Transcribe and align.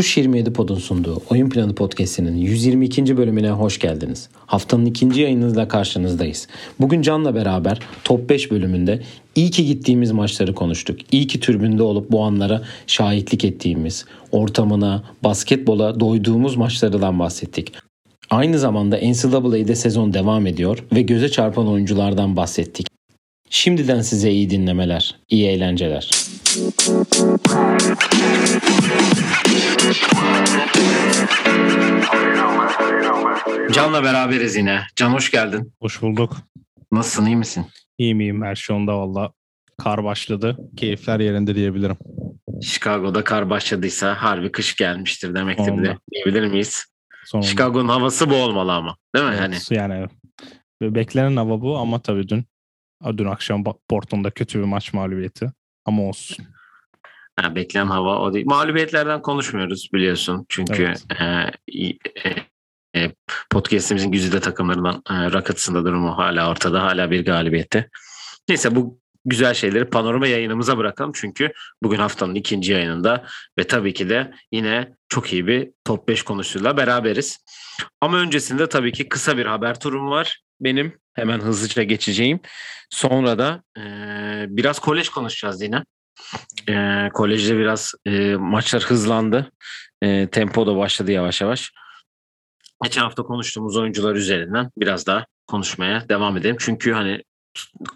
Tuş 0.00 0.16
27 0.16 0.52
Pod'un 0.52 0.78
sunduğu 0.78 1.22
Oyun 1.30 1.50
Planı 1.50 1.74
Podcast'inin 1.74 2.36
122. 2.36 3.16
bölümüne 3.16 3.50
hoş 3.50 3.78
geldiniz. 3.78 4.28
Haftanın 4.46 4.86
ikinci 4.86 5.20
yayınınızla 5.20 5.68
karşınızdayız. 5.68 6.48
Bugün 6.80 7.02
Can'la 7.02 7.34
beraber 7.34 7.78
Top 8.04 8.30
5 8.30 8.50
bölümünde 8.50 9.02
iyi 9.34 9.50
ki 9.50 9.66
gittiğimiz 9.66 10.12
maçları 10.12 10.54
konuştuk. 10.54 10.98
İyi 11.12 11.26
ki 11.26 11.40
türbünde 11.40 11.82
olup 11.82 12.10
bu 12.10 12.22
anlara 12.24 12.62
şahitlik 12.86 13.44
ettiğimiz, 13.44 14.04
ortamına, 14.32 15.02
basketbola 15.24 16.00
doyduğumuz 16.00 16.56
maçlardan 16.56 17.18
bahsettik. 17.18 17.72
Aynı 18.30 18.58
zamanda 18.58 18.96
NCAA'de 18.96 19.74
sezon 19.74 20.14
devam 20.14 20.46
ediyor 20.46 20.84
ve 20.92 21.02
göze 21.02 21.28
çarpan 21.28 21.68
oyunculardan 21.68 22.36
bahsettik. 22.36 22.86
Şimdiden 23.50 24.00
size 24.00 24.30
iyi 24.30 24.50
dinlemeler, 24.50 25.16
iyi 25.28 25.46
eğlenceler. 25.48 26.10
Can'la 33.72 34.02
beraberiz 34.04 34.56
yine. 34.56 34.80
Can 34.96 35.10
hoş 35.10 35.30
geldin. 35.30 35.72
Hoş 35.80 36.02
bulduk. 36.02 36.36
Nasılsın, 36.92 37.26
iyi 37.26 37.36
misin? 37.36 37.66
İyiyim 37.98 38.20
iyiyim. 38.20 38.42
Her 38.42 38.54
şey 38.54 38.76
onda 38.76 38.98
valla. 38.98 39.32
Kar 39.78 40.04
başladı. 40.04 40.56
Keyifler 40.76 41.20
yerinde 41.20 41.54
diyebilirim. 41.54 41.96
Chicago'da 42.62 43.24
kar 43.24 43.50
başladıysa 43.50 44.14
harbi 44.14 44.52
kış 44.52 44.76
gelmiştir 44.76 45.34
demektir 45.34 45.72
Onda. 45.72 45.82
de 45.82 45.96
diyebilir 46.12 46.46
miyiz? 46.46 46.84
Sonunda. 47.24 47.46
Chicago'nun 47.46 47.88
havası 47.88 48.30
bu 48.30 48.34
olmalı 48.34 48.72
ama. 48.72 48.96
Değil 49.16 49.26
mi? 49.26 49.34
Hani 49.36 49.54
Evet, 49.54 49.70
yani 49.70 50.06
beklenen 50.82 51.36
hava 51.36 51.60
bu 51.60 51.78
ama 51.78 51.98
tabii 51.98 52.28
dün 52.28 52.44
dün 53.04 53.24
akşam 53.24 53.64
Portland'da 53.88 54.30
kötü 54.30 54.58
bir 54.58 54.64
maç 54.64 54.92
mağlubiyeti. 54.92 55.52
Ama 55.84 56.02
olsun. 56.02 56.46
ha, 57.40 57.54
beklenen 57.54 57.86
hava 57.86 58.18
o 58.18 58.34
değil. 58.34 58.46
Mağlubiyetlerden 58.46 59.22
konuşmuyoruz 59.22 59.88
biliyorsun. 59.94 60.46
Çünkü 60.48 60.82
Evet. 60.82 61.06
e, 61.20 61.90
e, 62.24 62.34
e, 62.96 63.12
podcast'imizin 63.50 64.12
güzide 64.12 64.40
takımlarından 64.40 65.02
e, 65.10 65.32
Rockets'ın 65.32 65.74
da 65.74 65.84
durumu 65.84 66.18
hala 66.18 66.50
ortada. 66.50 66.82
Hala 66.82 67.10
bir 67.10 67.24
galibiyette. 67.24 67.88
Neyse 68.48 68.74
bu 68.74 69.00
güzel 69.24 69.54
şeyleri 69.54 69.84
panorama 69.84 70.26
yayınımıza 70.26 70.78
bırakalım. 70.78 71.12
Çünkü 71.14 71.52
bugün 71.82 71.98
haftanın 71.98 72.34
ikinci 72.34 72.72
yayınında 72.72 73.24
ve 73.58 73.66
tabii 73.66 73.94
ki 73.94 74.08
de 74.08 74.34
yine 74.52 74.94
çok 75.08 75.32
iyi 75.32 75.46
bir 75.46 75.70
top 75.84 76.08
5 76.08 76.22
konusuyla 76.22 76.76
beraberiz. 76.76 77.44
Ama 78.00 78.16
öncesinde 78.18 78.68
tabii 78.68 78.92
ki 78.92 79.08
kısa 79.08 79.36
bir 79.36 79.46
haber 79.46 79.80
turum 79.80 80.10
var. 80.10 80.40
Benim 80.60 80.99
hemen 81.14 81.40
hızlıca 81.40 81.82
geçeceğim. 81.82 82.40
Sonra 82.90 83.38
da 83.38 83.62
e, 83.78 83.82
biraz 84.48 84.78
kolej 84.78 85.08
konuşacağız 85.08 85.62
yine. 85.62 85.84
E, 86.68 87.08
kolejde 87.14 87.58
biraz 87.58 87.94
e, 88.06 88.36
maçlar 88.36 88.82
hızlandı. 88.82 89.52
E, 90.02 90.28
tempo 90.30 90.66
da 90.66 90.76
başladı 90.76 91.12
yavaş 91.12 91.40
yavaş. 91.40 91.72
Geçen 92.82 93.02
hafta 93.02 93.22
konuştuğumuz 93.22 93.76
oyuncular 93.76 94.14
üzerinden 94.14 94.70
biraz 94.76 95.06
daha 95.06 95.26
konuşmaya 95.46 96.08
devam 96.08 96.36
edelim. 96.36 96.56
Çünkü 96.58 96.92
hani 96.92 97.22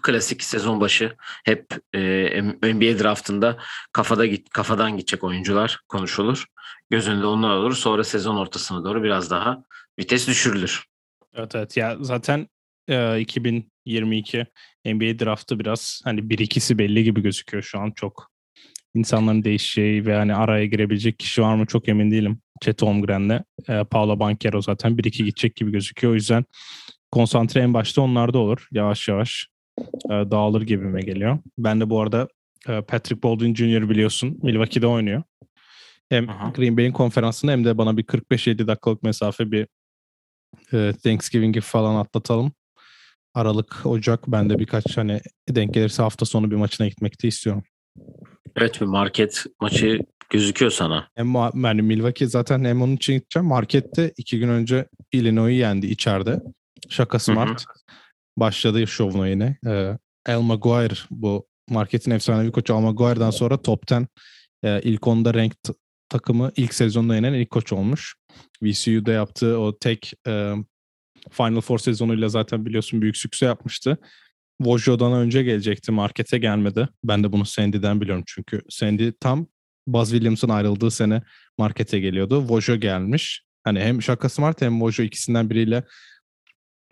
klasik 0.01 0.43
sezon 0.43 0.81
başı 0.81 1.15
hep 1.45 1.67
e, 1.93 2.41
NBA 2.43 2.99
draftında 3.03 3.57
kafada 3.91 4.25
git 4.25 4.49
kafadan 4.49 4.91
gidecek 4.91 5.23
oyuncular 5.23 5.79
konuşulur. 5.89 6.45
Göz 6.89 7.07
önünde 7.07 7.25
onlar 7.25 7.49
olur. 7.49 7.75
Sonra 7.75 8.03
sezon 8.03 8.35
ortasına 8.35 8.83
doğru 8.83 9.03
biraz 9.03 9.31
daha 9.31 9.63
vites 9.99 10.27
düşürülür. 10.27 10.83
Evet 11.33 11.55
evet. 11.55 11.77
Ya 11.77 11.97
zaten 12.01 12.47
e, 12.87 13.19
2022 13.19 14.45
NBA 14.85 15.19
draftı 15.19 15.59
biraz 15.59 16.01
hani 16.03 16.19
1-2'si 16.19 16.77
belli 16.77 17.03
gibi 17.03 17.21
gözüküyor 17.21 17.63
şu 17.63 17.79
an 17.79 17.91
çok. 17.91 18.31
insanların 18.95 19.43
değişeceği 19.43 20.05
ve 20.05 20.15
hani 20.15 20.35
araya 20.35 20.65
girebilecek 20.65 21.19
kişi 21.19 21.41
var 21.41 21.55
mı 21.55 21.65
çok 21.65 21.89
emin 21.89 22.11
değilim. 22.11 22.41
Chet 22.61 22.81
Holmgren'le 22.81 23.43
e, 23.69 23.83
Paolo 23.83 24.19
Banchero 24.19 24.61
zaten 24.61 24.91
1-2 24.91 25.23
gidecek 25.23 25.55
gibi 25.55 25.71
gözüküyor. 25.71 26.13
O 26.13 26.15
yüzden 26.15 26.45
konsantre 27.11 27.61
en 27.61 27.73
başta 27.73 28.01
onlarda 28.01 28.37
olur. 28.37 28.67
Yavaş 28.71 29.07
yavaş 29.07 29.47
e, 30.05 30.09
dağılır 30.09 30.61
gibime 30.61 31.01
geliyor. 31.01 31.39
Ben 31.57 31.81
de 31.81 31.89
bu 31.89 32.01
arada 32.01 32.27
e, 32.67 32.81
Patrick 32.81 33.23
Baldwin 33.23 33.55
Jr. 33.55 33.89
biliyorsun 33.89 34.39
Milwaukee'de 34.43 34.87
oynuyor. 34.87 35.23
Hem 36.09 36.29
Aha. 36.29 36.49
Green 36.55 36.77
Bay'in 36.77 36.91
konferansında 36.91 37.51
hem 37.51 37.65
de 37.65 37.77
bana 37.77 37.97
bir 37.97 38.03
45-50 38.03 38.67
dakikalık 38.67 39.03
mesafe 39.03 39.51
bir 39.51 39.67
e, 40.73 40.93
Thanksgiving'i 41.03 41.61
falan 41.61 41.95
atlatalım. 41.95 42.51
Aralık, 43.35 43.85
Ocak 43.85 44.27
ben 44.27 44.49
de 44.49 44.59
birkaç 44.59 44.97
hani 44.97 45.21
denk 45.49 45.73
gelirse 45.73 46.01
hafta 46.01 46.25
sonu 46.25 46.51
bir 46.51 46.55
maçına 46.55 46.87
gitmek 46.87 47.23
de 47.23 47.27
istiyorum. 47.27 47.63
Evet 48.55 48.81
bir 48.81 48.85
market 48.85 49.45
maçı 49.61 49.99
gözüküyor 50.29 50.71
sana. 50.71 51.07
Hem 51.15 51.33
yani 51.35 51.81
Milwaukee 51.81 52.27
zaten 52.27 52.65
hem 52.65 52.81
onun 52.81 52.95
için 52.95 53.13
gideceğim. 53.13 53.47
Markette 53.47 54.13
iki 54.17 54.39
gün 54.39 54.49
önce 54.49 54.87
Illinois'u 55.11 55.49
yendi 55.49 55.87
içeride. 55.87 56.41
Şaka 56.89 57.19
Smart 57.19 57.65
başladı 58.37 58.87
şovuna 58.87 59.27
yine. 59.27 59.57
Ee, 59.67 59.97
Al 60.25 60.41
Maguire 60.41 60.95
bu 61.11 61.47
marketin 61.69 62.11
efsanevi 62.11 62.51
koçu 62.51 62.75
Al 62.75 62.79
Maguire'dan 62.79 63.31
sonra 63.31 63.61
top 63.61 63.91
10 63.91 64.07
e, 64.63 64.81
ilk 64.81 65.07
onda 65.07 65.33
ranked 65.33 65.75
takımı 66.09 66.51
ilk 66.55 66.73
sezonda 66.73 67.15
yenen 67.15 67.33
ilk 67.33 67.49
koç 67.49 67.73
olmuş. 67.73 68.15
VCU'da 68.63 69.11
yaptığı 69.11 69.59
o 69.59 69.77
tek 69.77 70.13
e, 70.27 70.53
Final 71.31 71.61
Four 71.61 71.79
sezonuyla 71.79 72.29
zaten 72.29 72.65
biliyorsun 72.65 73.01
büyük 73.01 73.17
sükse 73.17 73.45
yapmıştı. 73.45 73.97
Vojo'dan 74.61 75.13
önce 75.13 75.43
gelecekti 75.43 75.91
markete 75.91 76.37
gelmedi. 76.37 76.87
Ben 77.03 77.23
de 77.23 77.31
bunu 77.31 77.45
Sandy'den 77.45 78.01
biliyorum 78.01 78.23
çünkü 78.27 78.61
Sandy 78.69 79.11
tam 79.19 79.47
Buzz 79.87 80.09
Williams'ın 80.11 80.49
ayrıldığı 80.49 80.91
sene 80.91 81.21
markete 81.57 81.99
geliyordu. 81.99 82.45
Vojo 82.49 82.75
gelmiş. 82.75 83.43
Hani 83.63 83.79
hem 83.79 84.01
Shaka 84.01 84.29
Smart 84.29 84.61
hem 84.61 84.81
Vojo 84.81 85.03
ikisinden 85.03 85.49
biriyle 85.49 85.83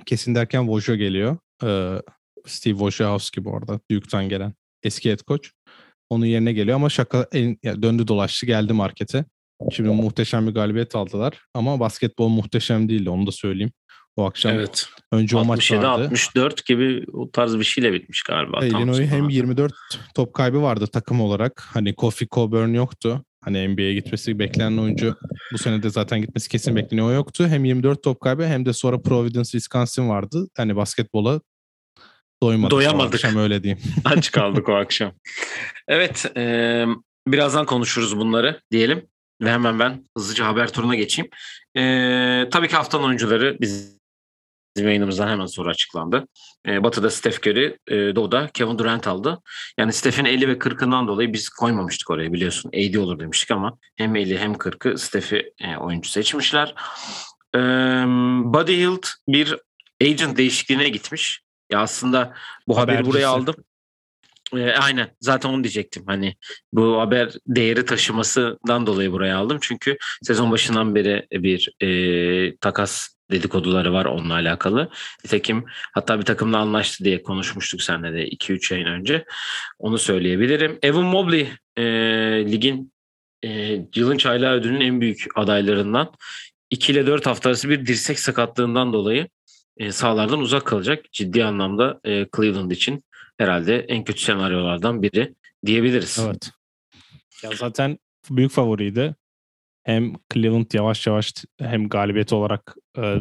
kesin 0.06 0.36
derken 0.36 0.68
Vojo 0.70 0.96
geliyor. 0.96 1.38
Ee, 1.64 2.02
Steve 2.46 2.74
Wojciechowski 2.74 3.46
bu 3.46 3.58
arada. 3.58 3.80
Duke'tan 3.92 4.30
gelen 4.30 4.54
eski 4.84 5.10
head 5.10 5.20
coach. 5.28 5.48
Onun 6.10 6.26
yerine 6.26 6.54
geliyor 6.54 6.76
ama 6.76 6.90
Shaka 6.90 7.28
en- 7.32 7.58
döndü 7.64 8.08
dolaştı 8.08 8.46
geldi 8.46 8.74
markete. 8.74 9.26
Şimdi 9.72 9.90
muhteşem 9.90 10.48
bir 10.48 10.52
galibiyet 10.54 10.96
aldılar. 10.96 11.40
Ama 11.54 11.80
basketbol 11.80 12.28
muhteşem 12.28 12.90
değildi 12.90 13.10
onu 13.10 13.28
da 13.28 13.32
söyleyeyim. 13.32 13.72
O 14.16 14.26
akşam 14.26 14.56
Evet. 14.56 14.88
önce 15.12 15.38
o 15.38 15.46
maç 15.46 15.72
67 15.72 15.86
vardı. 15.86 16.04
64 16.04 16.66
gibi 16.66 17.06
o 17.14 17.32
tarz 17.32 17.60
bir 17.60 17.64
şeyle 17.64 17.94
bitmiş 17.94 18.24
galiba. 18.24 18.66
Illinois 18.66 19.00
hem 19.00 19.20
sonra. 19.20 19.34
24 19.34 19.74
top 20.16 20.34
kaybı 20.34 20.62
vardı 20.62 20.88
takım 20.88 21.22
olarak. 21.22 21.64
Hani 21.74 21.96
Kofi 21.96 22.28
Coburn 22.28 22.74
yoktu. 22.74 23.24
Hani 23.44 23.68
NBA'ye 23.68 23.94
gitmesi 23.94 24.40
beklenen 24.40 24.78
oyuncu 24.78 25.16
bu 25.54 25.58
sene 25.58 25.84
de 25.84 25.90
zaten 25.90 26.22
gitmesi 26.22 26.50
kesin 26.50 26.76
bekleniyor. 26.76 27.08
O 27.08 27.12
yoktu. 27.12 27.48
Hem 27.48 27.66
24 27.66 28.04
top 28.04 28.22
kaybı 28.22 28.46
hem 28.46 28.66
de 28.66 28.74
sonra 28.74 29.02
Providence, 29.02 29.52
Wisconsin 29.52 30.10
vardı. 30.10 30.48
Hani 30.58 30.76
basketbola 30.76 31.42
doymadık. 32.44 32.72
Doyamadık. 32.72 33.14
Akşam 33.14 33.38
öyle 33.38 33.64
diyeyim. 33.64 33.82
Aç 34.06 34.32
kaldık 34.32 34.70
o 34.70 34.74
akşam. 34.74 35.14
Evet, 35.88 36.32
e, 36.38 36.86
birazdan 37.28 37.66
konuşuruz 37.66 38.18
bunları 38.18 38.62
diyelim. 38.72 39.08
Ve 39.42 39.52
hemen 39.52 39.80
ben 39.80 40.06
hızlıca 40.18 40.46
haber 40.46 40.74
turuna 40.74 40.96
geçeyim. 40.96 41.30
E, 41.78 41.82
tabii 42.52 42.68
ki 42.68 42.76
haftanın 42.76 43.04
oyuncuları 43.04 43.58
biz 43.62 44.03
bizim 44.76 44.88
yayınımızdan 44.88 45.28
hemen 45.28 45.46
sonra 45.46 45.70
açıklandı. 45.70 46.28
E, 46.68 46.84
Batı'da 46.84 47.10
Steph 47.10 47.40
Curry, 47.48 47.78
e, 47.88 48.16
Doğu'da 48.16 48.50
Kevin 48.54 48.78
Durant 48.78 49.08
aldı. 49.08 49.40
Yani 49.78 49.94
Steph'in 49.94 50.26
50 50.26 50.48
ve 50.48 50.58
40'ından 50.58 51.08
dolayı 51.08 51.34
biz 51.34 51.50
koymamıştık 51.50 52.10
oraya 52.10 52.34
biliyorsun. 52.34 52.70
AD 52.70 52.96
olur 52.96 53.20
demiştik 53.20 53.52
ama 53.52 53.78
hem 53.96 54.16
50 54.16 54.38
hem 54.38 54.54
40'ı 54.54 54.98
Steph'i 54.98 55.54
e, 55.60 55.78
oyuncu 55.78 56.10
seçmişler. 56.10 56.76
E, 57.56 57.60
Buddy 58.54 58.78
Hield 58.78 59.04
bir 59.28 59.58
agent 60.02 60.38
değişikliğine 60.38 60.90
gitmiş. 60.90 61.42
Ya 61.72 61.80
aslında 61.80 62.34
bu 62.68 62.78
haberi 62.78 62.96
Habercisi. 62.96 63.14
buraya 63.14 63.30
aldım. 63.30 63.56
E, 64.56 64.72
aynen 64.72 65.16
zaten 65.20 65.50
onu 65.50 65.64
diyecektim. 65.64 66.04
Hani 66.08 66.36
bu 66.74 67.00
haber 67.00 67.34
değeri 67.48 67.86
taşımasından 67.86 68.88
dolayı 68.88 69.12
buraya 69.12 69.38
aldım. 69.38 69.58
Çünkü 69.62 69.98
sezon 70.22 70.52
başından 70.52 70.96
beri 70.96 71.28
bir 71.32 71.72
e, 71.82 72.58
takas 72.58 73.13
dedikoduları 73.32 73.94
var 73.94 74.06
onunla 74.06 74.34
alakalı. 74.34 74.90
Nitekim 75.24 75.66
hatta 75.94 76.20
bir 76.20 76.26
takımla 76.26 76.58
anlaştı 76.58 77.04
diye 77.04 77.24
konuşmuştuk 77.24 77.82
seninle 77.82 78.14
de 78.14 78.30
2-3 78.30 78.74
yayın 78.74 78.88
önce. 78.88 79.26
Onu 79.80 79.98
söyleyebilirim. 79.98 80.80
Evan 80.82 81.04
Mobley 81.04 81.50
e, 81.78 81.84
ligin 82.52 82.94
e, 83.44 83.82
yılın 83.96 84.18
çaylağı 84.18 84.54
ödülünün 84.54 84.82
en 84.82 85.02
büyük 85.02 85.26
adaylarından. 85.36 86.14
2 86.70 86.92
ile 86.92 87.08
4 87.08 87.26
hafta 87.26 87.50
arası 87.50 87.70
bir 87.70 87.86
dirsek 87.86 88.20
sakatlığından 88.20 88.94
dolayı 88.94 89.28
e, 89.78 89.92
sahalardan 89.92 90.40
uzak 90.40 90.66
kalacak. 90.66 91.12
Ciddi 91.12 91.46
anlamda 91.46 92.00
e, 92.04 92.28
Cleveland 92.36 92.72
için 92.72 93.04
herhalde 93.38 93.80
en 93.80 94.04
kötü 94.04 94.22
senaryolardan 94.22 95.02
biri 95.02 95.36
diyebiliriz. 95.66 96.20
Evet. 96.26 96.52
Ya 97.44 97.50
zaten 97.56 98.00
büyük 98.30 98.52
favoriydi. 98.52 99.16
Hem 99.84 100.14
Cleveland 100.34 100.72
yavaş 100.74 101.08
yavaş 101.08 101.34
hem 101.60 101.90
galibiyet 101.90 102.34
olarak 102.34 102.76
e, 102.98 103.16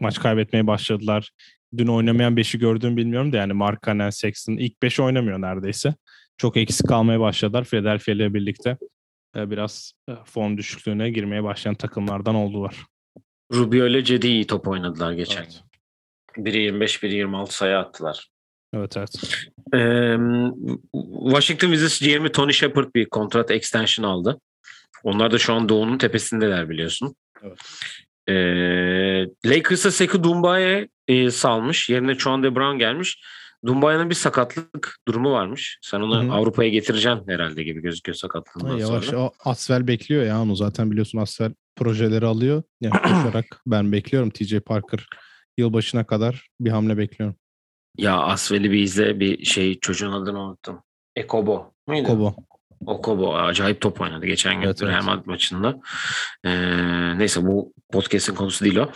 maç 0.00 0.18
kaybetmeye 0.20 0.66
başladılar. 0.66 1.30
Dün 1.76 1.86
oynamayan 1.86 2.36
5'i 2.36 2.58
gördüğümü 2.60 2.96
bilmiyorum 2.96 3.32
da 3.32 3.36
yani 3.36 3.52
Markkanen, 3.52 4.10
Sexton 4.10 4.52
ilk 4.52 4.82
5 4.82 5.00
oynamıyor 5.00 5.40
neredeyse. 5.40 5.94
Çok 6.36 6.56
eksik 6.56 6.88
kalmaya 6.88 7.20
başladılar 7.20 7.64
Philadelphia 7.64 8.12
ile 8.12 8.34
birlikte. 8.34 8.76
e, 9.36 9.50
biraz 9.50 9.92
e, 10.08 10.12
form 10.24 10.56
düşüklüğüne 10.56 11.10
girmeye 11.10 11.44
başlayan 11.44 11.74
takımlardan 11.74 12.34
oldular. 12.34 12.76
Rubio 13.54 13.86
ile 13.86 14.04
Cedi 14.04 14.26
iyi 14.26 14.46
top 14.46 14.68
oynadılar 14.68 15.12
geçen 15.12 15.42
Evet. 15.42 15.62
Biri 16.36 16.62
25, 16.62 17.02
biri 17.02 17.14
26 17.14 17.56
sayı 17.56 17.78
attılar. 17.78 18.28
Evet 18.74 18.96
evet. 18.96 19.10
Ee, 19.74 20.16
Washington 21.30 21.68
Wizards 21.68 22.00
GM'i 22.00 22.32
Tony 22.32 22.52
Shepard 22.52 22.94
bir 22.94 23.08
kontrat 23.08 23.50
extension 23.50 24.06
aldı. 24.06 24.40
Onlar 25.02 25.30
da 25.30 25.38
şu 25.38 25.52
an 25.54 25.68
Doğu'nun 25.68 25.98
tepesindeler 25.98 26.68
biliyorsun. 26.68 27.16
Evet. 27.42 27.58
Ee, 28.28 29.50
Lakers'a 29.50 29.90
Sekou 29.90 30.24
Doumba'ya 30.24 30.88
e, 31.08 31.30
salmış. 31.30 31.90
Yerine 31.90 32.14
Chuan 32.14 32.42
Brown 32.42 32.78
gelmiş. 32.78 33.22
Doumba'nın 33.66 34.10
bir 34.10 34.14
sakatlık 34.14 34.98
durumu 35.08 35.32
varmış. 35.32 35.78
Sen 35.82 36.00
onu. 36.00 36.34
Avrupa'ya 36.34 36.68
getireceksin 36.68 37.28
herhalde 37.28 37.62
gibi 37.62 37.82
gözüküyor 37.82 38.16
sakatlığından 38.16 38.70
Ha, 38.70 38.78
yavaş 38.78 39.04
sonra. 39.04 39.18
o 39.20 39.32
Asvel 39.44 39.86
bekliyor 39.86 40.26
ya 40.26 40.42
onu 40.42 40.56
zaten 40.56 40.90
biliyorsun 40.90 41.18
Asvel 41.18 41.52
projeleri 41.76 42.26
alıyor. 42.26 42.62
Yaklaşarak 42.80 43.62
ben 43.66 43.92
bekliyorum 43.92 44.30
TJ 44.30 44.60
Parker 44.60 45.06
yılbaşına 45.58 46.06
kadar 46.06 46.48
bir 46.60 46.70
hamle 46.70 46.98
bekliyorum. 46.98 47.36
Ya 47.98 48.18
Asvel'i 48.18 48.70
bir 48.70 48.80
izle 48.80 49.20
bir 49.20 49.44
şey 49.44 49.78
çocuğun 49.80 50.12
adını 50.12 50.40
unuttum. 50.40 50.82
Ekobo 51.16 51.74
muydu? 51.86 52.06
Kobo. 52.06 52.34
Okobo 52.86 53.34
acayip 53.36 53.80
top 53.80 54.00
oynadı 54.00 54.26
geçen 54.26 54.54
gün 54.60 54.66
Evet, 54.66 54.82
Real. 54.82 55.02
Madrid 55.04 55.26
maçında. 55.26 55.80
Ee, 56.44 57.18
neyse 57.18 57.42
bu 57.46 57.72
podcast'in 57.92 58.34
konusu 58.34 58.64
değil 58.64 58.76
o. 58.76 58.90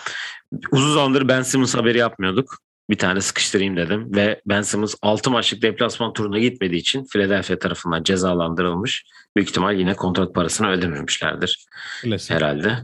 Uzun 0.73 0.95
zamandır 0.95 1.29
Ben 1.29 1.43
Simmons 1.43 1.75
haberi 1.75 1.99
yapmıyorduk. 1.99 2.59
Bir 2.91 2.99
tane 2.99 3.21
sıkıştırayım 3.21 3.77
dedim 3.77 4.15
ve 4.15 4.41
Ben 4.47 4.63
Simmons 4.63 4.95
6 5.03 5.31
maçlık 5.31 5.63
deplasman 5.63 6.13
turuna 6.13 6.39
gitmediği 6.39 6.81
için 6.81 7.05
Philadelphia 7.13 7.59
tarafından 7.59 8.03
cezalandırılmış. 8.03 9.05
Büyük 9.37 9.49
ihtimal 9.49 9.75
yine 9.79 9.95
kontrat 9.95 10.35
parasını 10.35 10.71
ödememişlerdir 10.71 11.67
Klasik. 12.03 12.31
herhalde. 12.31 12.79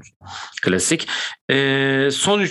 Klasik. 0.63 1.09
Ee, 1.51 2.09
son 2.13 2.47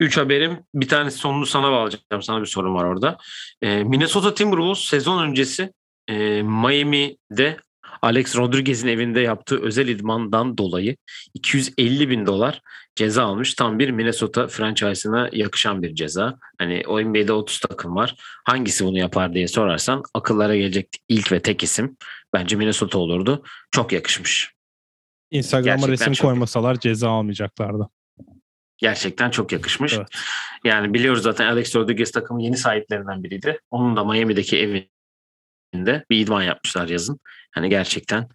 3 0.00 0.16
haberim 0.16 0.58
bir 0.74 0.88
tanesi 0.88 1.18
sonunu 1.18 1.46
sana 1.46 1.72
bağlayacağım. 1.72 2.22
Sana 2.22 2.40
bir 2.40 2.46
sorum 2.46 2.74
var 2.74 2.84
orada. 2.84 3.16
Ee, 3.62 3.84
Minnesota 3.84 4.34
Timberwolves 4.34 4.78
sezon 4.78 5.22
öncesi 5.28 5.72
e, 6.08 6.42
Miami'de 6.42 7.56
Alex 8.04 8.36
Rodriguez'in 8.36 8.88
evinde 8.88 9.20
yaptığı 9.20 9.62
özel 9.62 9.88
idmandan 9.88 10.58
dolayı 10.58 10.96
250 11.34 12.10
bin 12.10 12.26
dolar 12.26 12.60
ceza 12.96 13.24
almış. 13.24 13.54
Tam 13.54 13.78
bir 13.78 13.90
Minnesota 13.90 14.46
franchise'ına 14.46 15.28
yakışan 15.32 15.82
bir 15.82 15.94
ceza. 15.94 16.38
Hani 16.58 16.82
o 16.86 17.00
NBA'de 17.00 17.32
30 17.32 17.60
takım 17.60 17.96
var. 17.96 18.14
Hangisi 18.44 18.84
bunu 18.84 18.98
yapar 18.98 19.34
diye 19.34 19.48
sorarsan 19.48 20.02
akıllara 20.14 20.56
gelecek 20.56 20.88
ilk 21.08 21.32
ve 21.32 21.40
tek 21.42 21.62
isim 21.62 21.96
bence 22.32 22.56
Minnesota 22.56 22.98
olurdu. 22.98 23.42
Çok 23.70 23.92
yakışmış. 23.92 24.54
Instagram'a 25.30 25.76
Gerçekten 25.76 25.92
resim 25.92 26.12
çok- 26.12 26.26
koymasalar 26.26 26.80
ceza 26.80 27.10
almayacaklardı. 27.10 27.88
Gerçekten 28.78 29.30
çok 29.30 29.52
yakışmış. 29.52 29.94
Evet. 29.94 30.08
Yani 30.64 30.94
biliyoruz 30.94 31.22
zaten 31.22 31.46
Alex 31.46 31.76
Rodriguez 31.76 32.10
takımın 32.10 32.40
yeni 32.40 32.56
sahiplerinden 32.56 33.24
biriydi. 33.24 33.58
Onun 33.70 33.96
da 33.96 34.04
Miami'deki 34.04 34.56
evinde 35.74 36.04
bir 36.10 36.20
idman 36.20 36.42
yapmışlar 36.42 36.88
yazın. 36.88 37.20
Hani 37.50 37.68
gerçekten 37.68 38.28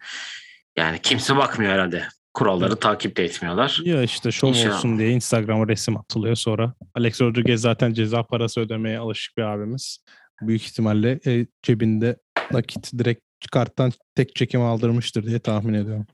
yani 0.76 0.98
kimse 1.02 1.36
bakmıyor 1.36 1.72
herhalde. 1.72 2.04
Kuralları 2.34 2.76
takip 2.76 3.16
de 3.16 3.24
etmiyorlar. 3.24 3.80
Ya 3.84 4.02
işte 4.02 4.32
şov 4.32 4.48
İnşallah. 4.48 4.76
olsun 4.76 4.98
diye 4.98 5.10
Instagram'a 5.10 5.68
resim 5.68 5.96
atılıyor 5.96 6.36
sonra. 6.36 6.74
Alex 6.94 7.20
Rodriguez 7.20 7.60
zaten 7.60 7.92
ceza 7.92 8.22
parası 8.22 8.60
ödemeye 8.60 8.98
alışık 8.98 9.36
bir 9.36 9.42
abimiz. 9.42 10.04
Büyük 10.42 10.62
ihtimalle 10.62 11.20
e, 11.26 11.46
cebinde 11.62 12.16
nakit 12.52 12.98
direkt 12.98 13.22
karttan 13.52 13.92
tek 14.14 14.34
çekim 14.36 14.60
aldırmıştır 14.60 15.26
diye 15.26 15.38
tahmin 15.38 15.74
ediyorum. 15.74 16.06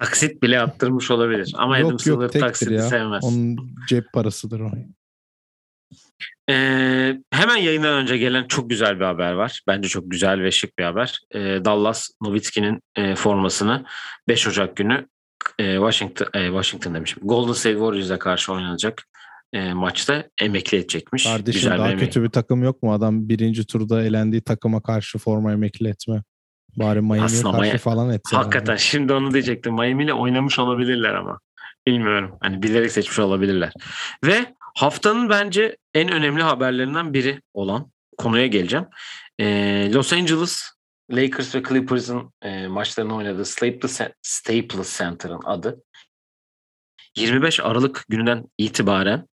Taksit 0.00 0.42
bile 0.42 0.60
attırmış 0.60 1.10
olabilir. 1.10 1.52
Ama 1.56 1.74
Adam 1.74 1.90
yok 1.90 2.02
Silver 2.02 2.22
yok 2.22 2.32
tektir 2.32 2.40
taksiti 2.46 2.72
ya. 2.74 2.82
sevmez. 2.82 3.24
Onun 3.24 3.56
cep 3.88 4.12
parasıdır 4.12 4.60
o. 4.60 4.70
Ee, 6.52 7.18
hemen 7.30 7.56
yayından 7.56 7.94
önce 7.94 8.18
gelen 8.18 8.44
çok 8.48 8.70
güzel 8.70 9.00
bir 9.00 9.04
haber 9.04 9.32
var. 9.32 9.62
Bence 9.66 9.88
çok 9.88 10.10
güzel 10.10 10.42
ve 10.42 10.50
şık 10.50 10.78
bir 10.78 10.84
haber. 10.84 11.20
Ee, 11.34 11.38
Dallas 11.64 12.10
Nowitzki'nin 12.22 12.80
e, 12.96 13.14
formasını 13.14 13.84
5 14.28 14.46
Ocak 14.46 14.76
günü 14.76 15.06
e, 15.58 15.74
Washington 15.74 16.26
e, 16.34 16.46
Washington 16.46 16.94
demişim. 16.94 17.18
Golden 17.22 17.52
State 17.52 17.74
Warriors'a 17.74 18.18
karşı 18.18 18.52
oynanacak 18.52 19.02
e, 19.52 19.72
maçta 19.72 20.24
emekli 20.40 20.78
edecekmiş. 20.78 21.24
Kardeşim 21.24 21.60
güzel 21.60 21.78
daha 21.78 21.92
bir 21.92 21.98
kötü 21.98 22.22
bir 22.22 22.28
takım 22.28 22.62
yok 22.62 22.82
mu? 22.82 22.92
Adam 22.92 23.28
birinci 23.28 23.66
turda 23.66 24.02
elendiği 24.02 24.42
takıma 24.42 24.82
karşı 24.82 25.18
forma 25.18 25.52
emekli 25.52 25.88
etme. 25.88 26.22
Bari 26.76 27.00
Miami'ye 27.00 27.22
Aslında 27.24 27.56
karşı 27.56 27.70
Miami- 27.70 27.78
falan 27.78 28.10
etse. 28.10 28.36
Hakikaten 28.36 28.76
şimdi 28.76 29.12
onu 29.12 29.32
diyecektim. 29.32 29.74
Miami 29.74 30.04
ile 30.04 30.14
oynamış 30.14 30.58
olabilirler 30.58 31.14
ama. 31.14 31.40
Bilmiyorum. 31.86 32.38
Hani 32.40 32.62
bilerek 32.62 32.92
seçmiş 32.92 33.18
olabilirler. 33.18 33.72
Ve 34.24 34.46
haftanın 34.74 35.28
bence 35.28 35.76
en 35.94 36.12
önemli 36.12 36.42
haberlerinden 36.42 37.14
biri 37.14 37.40
olan 37.54 37.90
konuya 38.18 38.46
geleceğim. 38.46 38.86
Ee, 39.40 39.92
Los 39.92 40.12
Angeles 40.12 40.72
Lakers 41.10 41.54
ve 41.54 41.62
Clippers'ın 41.62 42.32
e, 42.42 42.66
maçlarını 42.66 43.16
oynadığı 43.16 43.44
Staples, 43.44 44.00
Staples 44.22 44.98
Center'ın 44.98 45.40
adı 45.44 45.82
25 47.16 47.60
Aralık 47.60 48.04
gününden 48.08 48.44
itibaren 48.58 49.28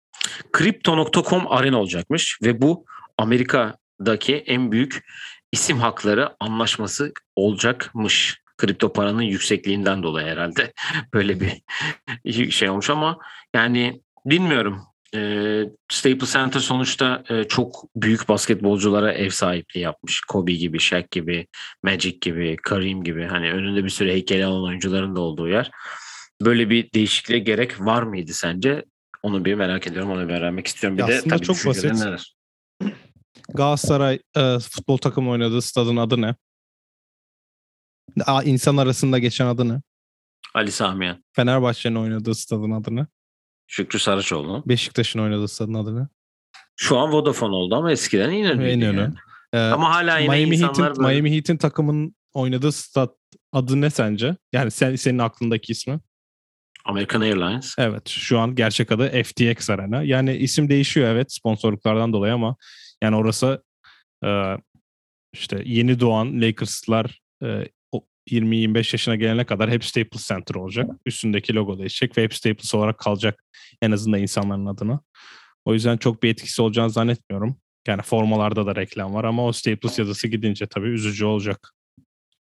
Crypto.com 0.58 1.52
arena 1.52 1.80
olacakmış 1.80 2.40
ve 2.44 2.62
bu 2.62 2.86
Amerika'daki 3.18 4.36
en 4.36 4.72
büyük 4.72 5.06
isim 5.52 5.80
hakları 5.80 6.36
anlaşması 6.40 7.14
olacakmış. 7.36 8.42
Kripto 8.58 8.94
paranın 8.94 9.22
yüksekliğinden 9.22 10.04
dolayı 10.04 10.28
herhalde 10.28 10.74
böyle 11.14 11.40
bir 11.40 12.52
şey 12.52 12.70
olmuş 12.70 12.90
ama 12.90 13.18
yani 13.54 14.02
bilmiyorum. 14.26 14.89
Ee, 15.16 15.64
Staples 15.92 16.34
Center 16.34 16.60
sonuçta 16.60 17.24
e, 17.30 17.44
çok 17.44 17.84
büyük 17.96 18.30
basketbolculara 18.30 19.14
ev 19.14 19.30
sahipliği 19.30 19.80
yapmış. 19.80 20.22
Kobe 20.22 20.54
gibi, 20.54 20.80
Shaq 20.80 21.04
gibi, 21.12 21.48
Magic 21.84 22.18
gibi, 22.22 22.56
Kareem 22.64 23.04
gibi. 23.04 23.26
Hani 23.26 23.52
önünde 23.54 23.84
bir 23.84 23.90
sürü 23.90 24.12
heykeli 24.12 24.46
olan 24.46 24.64
oyuncuların 24.64 25.16
da 25.16 25.22
olduğu 25.22 25.48
yer. 25.48 25.72
Böyle 26.42 26.70
bir 26.70 26.92
değişikliğe 26.94 27.40
gerek 27.40 27.82
var 27.82 28.04
mıydı 28.04 28.34
sence? 28.34 28.86
Onu 29.24 29.46
bir 29.46 29.56
merak 29.56 29.88
ediyorum. 29.88 30.12
Onu 30.12 30.30
bir 30.30 30.34
öğrenmek 30.34 30.68
istiyorum. 30.68 30.98
Bir 30.98 31.04
Ya 31.04 31.08
de 31.08 31.22
tabii 31.22 31.42
çok 31.42 31.66
basit. 31.66 31.84
neler? 31.94 32.36
Galatasaray 33.54 34.20
e, 34.38 34.58
futbol 34.60 34.98
takımı 34.98 35.30
oynadığı 35.30 35.62
stadın 35.62 35.98
adı 35.98 36.22
ne? 36.22 36.36
Aa, 38.26 38.44
insan 38.44 38.78
arasında 38.78 39.20
geçen 39.20 39.46
adı 39.46 39.70
ne? 39.70 39.82
Ali 40.54 40.72
Samiyen, 40.72 41.24
Fenerbahçe'nin 41.36 41.96
oynadığı 41.96 42.36
stadın 42.36 42.72
adı 42.72 42.96
ne? 42.96 43.08
Şükrü 43.70 44.00
Saraçoğlu. 44.00 44.64
Beşiktaş'ın 44.66 45.20
oynadığı 45.20 45.48
stadın 45.48 45.74
adı 45.74 46.00
ne? 46.04 46.08
Şu 46.76 46.98
an 46.98 47.12
Vodafone 47.12 47.56
oldu 47.56 47.76
ama 47.76 47.92
eskiden 47.92 48.32
İnönü'ydü. 48.32 48.72
İnönü. 48.72 49.00
yani. 49.00 49.14
Ee, 49.54 49.58
Ama 49.60 49.96
hala 49.96 50.18
yine 50.18 50.36
Miami 50.36 50.56
insanlar 50.56 50.88
Heat'in 50.90 51.04
Miami 51.06 51.36
Heat'in 51.36 51.58
takımının 51.58 52.16
oynadığı 52.34 52.72
stat 52.72 53.16
adı 53.52 53.82
ne 53.82 53.90
sence? 53.90 54.36
Yani 54.54 54.72
sen 54.72 54.96
senin 54.96 55.20
aklındaki 55.20 55.72
ismi? 55.72 56.00
American 56.86 57.22
Airlines. 57.22 57.76
Evet, 57.78 58.10
şu 58.10 58.40
an 58.40 58.56
gerçek 58.56 58.92
adı 58.92 59.24
FTX 59.24 59.70
Arena. 59.70 60.04
Yani 60.04 60.36
isim 60.36 60.70
değişiyor 60.70 61.08
evet 61.10 61.32
sponsorluklardan 61.34 62.14
dolayı 62.14 62.34
ama 62.34 62.56
yani 63.04 63.16
orası 63.16 63.64
e, 64.26 64.56
işte 65.34 65.62
yeni 65.66 66.00
doğan 66.00 66.42
Lakers'lar 66.42 67.22
e, 67.44 67.66
20-25 68.32 68.78
yaşına 68.78 69.16
gelene 69.16 69.46
kadar 69.46 69.70
hep 69.70 69.86
Staples 69.86 70.28
Center 70.28 70.56
olacak. 70.56 70.90
Üstündeki 71.06 71.56
logo 71.56 71.80
değişecek 71.80 72.18
ve 72.18 72.24
hep 72.24 72.34
Staples 72.34 72.76
olarak 72.76 72.98
kalacak 72.98 73.44
en 73.82 73.92
azından 73.92 74.22
insanların 74.22 74.66
adına. 74.66 75.00
O 75.66 75.74
yüzden 75.74 75.98
çok 75.98 76.24
bir 76.24 76.30
etkisi 76.30 76.62
olacağını 76.62 76.90
zannetmiyorum. 76.90 77.58
Yani 77.88 78.02
formalarda 78.02 78.66
da 78.66 78.76
reklam 78.76 79.14
var 79.14 79.24
ama 79.24 79.46
o 79.46 79.52
Staples 79.52 80.00
yazısı 80.00 80.28
gidince 80.28 80.68
tabii 80.68 80.88
üzücü 80.88 81.26
olacak. 81.26 81.74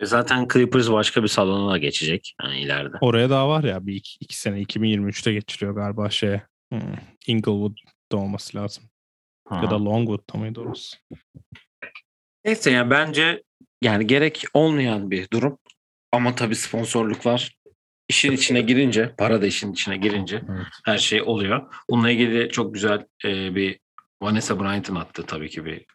E 0.00 0.06
Zaten 0.06 0.48
Clippers 0.52 0.90
başka 0.90 1.22
bir 1.22 1.28
salona 1.28 1.78
geçecek 1.78 2.34
yani 2.42 2.60
ileride. 2.60 2.96
Oraya 3.00 3.30
daha 3.30 3.48
var 3.48 3.64
ya 3.64 3.86
bir 3.86 3.94
iki, 3.94 4.16
iki 4.20 4.38
sene 4.38 4.62
2023'te 4.62 5.32
geçiliyor 5.32 5.74
galiba 5.74 6.10
şeye. 6.10 6.42
Hmm, 6.72 6.94
Inglewood'da 7.26 8.16
olması 8.16 8.56
lazım. 8.56 8.84
Ya 9.50 9.70
da 9.70 9.84
Longwood'da 9.84 10.38
mıydı 10.38 10.60
orası? 10.60 10.96
Neyse 12.44 12.70
yani 12.70 12.90
bence 12.90 13.42
yani 13.82 14.06
gerek 14.06 14.44
olmayan 14.54 15.10
bir 15.10 15.30
durum. 15.30 15.58
Ama 16.12 16.34
tabii 16.34 16.56
sponsorluklar 16.56 17.58
işin 18.08 18.32
içine 18.32 18.60
girince, 18.60 19.14
para 19.18 19.42
da 19.42 19.46
işin 19.46 19.72
içine 19.72 19.96
girince 19.96 20.42
Evet. 20.50 20.66
her 20.84 20.98
şey 20.98 21.22
oluyor. 21.22 21.74
Bununla 21.90 22.10
ilgili 22.10 22.50
çok 22.50 22.74
güzel 22.74 23.06
e, 23.24 23.54
bir 23.54 23.80
Vanessa 24.22 24.60
Bryant'ın 24.60 24.94
attığı 24.94 25.26
tabii 25.26 25.50
ki 25.50 25.64
bir 25.64 25.86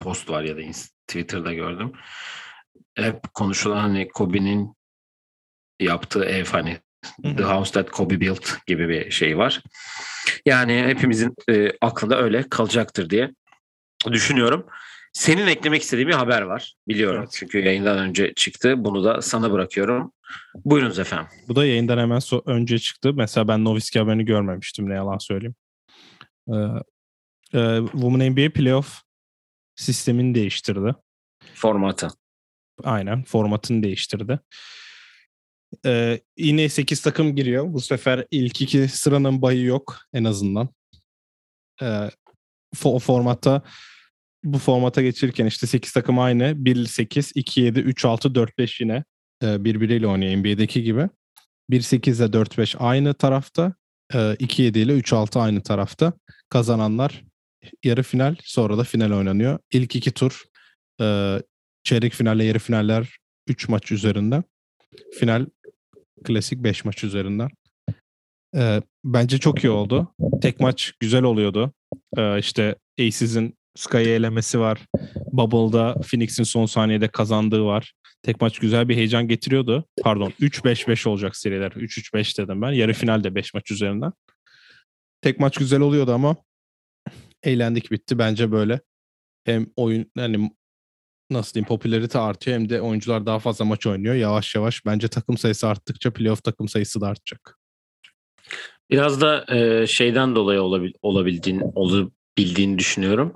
post 0.00 0.30
var 0.30 0.42
ya 0.42 0.56
da 0.56 0.60
Twitter'da 1.06 1.54
gördüm. 1.54 1.92
Hep 2.94 3.34
konuşulan 3.34 3.80
hani 3.80 4.08
Kobe'nin 4.08 4.74
yaptığı 5.80 6.24
ev 6.24 6.44
hani 6.44 6.78
The. 7.22 7.42
House 7.42 7.72
That 7.72 7.90
Kobe 7.90 8.20
Built 8.20 8.66
gibi 8.66 8.88
bir 8.88 9.10
şey 9.10 9.38
var. 9.38 9.62
Yani 10.46 10.84
hepimizin 10.86 11.34
e, 11.50 11.72
aklında 11.80 12.22
öyle 12.22 12.48
kalacaktır 12.48 13.10
diye 13.10 13.30
düşünüyorum. 14.12 14.66
Senin 15.12 15.46
eklemek 15.46 15.82
istediğin 15.82 16.08
bir 16.08 16.14
haber 16.14 16.42
var. 16.42 16.74
Biliyorum. 16.88 17.20
Evet. 17.20 17.32
Çünkü 17.32 17.58
yayından 17.58 17.98
önce 17.98 18.34
çıktı. 18.34 18.84
Bunu 18.84 19.04
da 19.04 19.22
sana 19.22 19.52
bırakıyorum. 19.52 20.12
Buyurunuz 20.64 20.98
efendim. 20.98 21.26
Bu 21.48 21.56
da 21.56 21.66
yayından 21.66 21.98
hemen 21.98 22.18
so- 22.18 22.50
önce 22.50 22.78
çıktı. 22.78 23.12
Mesela 23.14 23.48
ben 23.48 23.64
Noviski 23.64 23.98
haberini 23.98 24.24
görmemiştim 24.24 24.88
ne 24.88 24.94
yalan 24.94 25.18
söyleyeyim. 25.18 25.54
Ee, 26.48 26.54
e, 27.58 27.80
Women 27.92 28.32
NBA 28.32 28.52
Playoff 28.52 29.02
sistemini 29.76 30.34
değiştirdi. 30.34 30.94
Formatı. 31.54 32.08
Aynen 32.84 33.24
formatını 33.24 33.82
değiştirdi. 33.82 34.38
Ee, 35.86 36.20
yine 36.36 36.68
8 36.68 37.02
takım 37.02 37.36
giriyor. 37.36 37.72
Bu 37.72 37.80
sefer 37.80 38.26
ilk 38.30 38.60
iki 38.60 38.88
sıranın 38.88 39.42
bayı 39.42 39.64
yok 39.64 39.98
en 40.12 40.24
azından. 40.24 40.68
Ee, 41.82 42.10
o 42.84 42.98
formatta 42.98 43.62
bu 44.44 44.58
formata 44.58 45.02
geçirirken 45.02 45.46
işte 45.46 45.66
8 45.66 45.92
takım 45.92 46.18
aynı. 46.18 46.44
1-8, 46.44 47.32
2-7, 47.32 47.78
3-6, 47.78 48.34
4-5 48.34 48.82
yine 48.82 49.04
e, 49.42 49.64
birbiriyle 49.64 50.06
oynuyor 50.06 50.36
NBA'deki 50.36 50.82
gibi. 50.82 51.08
1-8 51.70 52.16
ile 52.16 52.24
4-5 52.24 52.76
aynı 52.78 53.14
tarafta. 53.14 53.74
E, 54.14 54.16
2-7 54.16 54.78
ile 54.78 54.98
3-6 54.98 55.40
aynı 55.40 55.62
tarafta. 55.62 56.12
Kazananlar 56.48 57.24
yarı 57.84 58.02
final 58.02 58.36
sonra 58.44 58.78
da 58.78 58.84
final 58.84 59.10
oynanıyor. 59.10 59.58
İlk 59.72 59.96
iki 59.96 60.10
tur 60.10 60.42
e, 61.00 61.38
çeyrek 61.84 62.12
finalle 62.12 62.44
yarı 62.44 62.58
finaller 62.58 63.18
3 63.48 63.68
maç 63.68 63.92
üzerinden. 63.92 64.44
Final 65.14 65.46
klasik 66.24 66.64
5 66.64 66.84
maç 66.84 67.04
üzerinden. 67.04 67.48
E, 68.56 68.82
bence 69.04 69.38
çok 69.38 69.64
iyi 69.64 69.70
oldu. 69.70 70.14
Tek 70.42 70.60
maç 70.60 70.92
güzel 71.00 71.22
oluyordu. 71.22 71.72
E, 72.16 72.38
işte 72.38 72.76
Aces'in 73.00 73.54
Sky'ı 73.74 74.08
elemesi 74.08 74.60
var. 74.60 74.78
Bubble'da 75.32 75.94
Phoenix'in 75.94 76.42
son 76.42 76.66
saniyede 76.66 77.08
kazandığı 77.08 77.64
var. 77.64 77.92
Tek 78.22 78.40
maç 78.40 78.58
güzel 78.58 78.88
bir 78.88 78.96
heyecan 78.96 79.28
getiriyordu. 79.28 79.84
Pardon 80.02 80.32
3-5-5 80.40 81.08
olacak 81.08 81.36
seriler. 81.36 81.70
3-3-5 81.70 82.38
dedim 82.38 82.62
ben. 82.62 82.72
Yarı 82.72 82.92
finalde 82.92 83.34
5 83.34 83.54
maç 83.54 83.70
üzerinden. 83.70 84.12
Tek 85.20 85.40
maç 85.40 85.58
güzel 85.58 85.80
oluyordu 85.80 86.12
ama 86.12 86.36
eğlendik 87.42 87.90
bitti 87.90 88.18
bence 88.18 88.52
böyle. 88.52 88.80
Hem 89.44 89.66
oyun 89.76 90.10
hani 90.16 90.50
nasıl 91.30 91.54
diyeyim 91.54 91.68
popülarite 91.68 92.18
artıyor 92.18 92.58
hem 92.58 92.68
de 92.68 92.80
oyuncular 92.80 93.26
daha 93.26 93.38
fazla 93.38 93.64
maç 93.64 93.86
oynuyor. 93.86 94.14
Yavaş 94.14 94.54
yavaş 94.54 94.86
bence 94.86 95.08
takım 95.08 95.38
sayısı 95.38 95.68
arttıkça 95.68 96.12
playoff 96.12 96.44
takım 96.44 96.68
sayısı 96.68 97.00
da 97.00 97.06
artacak. 97.06 97.58
Biraz 98.90 99.20
da 99.20 99.44
e, 99.56 99.86
şeyden 99.86 100.34
dolayı 100.34 100.62
olabil, 100.62 100.92
olabildiğin, 101.02 101.62
olabildiğini 102.38 102.78
düşünüyorum. 102.78 103.32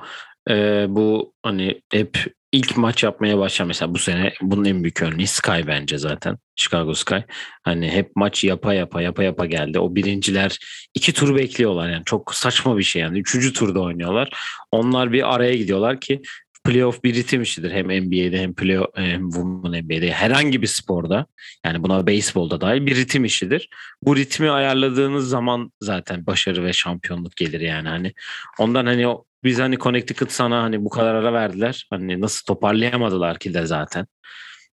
E, 0.50 0.86
bu 0.88 1.32
hani 1.42 1.80
hep 1.92 2.18
ilk 2.52 2.76
maç 2.76 3.02
yapmaya 3.02 3.38
başlayan 3.38 3.68
mesela 3.68 3.94
bu 3.94 3.98
sene 3.98 4.32
bunun 4.40 4.64
en 4.64 4.82
büyük 4.82 5.02
örneği 5.02 5.26
Sky 5.26 5.60
bence 5.66 5.98
zaten. 5.98 6.38
Chicago 6.56 6.94
Sky. 6.94 7.16
Hani 7.62 7.90
hep 7.90 8.16
maç 8.16 8.44
yapa 8.44 8.74
yapa 8.74 9.02
yapa 9.02 9.22
yapa 9.22 9.46
geldi. 9.46 9.78
O 9.78 9.94
birinciler 9.94 10.58
iki 10.94 11.12
tur 11.12 11.36
bekliyorlar 11.36 11.90
yani. 11.90 12.02
Çok 12.04 12.34
saçma 12.34 12.78
bir 12.78 12.82
şey 12.82 13.02
yani. 13.02 13.18
Üçüncü 13.18 13.52
turda 13.52 13.80
oynuyorlar. 13.80 14.30
Onlar 14.72 15.12
bir 15.12 15.34
araya 15.34 15.54
gidiyorlar 15.54 16.00
ki 16.00 16.22
playoff 16.66 17.04
bir 17.04 17.14
ritim 17.14 17.42
işidir. 17.42 17.70
Hem 17.70 17.86
NBA'de 17.86 18.40
hem 18.40 18.54
playoff 18.54 18.88
hem 18.94 19.30
Women 19.30 19.84
NBA'de 19.84 20.12
herhangi 20.12 20.62
bir 20.62 20.66
sporda 20.66 21.26
yani 21.64 21.82
buna 21.82 22.06
beyzbolda 22.06 22.60
dahil 22.60 22.86
bir 22.86 22.96
ritim 22.96 23.24
işidir. 23.24 23.68
Bu 24.02 24.16
ritmi 24.16 24.50
ayarladığınız 24.50 25.28
zaman 25.28 25.72
zaten 25.80 26.26
başarı 26.26 26.64
ve 26.64 26.72
şampiyonluk 26.72 27.36
gelir 27.36 27.60
yani 27.60 27.88
hani 27.88 28.12
ondan 28.58 28.86
hani 28.86 29.06
biz 29.44 29.58
hani 29.58 29.78
Connecticut 29.78 30.32
sana 30.32 30.62
hani 30.62 30.84
bu 30.84 30.88
kadar 30.88 31.14
ara 31.14 31.32
verdiler. 31.32 31.86
Hani 31.90 32.20
nasıl 32.20 32.44
toparlayamadılar 32.44 33.38
ki 33.38 33.54
de 33.54 33.66
zaten. 33.66 34.06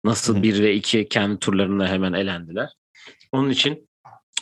Nasıl 0.04 0.42
bir 0.42 0.62
ve 0.62 0.74
iki 0.74 1.08
kendi 1.08 1.38
turlarında 1.38 1.88
hemen 1.88 2.12
elendiler. 2.12 2.68
Onun 3.32 3.50
için 3.50 3.88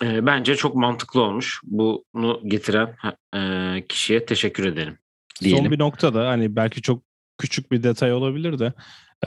e, 0.03 0.27
bence 0.27 0.57
çok 0.57 0.75
mantıklı 0.75 1.23
olmuş. 1.23 1.61
Bunu 1.65 2.41
getiren 2.45 2.97
e, 3.37 3.85
kişiye 3.89 4.27
teşekkür 4.27 4.65
ederim. 4.65 4.99
Diyelim. 5.41 5.65
Son 5.65 5.73
bir 5.73 5.79
noktada 5.79 6.29
hani 6.29 6.57
belki 6.57 6.83
çok 6.83 7.10
küçük 7.41 7.73
bir 7.73 7.83
detay 7.83 8.13
olabilir 8.13 8.59
de 8.59 8.73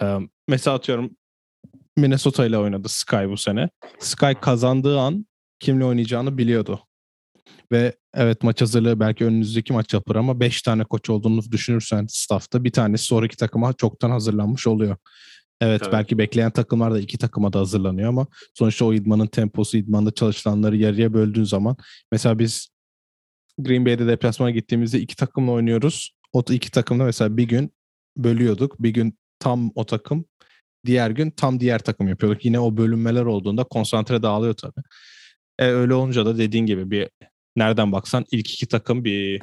e, 0.01 0.17
mesela 0.47 0.75
atıyorum 0.75 1.11
Minnesota 1.97 2.45
ile 2.45 2.57
oynadı 2.57 2.89
Sky 2.89 3.25
bu 3.27 3.37
sene. 3.37 3.69
Sky 3.99 4.31
kazandığı 4.41 4.99
an 4.99 5.25
kimle 5.59 5.85
oynayacağını 5.85 6.37
biliyordu. 6.37 6.79
Ve 7.71 7.93
evet 8.13 8.43
maç 8.43 8.61
hazırlığı 8.61 8.99
belki 8.99 9.25
önünüzdeki 9.25 9.73
maç 9.73 9.93
yapar 9.93 10.15
ama 10.15 10.39
5 10.39 10.61
tane 10.61 10.83
koç 10.83 11.09
olduğunu 11.09 11.51
düşünürsen 11.51 12.05
staffta 12.09 12.63
bir 12.63 12.71
tanesi 12.71 13.05
sonraki 13.05 13.37
takıma 13.37 13.73
çoktan 13.73 14.09
hazırlanmış 14.09 14.67
oluyor. 14.67 14.97
Evet, 15.61 15.81
evet 15.81 15.93
belki 15.93 16.17
bekleyen 16.17 16.51
takımlar 16.51 16.93
da 16.93 16.99
iki 16.99 17.17
takıma 17.17 17.53
da 17.53 17.59
hazırlanıyor 17.59 18.09
ama 18.09 18.27
sonuçta 18.53 18.85
o 18.85 18.93
idmanın 18.93 19.27
temposu, 19.27 19.77
idmanda 19.77 20.11
çalışılanları 20.11 20.75
yarıya 20.75 21.13
böldüğün 21.13 21.43
zaman 21.43 21.75
mesela 22.11 22.39
biz 22.39 22.69
Green 23.57 23.85
Bay'de 23.85 24.07
deplasmana 24.07 24.51
gittiğimizde 24.51 24.99
iki 24.99 25.15
takımla 25.15 25.51
oynuyoruz. 25.51 26.11
O 26.33 26.43
iki 26.49 26.71
takımda 26.71 27.03
mesela 27.03 27.37
bir 27.37 27.43
gün 27.43 27.71
bölüyorduk. 28.17 28.75
Bir 28.79 28.89
gün 28.89 29.17
tam 29.39 29.71
o 29.75 29.85
takım, 29.85 30.25
diğer 30.85 31.09
gün 31.09 31.31
tam 31.31 31.59
diğer 31.59 31.79
takım 31.79 32.07
yapıyorduk. 32.07 32.45
Yine 32.45 32.59
o 32.59 32.77
bölünmeler 32.77 33.25
olduğunda 33.25 33.63
konsantre 33.63 34.23
dağılıyor 34.23 34.53
tabii. 34.53 34.81
E, 35.59 35.65
öyle 35.65 35.93
olunca 35.93 36.25
da 36.25 36.37
dediğin 36.37 36.65
gibi 36.65 36.91
bir 36.91 37.09
nereden 37.55 37.91
baksan 37.91 38.25
ilk 38.31 38.53
iki 38.53 38.67
takım 38.67 39.05
bir 39.05 39.41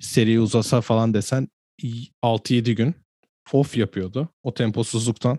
seri 0.00 0.40
uzasa 0.40 0.80
falan 0.80 1.14
desen 1.14 1.48
6-7 2.22 2.72
gün 2.72 2.94
off 3.52 3.76
yapıyordu. 3.76 4.28
O 4.42 4.54
temposuzluktan 4.54 5.38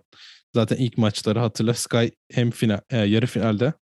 zaten 0.55 0.77
ilk 0.77 0.98
maçları 0.98 1.39
hatırla 1.39 1.74
Sky 1.74 2.07
hem 2.31 2.51
final, 2.51 2.79
e, 2.89 2.98
yarı 2.98 3.25
finalde 3.25 3.74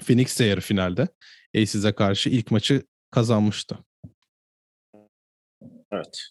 Phoenix 0.00 0.40
de 0.40 0.44
yarı 0.44 0.60
finalde 0.60 1.08
Aces'e 1.56 1.92
karşı 1.92 2.30
ilk 2.30 2.50
maçı 2.50 2.82
kazanmıştı. 3.10 3.78
Evet. 5.94 6.28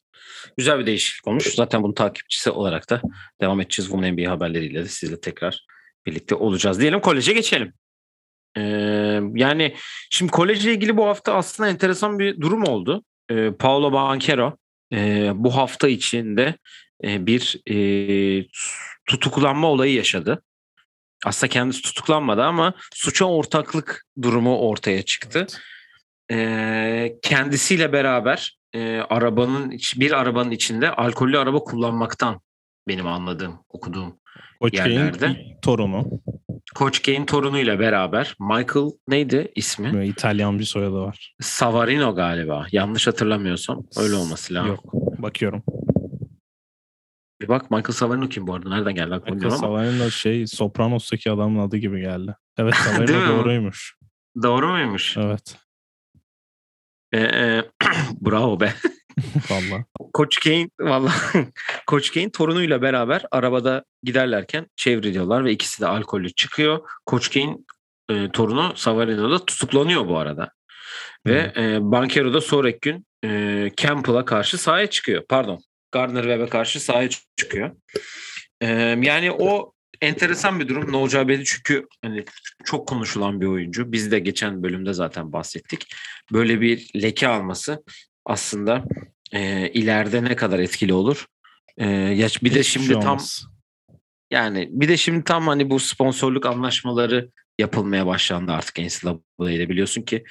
Güzel 0.58 0.79
bir 0.79 0.86
değişiklik 0.86 1.27
olmuş. 1.27 1.55
Zaten 1.55 1.84
bunun 1.84 1.93
takipçisi 1.93 2.50
olarak 2.50 2.89
da 2.89 3.01
devam 3.41 3.62
edeceğiz. 3.62 3.91
Bunun 3.91 4.13
NBA 4.13 4.32
haberleriyle 4.32 4.84
de 4.84 4.88
sizle 4.88 5.20
tekrar 5.20 5.65
birlikte 6.05 6.36
olacağız. 6.36 6.79
Diyelim 6.79 7.01
koleje 7.01 7.34
geçelim. 7.34 7.74
Ee, 8.58 8.62
yani 9.34 9.75
şimdi 10.10 10.32
kolejle 10.32 10.72
ilgili 10.72 10.98
bu 10.98 11.08
hafta 11.08 11.34
aslında 11.34 11.70
enteresan 11.70 12.20
bir 12.20 12.41
durum 12.41 12.63
oldu. 12.63 13.03
Ee, 13.32 13.51
Paolo 13.60 13.93
Banquero 13.93 14.58
e, 14.93 15.32
bu 15.36 15.55
hafta 15.55 15.88
içinde 15.88 16.55
e, 17.03 17.25
bir 17.25 17.62
e, 17.70 18.48
tutuklanma 19.05 19.67
olayı 19.67 19.93
yaşadı. 19.93 20.43
Aslında 21.25 21.50
kendisi 21.50 21.82
tutuklanmadı 21.82 22.43
ama 22.43 22.74
suça 22.93 23.25
ortaklık 23.25 24.05
durumu 24.22 24.58
ortaya 24.58 25.01
çıktı. 25.01 25.48
E, 26.32 27.15
kendisiyle 27.22 27.93
beraber 27.93 28.58
e, 28.74 29.00
arabanın 29.10 29.72
bir 29.96 30.12
arabanın 30.12 30.51
içinde 30.51 30.92
alkollü 30.92 31.38
araba 31.38 31.60
kullanmaktan 31.60 32.42
benim 32.88 33.08
anladığım, 33.08 33.60
okuduğum 33.70 34.20
Koç 34.62 34.74
yerlerde. 34.74 35.58
torunu. 35.62 36.06
Koç 36.75 37.01
Kane 37.01 37.25
torunuyla 37.25 37.80
beraber 37.80 38.36
Michael 38.39 38.92
neydi 39.08 39.51
ismi? 39.56 39.94
Böyle 39.94 40.08
İtalyan 40.08 40.60
bir 40.60 40.63
soyadı 40.63 40.96
var. 40.96 41.36
Savarino 41.42 42.15
galiba. 42.15 42.68
Yanlış 42.72 43.08
hatırlamıyorsam 43.08 43.84
öyle 43.98 44.15
olması 44.15 44.53
lazım. 44.53 44.70
Yok. 44.70 44.94
Bakıyorum. 45.22 45.63
Bir 47.42 47.48
bak 47.48 47.72
Michael 47.72 47.94
Savarino 47.94 48.30
kim 48.30 48.48
bu 48.48 48.53
arada? 48.53 48.70
Nereden 48.70 48.96
geldi 48.96 49.32
Michael 49.32 49.58
Savarino 49.58 50.10
şey 50.10 50.48
Sopranos'taki 50.48 51.32
adamın 51.32 51.68
adı 51.68 51.77
gibi 51.77 52.01
geldi. 52.01 52.36
Evet 52.58 52.75
Savarino 52.75 53.27
doğruymuş. 53.27 53.98
Doğru 54.44 54.68
muymuş? 54.68 55.18
Evet. 55.18 55.58
Ee, 57.13 57.20
e, 57.20 57.63
bravo 58.22 58.60
be. 58.60 58.74
Valla. 59.50 59.86
Koç 60.13 60.39
Kane 60.39 60.70
valla 60.79 61.13
Koç 61.88 62.12
Kane 62.13 62.32
torunuyla 62.32 62.82
beraber 62.82 63.25
arabada 63.32 63.84
giderlerken 64.03 64.67
çevriliyorlar 64.75 65.46
ve 65.46 65.51
ikisi 65.51 65.82
de 65.82 65.88
alkollü 65.88 66.34
çıkıyor. 66.34 66.79
Koç 67.05 67.34
Kane 67.34 67.58
e, 68.10 68.32
torunu 68.32 68.74
Savarino'da 68.75 69.46
tutuklanıyor 69.46 70.08
bu 70.08 70.17
arada. 70.17 70.51
Ve 71.27 71.53
e, 71.58 71.77
Bankero 71.82 72.34
da 72.34 72.41
sonraki 72.41 72.79
gün 72.82 73.05
e, 73.25 73.72
Campbell'a 73.77 74.25
karşı 74.25 74.58
sahaya 74.58 74.88
çıkıyor. 74.89 75.24
Pardon. 75.29 75.60
Gardner 75.91 76.24
Webb'e 76.24 76.50
karşı 76.50 76.79
sahaya 76.79 77.10
çıkıyor. 77.38 77.72
E, 78.62 78.67
yani 79.01 79.32
o 79.32 79.73
enteresan 80.03 80.60
bir 80.60 80.67
durum. 80.67 80.91
Ne 80.91 80.98
olacağı 80.98 81.27
belli 81.27 81.45
çünkü 81.45 81.88
hani 82.01 82.25
çok 82.63 82.88
konuşulan 82.88 83.41
bir 83.41 83.45
oyuncu. 83.45 83.91
Biz 83.91 84.12
de 84.12 84.19
geçen 84.19 84.63
bölümde 84.63 84.93
zaten 84.93 85.33
bahsettik. 85.33 85.88
Böyle 86.31 86.62
bir 86.62 87.01
leke 87.01 87.27
alması 87.27 87.83
aslında 88.25 88.83
e, 89.31 89.69
ileride 89.69 90.24
ne 90.24 90.36
kadar 90.36 90.60
etkili 90.60 90.93
olur? 90.93 91.25
E, 91.77 91.88
ya 91.89 92.27
bir 92.43 92.53
de 92.53 92.63
şimdi 92.63 92.88
şey 92.88 93.00
tam 93.00 93.19
yani 94.31 94.69
bir 94.72 94.88
de 94.88 94.98
şimdi 94.98 95.24
tam 95.24 95.48
hani 95.48 95.69
bu 95.69 95.79
sponsorluk 95.79 96.45
anlaşmaları 96.45 97.29
yapılmaya 97.60 98.05
başlandı 98.05 98.51
artık 98.51 98.79
NCAA'de 98.79 99.69
biliyorsun 99.69 100.01
ki 100.01 100.24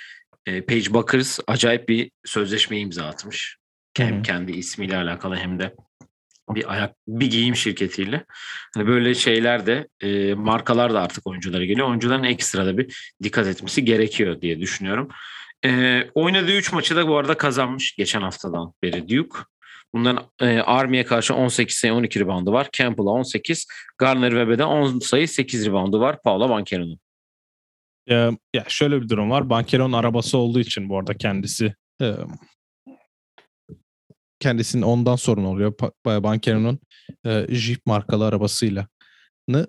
e, 0.47 0.63
Paige 0.63 0.95
Buckers 0.95 1.39
acayip 1.47 1.89
bir 1.89 2.11
sözleşme 2.25 2.79
imza 2.79 3.05
atmış. 3.05 3.57
Hem 3.97 4.15
Hı-hı. 4.15 4.23
kendi 4.23 4.53
ismiyle 4.53 4.97
alakalı 4.97 5.37
hem 5.37 5.59
de 5.59 5.75
bir 6.51 6.73
ayak 6.73 6.95
bir 7.09 7.31
giyim 7.31 7.57
şirketiyle. 7.57 8.25
Hani 8.75 8.87
böyle 8.87 9.15
şeyler 9.15 9.67
de 9.67 9.89
e, 10.01 10.35
markalar 10.35 10.95
da 10.95 11.01
artık 11.01 11.27
oyunculara 11.27 11.65
geliyor. 11.65 11.89
Oyuncuların 11.89 12.25
ekstra 12.25 12.67
da 12.67 12.79
bir 12.79 13.13
dikkat 13.23 13.47
etmesi 13.47 13.85
gerekiyor 13.85 14.41
diye 14.41 14.61
düşünüyorum. 14.61 15.09
E, 15.65 16.03
oynadığı 16.15 16.53
3 16.53 16.73
maçı 16.73 16.97
da 16.97 17.09
bu 17.09 17.17
arada 17.17 17.37
kazanmış 17.37 17.97
geçen 17.97 18.23
haftadan 18.23 18.75
beri 18.83 19.09
Duke. 19.09 19.39
Bundan 19.95 20.27
e, 20.41 20.61
Army'ye 20.61 21.05
karşı 21.05 21.35
18 21.35 21.77
sayı 21.77 21.95
12 21.95 22.21
reboundu 22.21 22.53
var. 22.53 22.69
Campbell'a 22.73 23.11
18. 23.11 23.67
Garner 23.99 24.31
Webbe'de 24.31 24.65
10 24.65 24.99
sayı 24.99 25.29
8 25.29 25.67
reboundu 25.67 26.01
var. 26.01 26.23
Paolo 26.23 26.49
Banchero'nun. 26.49 26.99
Ya, 28.07 28.31
ya 28.55 28.65
şöyle 28.69 29.03
bir 29.03 29.09
durum 29.09 29.31
var. 29.31 29.51
Banchero'nun 29.51 29.93
arabası 29.93 30.39
olduğu 30.39 30.61
için 30.61 30.89
bu 30.89 30.99
arada 30.99 31.15
kendisi 31.15 31.75
e, 32.03 32.15
kendisinin 34.43 34.83
ondan 34.83 35.17
sorun 35.17 35.45
oluyor. 35.45 35.75
Banchero'nun 36.07 36.79
e, 37.27 37.47
Jeep 37.51 37.87
markalı 37.87 38.27
arabasıyla 38.27 38.89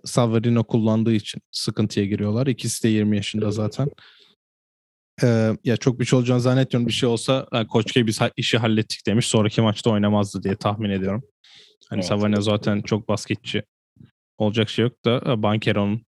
Savarino 0.06 0.64
kullandığı 0.64 1.14
için 1.14 1.42
sıkıntıya 1.52 2.06
giriyorlar. 2.06 2.48
İkisi 2.48 2.84
de 2.84 2.88
20 2.88 3.16
yaşında 3.16 3.52
zaten. 3.52 3.90
Ee, 5.24 5.52
ya 5.64 5.78
çok 5.78 6.00
bir 6.00 6.06
şey 6.06 6.20
olacağını 6.20 6.42
zannetmiyorum. 6.42 6.88
Bir 6.88 6.94
şey 6.94 7.10
olsa 7.10 7.48
yani 7.54 7.68
Koç 7.68 7.96
biz 7.96 8.20
işi 8.38 8.58
hallettik 8.58 9.08
demiş. 9.08 9.28
Sonraki 9.28 9.62
maçta 9.62 9.90
oynamazdı 9.90 10.44
diye 10.44 10.56
tahmin 10.56 10.90
ediyorum. 10.90 11.24
Hani 11.90 12.00
evet. 12.00 12.08
Savane 12.08 12.42
zaten 12.42 12.82
çok 12.82 13.08
basketçi 13.08 13.64
olacak 14.38 14.70
şey 14.70 14.84
yok 14.84 15.06
da 15.06 15.44
Bankero'nun 15.44 16.06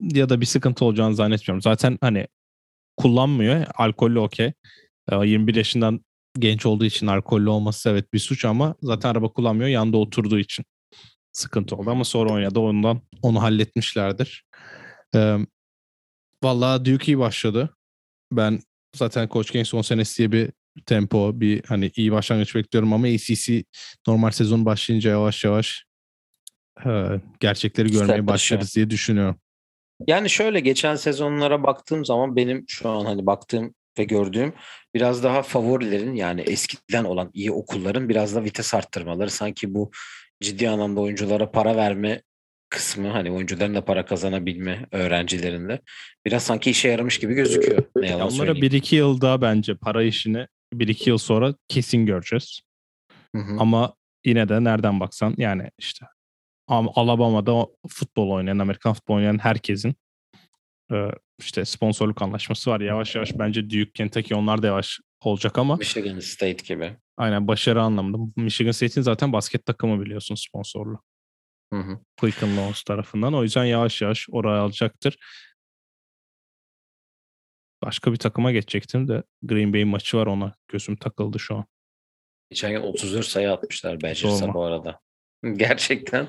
ya 0.00 0.28
da 0.28 0.40
bir 0.40 0.46
sıkıntı 0.46 0.84
olacağını 0.84 1.14
zannetmiyorum. 1.14 1.62
Zaten 1.62 1.98
hani 2.00 2.26
kullanmıyor. 2.96 3.66
Alkollü 3.74 4.18
okey. 4.18 4.52
21 5.12 5.54
yaşından 5.54 6.04
genç 6.38 6.66
olduğu 6.66 6.84
için 6.84 7.06
alkollü 7.06 7.48
olması 7.48 7.90
evet 7.90 8.12
bir 8.12 8.18
suç 8.18 8.44
ama 8.44 8.74
zaten 8.82 9.10
araba 9.10 9.28
kullanmıyor. 9.32 9.68
Yanında 9.68 9.96
oturduğu 9.96 10.38
için 10.38 10.64
sıkıntı 11.32 11.76
oldu 11.76 11.90
ama 11.90 12.04
sonra 12.04 12.32
oynadı. 12.32 12.58
Ondan 12.60 13.00
onu 13.22 13.42
halletmişlerdir. 13.42 14.44
Ee, 15.14 15.36
Vallahi 16.42 16.84
Duke 16.84 17.12
iyi 17.12 17.18
başladı. 17.18 17.76
Ben 18.32 18.60
zaten 18.96 19.28
Coach 19.28 19.50
King 19.50 19.66
son 19.66 19.82
senesi 19.82 20.18
diye 20.18 20.32
bir 20.32 20.52
tempo, 20.86 21.40
bir 21.40 21.62
hani 21.64 21.90
iyi 21.96 22.12
başlangıç 22.12 22.54
bekliyorum 22.54 22.92
ama 22.92 23.06
ACC 23.06 23.64
normal 24.06 24.30
sezon 24.30 24.64
başlayınca 24.64 25.10
yavaş 25.10 25.44
yavaş 25.44 25.84
e, 26.86 26.90
gerçekleri 27.40 27.90
görmeye 27.90 28.26
başlarız 28.26 28.76
diye 28.76 28.90
düşünüyorum. 28.90 29.36
Yani 30.06 30.30
şöyle 30.30 30.60
geçen 30.60 30.96
sezonlara 30.96 31.62
baktığım 31.62 32.04
zaman 32.04 32.36
benim 32.36 32.64
şu 32.68 32.88
an 32.90 33.04
hani 33.04 33.26
baktığım 33.26 33.74
ve 34.00 34.04
gördüğüm 34.04 34.52
biraz 34.94 35.24
daha 35.24 35.42
favorilerin 35.42 36.14
yani 36.14 36.40
eskiden 36.40 37.04
olan 37.04 37.30
iyi 37.34 37.52
okulların 37.52 38.08
biraz 38.08 38.34
da 38.34 38.44
vites 38.44 38.74
arttırmaları 38.74 39.30
sanki 39.30 39.74
bu 39.74 39.90
ciddi 40.42 40.68
anlamda 40.68 41.00
oyunculara 41.00 41.50
para 41.50 41.76
verme 41.76 42.22
kısmı 42.70 43.08
hani 43.08 43.30
oyuncuların 43.30 43.74
da 43.74 43.84
para 43.84 44.04
kazanabilme 44.04 44.86
öğrencilerinde 44.92 45.80
biraz 46.26 46.42
sanki 46.42 46.70
işe 46.70 46.88
yaramış 46.88 47.18
gibi 47.18 47.34
gözüküyor. 47.34 47.84
Ne 47.96 48.08
yalan 48.08 48.28
Onlara 48.28 48.52
1-2 48.52 48.94
yıl 48.94 49.20
daha 49.20 49.42
bence 49.42 49.74
para 49.74 50.02
işini 50.02 50.46
1-2 50.74 51.08
yıl 51.08 51.18
sonra 51.18 51.54
kesin 51.68 52.06
göreceğiz. 52.06 52.60
Hı 53.36 53.42
hı. 53.42 53.56
Ama 53.58 53.94
yine 54.24 54.48
de 54.48 54.64
nereden 54.64 55.00
baksan 55.00 55.34
yani 55.38 55.70
işte 55.78 56.06
Alabama'da 56.68 57.66
futbol 57.88 58.30
oynayan, 58.30 58.58
Amerikan 58.58 58.94
futbol 58.94 59.14
oynayan 59.14 59.38
herkesin 59.38 59.94
işte 61.40 61.64
sponsorluk 61.64 62.22
anlaşması 62.22 62.70
var. 62.70 62.80
Yavaş 62.80 63.14
yavaş 63.14 63.38
bence 63.38 63.64
Duke, 63.64 63.92
Kentucky 63.94 64.40
onlar 64.40 64.62
da 64.62 64.66
yavaş 64.66 65.00
olacak 65.20 65.58
ama. 65.58 65.76
Michigan 65.76 66.18
State 66.18 66.74
gibi. 66.74 66.96
Aynen 67.16 67.48
başarı 67.48 67.82
anlamında. 67.82 68.32
Michigan 68.36 68.70
State'in 68.70 69.02
zaten 69.02 69.32
basket 69.32 69.66
takımı 69.66 70.00
biliyorsun 70.04 70.34
sponsorlu. 70.34 71.02
Hı 71.72 71.80
hı. 71.80 71.98
Quicken 72.16 72.56
Loans 72.56 72.82
tarafından. 72.82 73.34
O 73.34 73.42
yüzden 73.42 73.64
yavaş 73.64 74.02
yavaş 74.02 74.26
oraya 74.30 74.60
alacaktır. 74.60 75.16
Başka 77.82 78.12
bir 78.12 78.16
takıma 78.16 78.52
geçecektim 78.52 79.08
de 79.08 79.22
Green 79.42 79.72
Bay 79.72 79.84
maçı 79.84 80.16
var 80.16 80.26
ona. 80.26 80.54
Gözüm 80.68 80.96
takıldı 80.96 81.38
şu 81.38 81.56
an. 81.56 81.64
Geçen 82.50 82.72
gün 82.72 82.80
34 82.80 83.26
sayı 83.26 83.52
atmışlar 83.52 84.02
Badgers'a 84.02 84.54
bu 84.54 84.64
arada. 84.64 85.00
Gerçekten. 85.56 86.26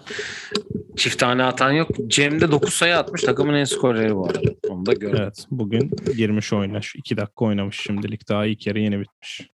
Çift 0.97 1.19
tane 1.19 1.43
atan 1.43 1.71
yok. 1.71 1.89
Cem 2.07 2.41
de 2.41 2.51
9 2.51 2.73
sayı 2.73 2.97
atmış. 2.97 3.21
Takımın 3.21 3.53
en 3.53 3.63
skoreri 3.63 4.15
bu 4.15 4.25
arada. 4.25 4.39
Onu 4.69 4.85
da 4.85 4.93
gördüm. 4.93 5.19
Evet. 5.21 5.45
Bugün 5.51 5.91
girmiş 6.17 6.53
oyuna. 6.53 6.81
Şu 6.81 6.97
2 6.97 7.17
dakika 7.17 7.45
oynamış 7.45 7.79
şimdilik. 7.79 8.29
Daha 8.29 8.45
ilk 8.45 8.67
yarı 8.67 8.79
yeni 8.79 8.99
bitmiş. 8.99 9.49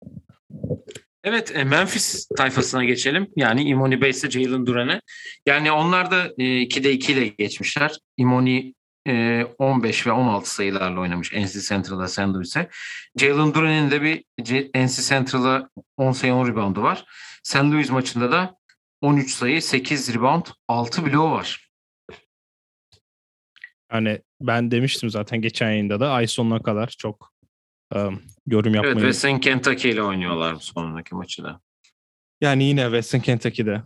Evet 1.25 1.53
e, 1.57 1.64
Memphis 1.64 2.29
tayfasına 2.37 2.85
geçelim. 2.85 3.27
Yani 3.37 3.62
Imoni 3.62 4.01
Bates 4.01 4.31
Jalen 4.31 4.66
Duran'e. 4.66 5.01
Yani 5.47 5.73
onlar 5.73 6.11
da 6.11 6.27
2'de 6.27 6.88
e, 6.88 6.92
2 6.92 7.12
ile 7.12 7.29
geçmişler. 7.29 7.99
Imoni 8.16 8.75
15 9.59 10.07
e, 10.07 10.11
ve 10.11 10.12
16 10.12 10.55
sayılarla 10.55 11.01
oynamış 11.01 11.33
NC 11.33 11.61
Central'a. 11.61 12.35
Louis'e. 12.35 12.69
Jalen 13.16 13.55
Duran'ın 13.55 13.90
da 13.90 14.03
bir 14.03 14.25
NC 14.75 15.03
Central'a 15.03 15.71
10 15.97 16.12
sayı 16.12 16.35
10 16.35 16.49
reboundu 16.49 16.83
var. 16.83 17.05
Louis 17.55 17.90
maçında 17.90 18.33
da 18.33 18.57
13 19.07 19.31
sayı 19.31 19.62
8 19.62 20.14
rebound 20.14 20.47
6 20.69 21.07
bloğu 21.07 21.31
var. 21.31 21.71
Hani 23.88 24.21
ben 24.40 24.71
demiştim 24.71 25.11
zaten 25.11 25.40
geçen 25.40 25.71
yayında 25.71 26.01
da 26.01 26.11
ay 26.11 26.27
sonuna 26.27 26.62
kadar 26.62 26.88
çok 26.99 27.33
um, 27.95 28.23
yorum 28.47 28.75
yapmayı. 28.75 28.95
Evet 28.95 29.03
Western 29.03 29.38
Kentucky 29.38 29.95
ile 29.95 30.03
oynuyorlar 30.03 30.55
sonraki 30.55 31.14
maçı 31.14 31.45
da. 31.45 31.61
Yani 32.40 32.64
yine 32.64 32.83
Western 32.83 33.21
Kentucky'de 33.21 33.83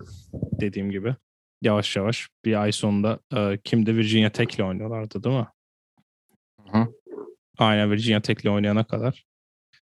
dediğim 0.60 0.90
gibi 0.90 1.14
yavaş 1.62 1.96
yavaş 1.96 2.28
bir 2.44 2.62
ay 2.62 2.72
sonunda 2.72 3.20
e, 3.36 3.58
kimde 3.64 3.96
Virginia 3.96 4.30
Tech 4.30 4.54
ile 4.54 4.64
oynuyorlardı 4.64 5.24
değil 5.24 5.36
mi? 5.36 5.48
Hı. 6.72 6.86
Aynen 7.58 7.90
Virginia 7.90 8.20
Tech 8.20 8.40
ile 8.40 8.50
oynayana 8.50 8.84
kadar 8.84 9.24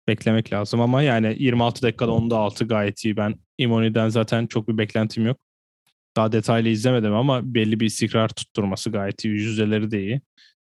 beklemek 0.09 0.52
lazım 0.52 0.80
ama 0.80 1.02
yani 1.02 1.37
26 1.38 1.83
dakikada 1.83 2.11
10'da 2.11 2.38
6 2.38 2.64
gayet 2.64 3.04
iyi. 3.04 3.16
Ben 3.16 3.35
Imoni'den 3.60 4.08
zaten 4.08 4.46
çok 4.46 4.68
bir 4.68 4.78
beklentim 4.78 5.26
yok. 5.26 5.38
Daha 6.16 6.32
detaylı 6.32 6.68
izlemedim 6.68 7.14
ama 7.14 7.54
belli 7.54 7.80
bir 7.80 7.86
istikrar 7.86 8.28
tutturması 8.28 8.90
gayet 8.90 9.24
iyi. 9.24 9.34
Yüzdeleri 9.34 9.90
de 9.90 10.02
iyi. 10.02 10.20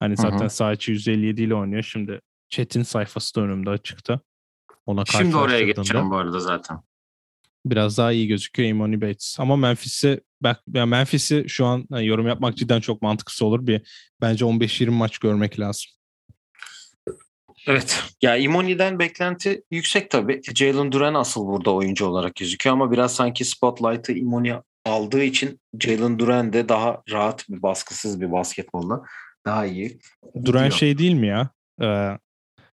Hani 0.00 0.16
zaten 0.16 0.48
sadece 0.48 0.92
157 0.92 1.42
ile 1.42 1.54
oynuyor. 1.54 1.82
Şimdi 1.82 2.20
chat'in 2.48 2.82
sayfası 2.82 3.34
da 3.34 3.40
önümde 3.40 3.70
açıkta. 3.70 4.20
Ona 4.86 5.04
Şimdi 5.04 5.36
oraya 5.36 5.62
geçeceğim 5.62 6.10
bu 6.10 6.16
arada 6.16 6.40
zaten. 6.40 6.78
Biraz 7.66 7.98
daha 7.98 8.12
iyi 8.12 8.28
gözüküyor 8.28 8.68
Imoni 8.68 9.00
Bates. 9.00 9.36
Ama 9.40 9.56
Memphis'i 9.56 10.20
bak 10.40 10.62
yani 10.74 10.90
Memphis'i 10.90 11.44
şu 11.48 11.66
an 11.66 11.86
yani 11.90 12.06
yorum 12.06 12.26
yapmak 12.26 12.56
cidden 12.56 12.80
çok 12.80 13.02
mantıklı 13.02 13.46
olur. 13.46 13.66
Bir 13.66 13.82
bence 14.20 14.44
15-20 14.44 14.90
maç 14.90 15.18
görmek 15.18 15.60
lazım. 15.60 15.90
Evet. 17.66 18.02
Ya 18.22 18.36
Imoni'den 18.36 18.98
beklenti 18.98 19.62
yüksek 19.70 20.10
tabii. 20.10 20.40
Jalen 20.54 20.92
Duran 20.92 21.14
asıl 21.14 21.46
burada 21.46 21.70
oyuncu 21.70 22.06
olarak 22.06 22.34
gözüküyor 22.34 22.76
ama 22.76 22.92
biraz 22.92 23.14
sanki 23.14 23.44
spotlight'ı 23.44 24.12
Imoni 24.12 24.54
aldığı 24.84 25.22
için 25.22 25.60
Jalen 25.80 26.18
Duran 26.18 26.52
de 26.52 26.68
daha 26.68 27.02
rahat 27.10 27.48
bir 27.48 27.62
baskısız 27.62 28.20
bir 28.20 28.32
basketbolla 28.32 29.02
daha 29.46 29.66
iyi. 29.66 29.98
Duran 30.44 30.68
şey 30.68 30.98
değil 30.98 31.14
mi 31.14 31.26
ya? 31.26 31.50
Ee, 31.82 32.18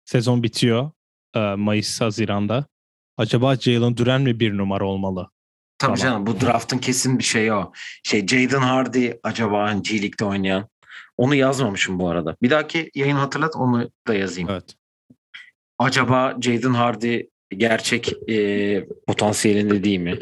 Sezon 0.06 0.44
bitiyor 0.44 0.91
e, 1.36 1.39
Mayıs 1.39 2.02
Haziran'da. 2.02 2.65
Acaba 3.17 3.56
Jalen 3.56 3.98
Duren 3.98 4.22
mi 4.22 4.39
bir 4.39 4.58
numara 4.58 4.86
olmalı? 4.86 5.30
Tabii 5.78 6.00
tamam. 6.00 6.13
canım 6.13 6.26
bu 6.26 6.41
draftın 6.41 6.78
kesin 6.78 7.20
bir 7.20 7.24
şeyi 7.24 7.54
o. 7.54 7.72
Şey 8.04 8.28
Jaden 8.28 8.62
Hardy 8.62 9.12
acaba 9.24 9.74
G 9.74 10.02
League'de 10.02 10.26
oynayan. 10.26 10.70
Onu 11.22 11.36
yazmamışım 11.36 12.00
bu 12.00 12.10
arada. 12.10 12.36
Bir 12.42 12.50
dahaki 12.50 12.92
yayın 12.96 13.16
hatırlat 13.16 13.56
onu 13.56 13.92
da 14.08 14.14
yazayım. 14.14 14.50
Evet. 14.50 14.76
Acaba 15.80 16.38
Jaden 16.42 16.74
Hardy 16.74 17.22
gerçek 17.50 18.30
e, 18.30 18.88
potansiyelinde 19.08 19.84
değil 19.84 20.00
mi? 20.00 20.20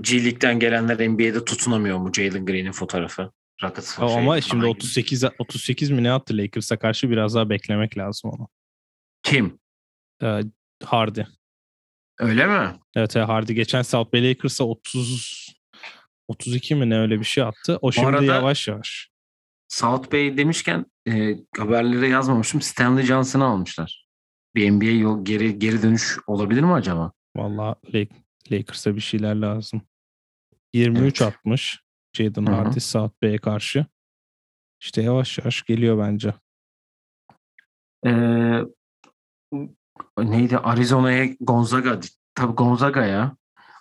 G 0.00 0.24
League'den 0.24 0.58
gelenler 0.58 1.08
NBA'de 1.08 1.44
tutunamıyor 1.44 1.98
mu 1.98 2.12
Jalen 2.12 2.46
Green'in 2.46 2.72
fotoğrafı? 2.72 3.32
Rockets 3.62 3.98
ama 3.98 4.40
şey, 4.40 4.50
şimdi 4.50 4.66
38 4.66 5.24
38 5.38 5.90
mi 5.90 6.02
ne 6.02 6.12
attı 6.12 6.36
Lakers'a 6.36 6.78
karşı 6.78 7.10
biraz 7.10 7.34
daha 7.34 7.50
beklemek 7.50 7.98
lazım 7.98 8.30
onu. 8.30 8.48
Kim? 9.22 9.58
Ee, 10.22 10.40
Hardy. 10.84 11.22
Öyle 12.18 12.46
mi? 12.46 12.78
Evet 12.94 13.16
Hardy 13.16 13.52
geçen 13.52 13.82
South 13.82 14.12
Bay 14.12 14.28
Lakers'a 14.28 14.64
30 14.64 15.56
32 16.28 16.74
mi 16.74 16.90
ne 16.90 16.98
öyle 16.98 17.20
bir 17.20 17.24
şey 17.24 17.44
attı. 17.44 17.78
O 17.82 17.92
şimdi 17.92 18.24
yavaş 18.24 18.68
yavaş. 18.68 19.15
South 19.68 20.12
Bay 20.12 20.36
demişken 20.36 20.86
e, 21.08 21.36
haberlere 21.58 22.08
yazmamışım. 22.08 22.60
Stanley 22.60 23.04
Johnson'ı 23.04 23.44
almışlar. 23.44 24.06
Bir 24.54 24.70
NBA 24.70 24.84
yol 24.84 25.24
geri 25.24 25.58
geri 25.58 25.82
dönüş 25.82 26.18
olabilir 26.26 26.62
mi 26.62 26.72
acaba? 26.72 27.12
Valla 27.36 27.76
Lakers'a 28.52 28.96
bir 28.96 29.00
şeyler 29.00 29.34
lazım. 29.34 29.82
23 30.74 31.22
evet. 31.22 31.34
atmış 31.34 31.80
Jaden 32.12 32.46
Hardy 32.46 32.80
South 32.80 33.22
Bay'e 33.22 33.38
karşı. 33.38 33.86
İşte 34.80 35.02
yavaş 35.02 35.38
yavaş 35.38 35.62
geliyor 35.62 35.98
bence. 35.98 36.34
Ee, 38.06 38.60
neydi 40.18 40.58
Arizona'ya 40.58 41.26
Gonzaga 41.40 42.00
tabii 42.34 42.52
Gonzaga 42.52 43.04
ya. 43.04 43.36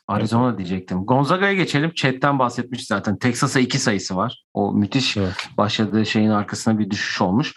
Arizona 0.07 0.57
diyecektim. 0.57 1.05
Gonzaga'ya 1.05 1.53
geçelim. 1.53 1.91
Chat'ten 1.93 2.39
bahsetmiş 2.39 2.87
zaten. 2.87 3.17
Texas'a 3.17 3.59
iki 3.59 3.79
sayısı 3.79 4.15
var. 4.15 4.43
O 4.53 4.73
müthiş 4.73 5.17
Evet. 5.17 5.49
başladığı 5.57 6.05
şeyin 6.05 6.29
arkasına 6.29 6.79
bir 6.79 6.89
düşüş 6.89 7.21
olmuş. 7.21 7.53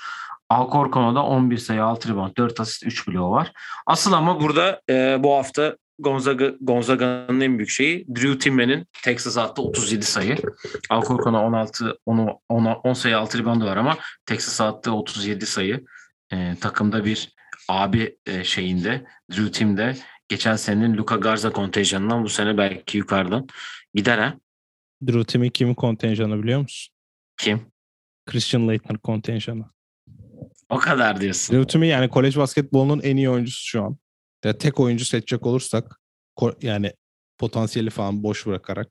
Alcorcona'da 0.48 1.22
11 1.22 1.58
sayı, 1.58 1.84
6 1.84 2.08
rebound, 2.08 2.36
4 2.36 2.60
asist, 2.60 2.86
3 2.86 3.08
bloğu 3.08 3.30
var. 3.30 3.52
Asıl 3.86 4.12
ama 4.12 4.40
burada 4.40 4.80
e, 4.90 5.16
bu 5.22 5.34
hafta 5.34 5.76
Gonzaga 5.98 6.52
Gonzaga'nın 6.60 7.40
en 7.40 7.58
büyük 7.58 7.70
şeyi 7.70 8.06
Drew 8.16 8.38
Timmen'in 8.38 8.86
Texas'a 9.04 9.42
attığı 9.42 9.62
37 9.62 10.04
sayı. 10.04 10.36
Alcorcona 10.90 11.44
16 11.46 11.98
10 12.06 12.38
10, 12.48 12.64
10 12.64 12.92
sayı 12.92 13.18
6 13.18 13.38
reboundu 13.38 13.64
var 13.64 13.76
ama 13.76 13.96
Texas'a 14.26 14.66
attığı 14.66 14.92
37 14.92 15.46
sayı. 15.46 15.84
E, 16.32 16.54
takımda 16.60 17.04
bir 17.04 17.32
abi 17.68 18.16
e, 18.26 18.44
şeyinde 18.44 19.06
Drew 19.32 19.50
Tim'de 19.50 19.96
geçen 20.28 20.56
senenin 20.56 20.96
Luka 20.96 21.16
Garza 21.16 21.52
kontenjanından 21.52 22.24
bu 22.24 22.28
sene 22.28 22.58
belki 22.58 22.98
yukarıdan 22.98 23.46
gider 23.94 24.18
ha. 24.18 24.34
Drew 25.06 25.24
Tim'in 25.24 25.50
kimin 25.50 25.74
kontenjanı 25.74 26.42
biliyor 26.42 26.60
musun? 26.60 26.94
Kim? 27.36 27.72
Christian 28.26 28.68
Laettner 28.68 28.98
kontenjanı. 28.98 29.64
O 30.68 30.78
kadar 30.78 31.20
diyorsun. 31.20 31.56
Drew 31.56 31.66
Timmy 31.66 31.86
yani 31.88 32.08
kolej 32.08 32.36
basketbolunun 32.36 33.00
en 33.00 33.16
iyi 33.16 33.30
oyuncusu 33.30 33.64
şu 33.66 33.82
an. 33.82 33.96
Ya 34.44 34.58
tek 34.58 34.80
oyuncu 34.80 35.04
seçecek 35.04 35.46
olursak 35.46 36.00
yani 36.62 36.92
potansiyeli 37.38 37.90
falan 37.90 38.22
boş 38.22 38.46
bırakarak. 38.46 38.88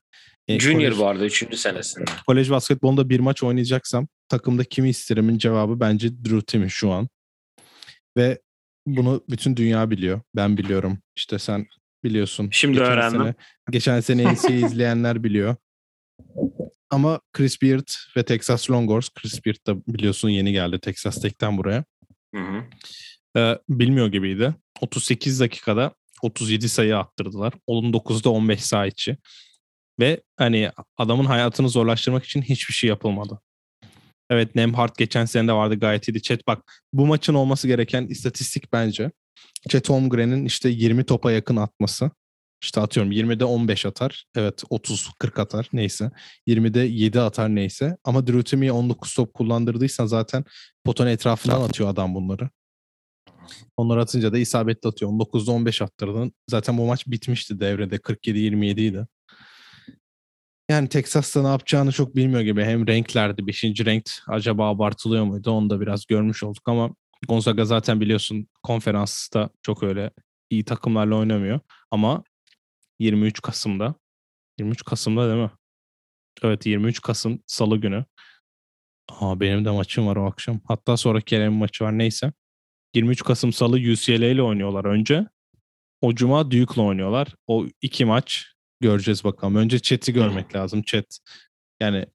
e, 0.47 0.59
Junior 0.59 0.91
kolej- 0.91 0.97
bu 0.99 1.07
arada 1.07 1.25
3. 1.25 1.57
senesinde. 1.57 2.11
kolej 2.27 2.49
basketbolunda 2.49 3.09
bir 3.09 3.19
maç 3.19 3.43
oynayacaksam 3.43 4.07
takımda 4.29 4.63
kimi 4.63 4.89
isterimin 4.89 5.37
cevabı 5.37 5.79
bence 5.79 6.09
Drew 6.25 6.41
Timmy 6.41 6.69
şu 6.69 6.91
an. 6.91 7.07
Ve 8.17 8.39
bunu 8.87 9.23
bütün 9.29 9.55
dünya 9.55 9.89
biliyor. 9.89 10.21
Ben 10.35 10.57
biliyorum. 10.57 10.99
İşte 11.15 11.39
sen 11.39 11.67
biliyorsun. 12.03 12.49
Şimdi 12.51 12.77
geçen 12.77 12.91
öğrendim. 12.91 13.21
Sene, 13.21 13.35
geçen 13.71 13.99
sene 13.99 14.33
NCAA 14.33 14.67
izleyenler 14.67 15.23
biliyor. 15.23 15.55
Ama 16.89 17.19
Chris 17.33 17.61
Beard 17.61 17.87
ve 18.17 18.25
Texas 18.25 18.71
Longhorns, 18.71 19.09
Chris 19.09 19.45
Beard 19.45 19.67
da 19.67 19.75
biliyorsun 19.87 20.29
yeni 20.29 20.51
geldi 20.51 20.79
Texas 20.79 21.21
Tech'ten 21.21 21.57
buraya. 21.57 21.85
Hı 22.35 22.41
hı. 22.41 22.63
Ee, 23.37 23.59
bilmiyor 23.69 24.07
gibiydi. 24.07 24.55
38 24.81 25.39
dakikada 25.39 25.93
37 26.21 26.69
sayı 26.69 26.97
attırdılar. 26.97 27.53
19'da 27.67 28.29
15 28.29 28.61
sayı 28.61 28.91
içi. 28.91 29.17
Ve 29.99 30.21
hani 30.37 30.71
adamın 30.97 31.25
hayatını 31.25 31.69
zorlaştırmak 31.69 32.25
için 32.25 32.41
hiçbir 32.41 32.73
şey 32.73 32.87
yapılmadı. 32.87 33.39
Evet 34.29 34.55
Nemhart 34.55 34.97
geçen 34.97 35.25
sene 35.25 35.47
de 35.47 35.53
vardı 35.53 35.75
gayet 35.75 36.07
iyiydi. 36.07 36.21
Chet 36.21 36.47
bak 36.47 36.83
bu 36.93 37.05
maçın 37.05 37.33
olması 37.33 37.67
gereken 37.67 38.07
istatistik 38.07 38.73
bence. 38.73 39.11
Chet 39.69 39.89
Holmgren'in 39.89 40.45
işte 40.45 40.69
20 40.69 41.03
topa 41.03 41.31
yakın 41.31 41.55
atması. 41.55 42.11
İşte 42.63 42.81
atıyorum 42.81 43.11
20'de 43.11 43.45
15 43.45 43.85
atar. 43.85 44.25
Evet 44.35 44.63
30-40 44.69 45.41
atar 45.41 45.69
neyse. 45.73 46.11
20'de 46.47 46.79
7 46.79 47.19
atar 47.19 47.55
neyse. 47.55 47.97
Ama 48.03 48.27
Drew 48.27 48.43
Timmy'ye 48.43 48.71
19 48.71 49.13
top 49.13 49.33
kullandırdıysan 49.33 50.05
zaten 50.05 50.45
potanın 50.85 51.09
etrafından 51.09 51.61
atıyor 51.61 51.89
adam 51.89 52.15
bunları. 52.15 52.49
Onları 53.77 54.01
atınca 54.01 54.33
da 54.33 54.37
isabetli 54.37 54.87
atıyor. 54.87 55.11
19'da 55.11 55.51
15 55.51 55.81
attırdın. 55.81 56.33
Zaten 56.49 56.77
bu 56.77 56.85
maç 56.85 57.07
bitmişti 57.07 57.59
devrede. 57.59 57.95
47-27 57.95 58.81
idi. 58.81 59.07
Yani 60.69 60.89
Texas'ta 60.89 61.41
ne 61.41 61.47
yapacağını 61.47 61.91
çok 61.91 62.15
bilmiyor 62.15 62.41
gibi. 62.41 62.63
Hem 62.63 62.87
renklerdi. 62.87 63.47
5. 63.47 63.63
renk 63.63 64.09
acaba 64.27 64.69
abartılıyor 64.69 65.23
muydu? 65.23 65.51
Onu 65.51 65.69
da 65.69 65.81
biraz 65.81 66.05
görmüş 66.05 66.43
olduk 66.43 66.67
ama 66.67 66.95
Gonzaga 67.27 67.65
zaten 67.65 68.01
biliyorsun 68.01 68.47
konferansta 68.63 69.49
çok 69.61 69.83
öyle 69.83 70.11
iyi 70.49 70.65
takımlarla 70.65 71.15
oynamıyor. 71.15 71.59
Ama 71.91 72.23
23 72.99 73.41
Kasım'da 73.41 73.95
23 74.59 74.83
Kasım'da 74.83 75.29
değil 75.29 75.43
mi? 75.43 75.51
Evet 76.43 76.65
23 76.65 77.01
Kasım 77.01 77.43
Salı 77.47 77.77
günü. 77.77 78.05
Aa, 79.09 79.39
benim 79.39 79.65
de 79.65 79.71
maçım 79.71 80.07
var 80.07 80.15
o 80.15 80.25
akşam. 80.25 80.61
Hatta 80.67 80.97
sonra 80.97 81.21
Kerem'in 81.21 81.59
maçı 81.59 81.83
var 81.83 81.97
neyse. 81.97 82.33
23 82.95 83.23
Kasım 83.23 83.53
Salı 83.53 83.75
UCLA 83.75 84.25
ile 84.25 84.41
oynuyorlar 84.41 84.85
önce. 84.85 85.27
O 86.01 86.15
Cuma 86.15 86.51
Duke'la 86.51 86.83
oynuyorlar. 86.83 87.27
O 87.47 87.65
iki 87.81 88.05
maç 88.05 88.45
göreceğiz 88.81 89.23
bakalım. 89.23 89.55
Önce 89.55 89.79
Chet'i 89.79 90.13
görmek 90.13 90.55
lazım. 90.55 90.81
Chet 90.81 91.19
yani 91.81 92.05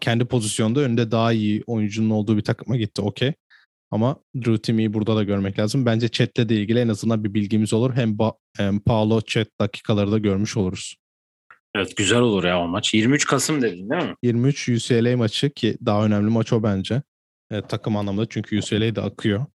kendi 0.00 0.24
pozisyonda 0.24 0.80
önünde 0.80 1.10
daha 1.10 1.32
iyi 1.32 1.62
oyuncunun 1.66 2.10
olduğu 2.10 2.36
bir 2.36 2.42
takıma 2.44 2.76
gitti 2.76 3.02
okey. 3.02 3.32
Ama 3.90 4.16
Drew 4.36 4.58
Timmy'yi 4.58 4.92
burada 4.92 5.16
da 5.16 5.22
görmek 5.22 5.58
lazım. 5.58 5.86
Bence 5.86 6.08
Chet'le 6.08 6.48
de 6.48 6.56
ilgili 6.56 6.78
en 6.78 6.88
azından 6.88 7.24
bir 7.24 7.34
bilgimiz 7.34 7.72
olur. 7.72 7.94
Hem, 7.94 8.10
ba- 8.10 8.36
hem 8.56 8.80
Paolo 8.80 9.20
Chet 9.20 9.48
dakikaları 9.60 10.12
da 10.12 10.18
görmüş 10.18 10.56
oluruz. 10.56 10.96
Evet 11.76 11.96
güzel 11.96 12.20
olur 12.20 12.44
ya 12.44 12.60
o 12.60 12.68
maç. 12.68 12.94
23 12.94 13.26
Kasım 13.26 13.62
dedin 13.62 13.90
değil 13.90 14.02
mi? 14.02 14.14
23 14.22 14.68
UCLA 14.68 15.16
maçı 15.16 15.50
ki 15.50 15.78
daha 15.86 16.04
önemli 16.06 16.30
maç 16.30 16.52
o 16.52 16.62
bence. 16.62 17.02
E, 17.50 17.62
takım 17.62 17.96
anlamda 17.96 18.26
çünkü 18.28 18.58
UCLA 18.58 18.96
de 18.96 19.00
akıyor. 19.00 19.46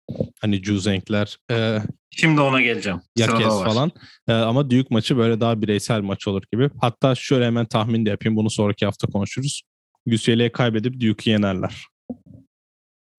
Hani 0.40 0.62
Juzenkler, 0.62 1.37
e, 1.50 1.79
Şimdi 2.11 2.40
ona 2.40 2.61
geleceğim. 2.61 3.00
Yakes 3.16 3.46
falan. 3.46 3.92
E, 4.29 4.33
ama 4.33 4.70
Duke 4.70 4.87
maçı 4.90 5.16
böyle 5.16 5.40
daha 5.40 5.62
bireysel 5.62 6.00
maç 6.00 6.29
olur 6.29 6.42
gibi. 6.53 6.70
Hatta 6.81 7.14
şöyle 7.14 7.46
hemen 7.46 7.66
tahmin 7.66 8.07
de 8.07 8.11
yapayım. 8.11 8.37
Bunu 8.37 8.50
sonraki 8.50 8.85
hafta 8.85 9.07
konuşuruz. 9.07 9.62
UCLA'yı 10.07 10.53
kaybedip 10.53 11.00
Duke'u 11.00 11.33
yenerler. 11.33 11.87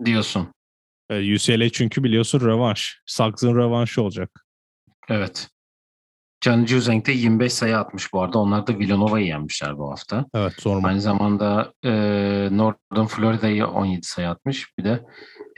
Diyorsun. 0.05 0.53
E, 1.09 1.35
UCLA 1.35 1.69
çünkü 1.69 2.03
biliyorsun 2.03 2.39
rövanş. 2.39 3.01
Suggs'ın 3.05 3.55
rövanşı 3.55 4.01
olacak. 4.01 4.45
Evet. 5.09 5.49
Can 6.41 6.65
Juzeng 6.65 7.05
de 7.05 7.11
25 7.11 7.53
sayı 7.53 7.77
atmış 7.77 8.13
bu 8.13 8.21
arada. 8.21 8.39
Onlar 8.39 8.67
da 8.67 8.79
Villanova'yı 8.79 9.25
yenmişler 9.25 9.77
bu 9.77 9.91
hafta. 9.91 10.25
Evet 10.33 10.53
sorma. 10.59 10.87
Aynı 10.87 11.01
zamanda 11.01 11.73
e, 11.83 11.89
Northern 12.51 13.05
Florida'yı 13.05 13.67
17 13.67 14.07
sayı 14.07 14.29
atmış. 14.29 14.77
Bir 14.77 14.83
de 14.83 15.03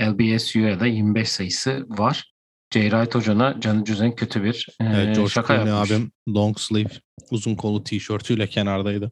LBSU'ya 0.01 0.79
da 0.79 0.85
25 0.87 1.29
sayısı 1.29 1.85
var. 1.89 2.33
Jay 2.73 2.89
Wright 2.89 3.15
hocana 3.15 3.61
Can 3.61 3.85
Juzeng 3.85 4.15
kötü 4.19 4.43
bir 4.43 4.67
e, 4.81 4.85
Evet, 4.85 5.15
George 5.15 5.29
şaka 5.31 5.55
Clooney 5.55 5.73
yapmış. 5.73 5.91
abim 5.91 6.11
long 6.27 6.59
sleeve 6.59 6.89
uzun 7.31 7.55
kollu 7.55 7.83
tişörtüyle 7.83 8.47
kenardaydı. 8.47 9.11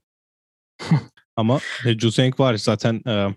Ama 1.35 1.59
e, 1.85 1.99
Jusenk 1.99 2.39
var 2.39 2.55
zaten 2.55 3.01
e, 3.07 3.35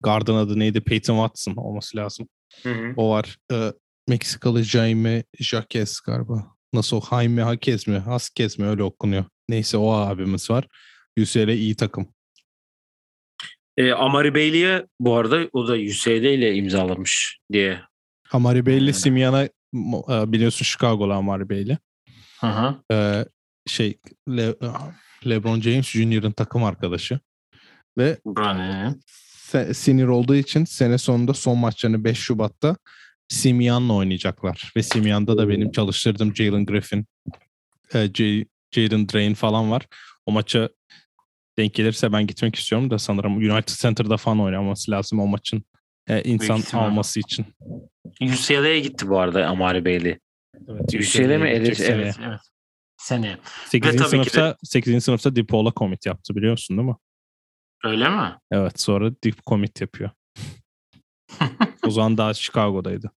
Guard'ın 0.00 0.34
adı 0.34 0.58
neydi? 0.58 0.80
Peyton 0.80 1.14
Watson 1.16 1.62
olması 1.62 1.96
lazım. 1.96 2.28
Hı 2.62 2.72
hı. 2.72 2.92
O 2.96 3.10
var. 3.10 3.38
E, 3.52 3.72
Meksikalı 4.08 4.62
Jaime 4.62 5.24
Jaquez 5.40 6.00
galiba. 6.00 6.52
Nasıl 6.72 6.96
o? 6.96 7.00
Jaime 7.10 7.42
Jaquez 7.42 7.86
mi? 7.88 7.98
Haskez 7.98 8.58
mi? 8.58 8.66
Öyle 8.66 8.82
okunuyor. 8.82 9.24
Neyse 9.48 9.76
o 9.76 9.90
abimiz 9.92 10.50
var. 10.50 10.68
UCLA 11.18 11.52
iyi 11.52 11.76
takım. 11.76 12.08
E, 13.76 13.92
Amari 13.92 14.34
Bailey'e 14.34 14.86
bu 15.00 15.16
arada 15.16 15.48
o 15.52 15.68
da 15.68 15.72
UCLA 15.72 16.12
ile 16.30 16.54
imzalamış 16.54 17.38
diye. 17.52 17.80
Amari 18.32 18.66
Bey'li 18.66 18.80
Aynen. 18.80 18.92
Simian'a 18.92 19.42
e, 19.44 20.32
biliyorsun 20.32 20.64
Chicago'lu 20.64 21.12
Amari 21.12 21.48
Bey'li. 21.48 21.78
Hı 22.40 22.46
hı. 22.46 22.76
E, 22.92 23.24
şey 23.66 23.98
Le- 24.28 24.54
LeBron 25.26 25.60
James 25.60 25.86
Jr.'ın 25.86 26.32
takım 26.32 26.64
arkadaşı. 26.64 27.20
Ve 27.98 28.18
se- 29.52 29.74
sinir 29.74 30.06
olduğu 30.06 30.34
için 30.34 30.64
sene 30.64 30.98
sonunda 30.98 31.34
son 31.34 31.58
maçlarını 31.58 32.04
5 32.04 32.18
Şubat'ta 32.18 32.76
Simian'la 33.28 33.92
oynayacaklar. 33.92 34.72
Ve 34.76 34.82
Simian'da 34.82 35.38
da 35.38 35.48
benim 35.48 35.72
çalıştırdığım 35.72 36.36
Jalen 36.36 36.66
Griffin, 36.66 37.06
e, 37.94 38.08
J- 38.14 38.46
Jaden 38.72 39.08
Drain 39.08 39.34
falan 39.34 39.70
var. 39.70 39.86
O 40.26 40.32
maça 40.32 40.68
denk 41.58 41.74
gelirse 41.74 42.12
ben 42.12 42.26
gitmek 42.26 42.54
istiyorum 42.56 42.90
da 42.90 42.98
sanırım 42.98 43.36
United 43.36 43.74
Center'da 43.74 44.16
falan 44.16 44.40
oynaması 44.40 44.90
lazım 44.90 45.20
o 45.20 45.26
maçın 45.26 45.64
e, 46.08 46.22
insan 46.22 46.58
ihtimal. 46.58 46.84
alması 46.84 47.20
için. 47.20 47.46
UCLA'ya 48.22 48.78
gitti 48.78 49.08
bu 49.08 49.18
arada 49.18 49.46
Amari 49.46 49.84
Bailey. 49.84 50.18
Evet, 50.68 50.94
UCLA 50.94 51.38
mi? 51.38 51.48
Evet, 51.48 51.80
evet, 51.80 52.16
evet. 52.26 52.40
Seneye. 52.96 53.38
8. 53.66 53.90
tabii 53.90 54.02
ki 54.04 54.08
sınıfta 54.10 54.56
8. 54.64 55.04
sınıfta 55.04 55.36
Dipola 55.36 55.72
commit 55.76 56.06
yaptı 56.06 56.34
biliyorsun 56.36 56.76
değil 56.78 56.88
mi? 56.88 56.96
Öyle 57.84 58.08
mi? 58.08 58.38
Evet 58.50 58.80
sonra 58.80 59.10
dip 59.22 59.46
commit 59.46 59.80
yapıyor. 59.80 60.10
o 61.86 61.90
zaman 61.90 62.18
daha 62.18 62.34
Chicago'daydı. 62.34 63.10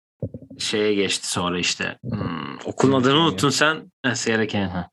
Şeye 0.59 0.95
geçti 0.95 1.31
sonra 1.31 1.59
işte. 1.59 1.99
Hmm, 2.11 2.59
okulun 2.65 3.01
adını 3.01 3.19
unuttun 3.19 3.51
sen. 3.51 3.93
Sierra 4.15 4.49
Canyon, 4.49 4.69
ha. 4.69 4.91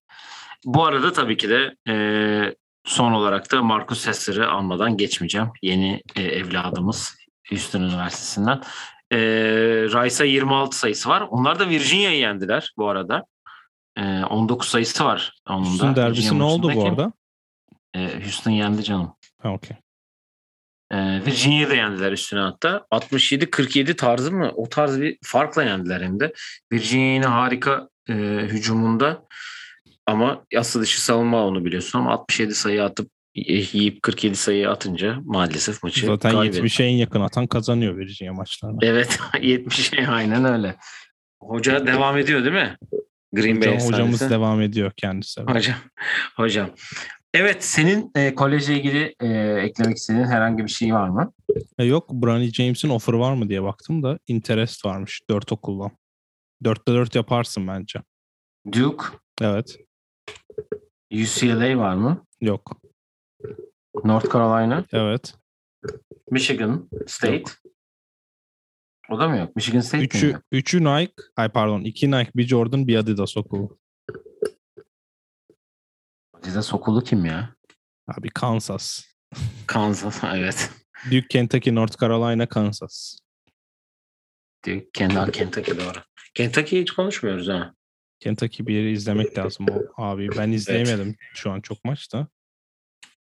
Bu 0.65 0.85
arada 0.85 1.13
tabii 1.13 1.37
ki 1.37 1.49
de 1.49 1.75
e, 1.89 1.95
son 2.85 3.11
olarak 3.11 3.51
da 3.51 3.63
Marcus 3.63 3.99
Sesser'ı 3.99 4.51
almadan 4.51 4.97
geçmeyeceğim. 4.97 5.47
Yeni 5.61 6.01
e, 6.15 6.21
evladımız 6.23 7.15
Houston 7.49 7.81
Üniversitesi'nden. 7.81 8.61
E, 9.11 9.17
Rice'a 9.83 10.25
26 10.25 10.77
sayısı 10.77 11.09
var. 11.09 11.21
Onlar 11.29 11.59
da 11.59 11.69
Virginia'yı 11.69 12.19
yendiler 12.19 12.73
bu 12.77 12.89
arada. 12.89 13.25
E, 13.97 14.23
19 14.23 14.67
sayısı 14.67 15.05
var 15.05 15.33
onun 15.49 15.63
da. 15.63 15.69
Houston 15.69 15.95
derbisi 15.95 16.21
Virginia 16.21 16.37
ne 16.37 16.43
oldu 16.43 16.71
bu 16.75 16.85
arada? 16.85 17.13
E, 17.95 18.23
Houston 18.23 18.51
yendi 18.51 18.83
canım. 18.83 19.13
Ha 19.41 19.53
okey. 19.53 19.77
Ee, 20.91 21.21
Virginia'yı 21.25 21.69
da 21.69 21.75
yendiler 21.75 22.11
üstüne 22.11 22.39
hatta. 22.39 22.85
67-47 22.91 23.95
tarzı 23.95 24.31
mı? 24.31 24.51
O 24.55 24.69
tarz 24.69 25.01
bir 25.01 25.17
farkla 25.23 25.63
yendiler 25.63 26.01
hem 26.01 26.19
de. 26.19 26.33
Virginia 26.71 27.13
yine 27.13 27.25
harika 27.25 27.89
e, 28.09 28.13
hücumunda. 28.43 29.23
Ama 30.05 30.45
yasa 30.51 30.81
dışı 30.81 31.03
savunma 31.03 31.45
onu 31.45 31.65
biliyorsun 31.65 31.99
ama 31.99 32.11
67 32.11 32.55
sayı 32.55 32.83
atıp 32.83 33.09
yiyip 33.35 34.03
47 34.03 34.35
sayı 34.35 34.69
atınca 34.69 35.17
maalesef 35.23 35.83
maçı 35.83 36.05
Zaten 36.05 36.31
kaybettim. 36.31 36.65
70'e 36.65 36.85
en 36.85 36.95
yakın 36.95 37.21
atan 37.21 37.47
kazanıyor 37.47 37.97
Virginia 37.97 38.33
maçlarında. 38.33 38.85
Evet 38.85 39.19
70'e 39.33 40.07
aynen 40.07 40.45
öyle. 40.45 40.75
Hoca 41.41 41.87
devam 41.87 42.17
ediyor 42.17 42.43
değil 42.43 42.53
mi? 42.53 42.77
Green 43.33 43.61
Bay 43.61 43.67
Hocam, 43.75 43.87
hocamız 43.87 44.13
efsanesi. 44.13 44.35
devam 44.35 44.61
ediyor 44.61 44.91
kendisi. 44.97 45.41
Hocam. 45.41 45.75
Hocam. 46.35 46.69
Evet 47.33 47.63
senin 47.63 48.11
e, 48.15 48.35
kolejle 48.35 48.75
ilgili 48.75 49.15
e, 49.21 49.27
eklemek 49.63 49.97
istediğin 49.97 50.25
herhangi 50.25 50.63
bir 50.63 50.69
şey 50.69 50.93
var 50.93 51.09
mı? 51.09 51.33
E 51.77 51.83
yok 51.83 52.09
Bronny 52.09 52.51
James'in 52.51 52.89
offer 52.89 53.13
var 53.13 53.33
mı 53.33 53.49
diye 53.49 53.63
baktım 53.63 54.03
da 54.03 54.19
interest 54.27 54.85
varmış 54.85 55.21
4 55.29 55.51
okuldan. 55.51 55.91
4'te 56.63 56.91
4 56.93 57.15
yaparsın 57.15 57.67
bence. 57.67 57.99
Duke, 58.71 59.05
Evet. 59.41 59.77
UCLA 61.13 61.77
var 61.77 61.95
mı? 61.95 62.25
Yok. 62.41 62.81
North 64.03 64.33
Carolina, 64.33 64.85
Evet. 64.91 65.35
Michigan 66.31 66.89
State. 67.07 67.43
O 69.09 69.19
da 69.19 69.27
mı 69.29 69.37
yok? 69.37 69.55
Michigan 69.55 69.79
State 69.81 69.97
mi? 69.97 70.05
Üçü, 70.05 70.27
yok? 70.31 70.41
üçü 70.51 70.83
Nike. 70.83 71.13
Ay 71.35 71.49
pardon. 71.49 71.81
iki 71.81 72.11
Nike, 72.11 72.31
bir 72.35 72.47
Jordan, 72.47 72.87
bir 72.87 72.95
Adidas 72.95 73.37
okulu. 73.37 73.78
Adidas 76.39 76.73
okulu 76.73 77.03
kim 77.03 77.25
ya? 77.25 77.55
Abi 78.07 78.29
Kansas. 78.29 79.05
Kansas 79.67 80.23
evet. 80.35 80.71
Duke, 81.05 81.27
Kentucky, 81.27 81.75
North 81.75 81.99
Carolina, 81.99 82.45
Kansas. 82.45 83.17
Duke, 84.65 84.89
Kentucky, 84.93 85.31
Kentucky 85.31 85.79
doğru. 85.79 85.99
Kentucky 86.33 86.81
hiç 86.81 86.91
konuşmuyoruz 86.91 87.47
ha. 87.47 87.73
Kentucky 88.19 88.67
bir 88.67 88.73
yeri 88.73 88.91
izlemek 88.91 89.37
lazım 89.37 89.65
o 89.97 90.03
abi. 90.03 90.29
Ben 90.37 90.51
izleyemedim 90.51 91.15
şu 91.33 91.51
an 91.51 91.61
çok 91.61 91.85
maçta. 91.85 92.27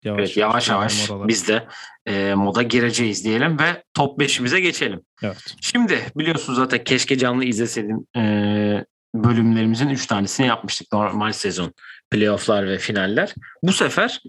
Yavaş 0.03 0.19
Evet 0.19 0.37
yavaş 0.37 0.69
yavaş 0.69 1.09
biz 1.27 1.47
de 1.47 1.67
e, 2.05 2.33
moda 2.33 2.63
gireceğiz 2.63 3.25
diyelim 3.25 3.59
ve 3.59 3.83
top 3.93 4.21
5'imize 4.21 4.59
geçelim. 4.59 5.01
Evet. 5.23 5.55
Şimdi 5.61 5.99
biliyorsunuz 6.15 6.59
zaten 6.59 6.83
keşke 6.83 7.17
canlı 7.17 7.45
izleseydim 7.45 8.07
e, 8.17 8.85
bölümlerimizin 9.15 9.89
3 9.89 10.07
tanesini 10.07 10.47
yapmıştık 10.47 10.93
normal 10.93 11.31
sezon 11.31 11.73
playofflar 12.11 12.67
ve 12.67 12.77
finaller. 12.77 13.33
Bu 13.63 13.73
sefer 13.73 14.21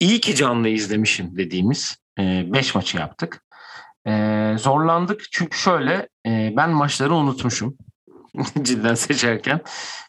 iyi 0.00 0.20
ki 0.20 0.34
canlı 0.34 0.68
izlemişim 0.68 1.36
dediğimiz 1.36 1.98
5 2.18 2.74
maçı 2.74 2.96
yaptık. 2.96 3.44
E, 4.06 4.54
zorlandık 4.58 5.22
çünkü 5.32 5.58
şöyle 5.58 6.08
e, 6.26 6.52
ben 6.56 6.70
maçları 6.70 7.14
unutmuşum 7.14 7.76
cidden 8.62 8.94
seçerken. 8.94 9.60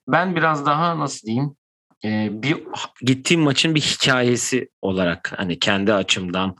Ben 0.08 0.36
biraz 0.36 0.66
daha 0.66 1.00
nasıl 1.00 1.28
diyeyim 1.28 1.56
e, 2.04 2.30
bir 2.32 2.58
gittiğim 3.02 3.42
maçın 3.42 3.76
bir 3.76 3.82
hikayesi 3.82 4.70
olarak 4.82 5.34
hani 5.38 5.60
kendi 5.60 5.94
açımdan 5.94 6.56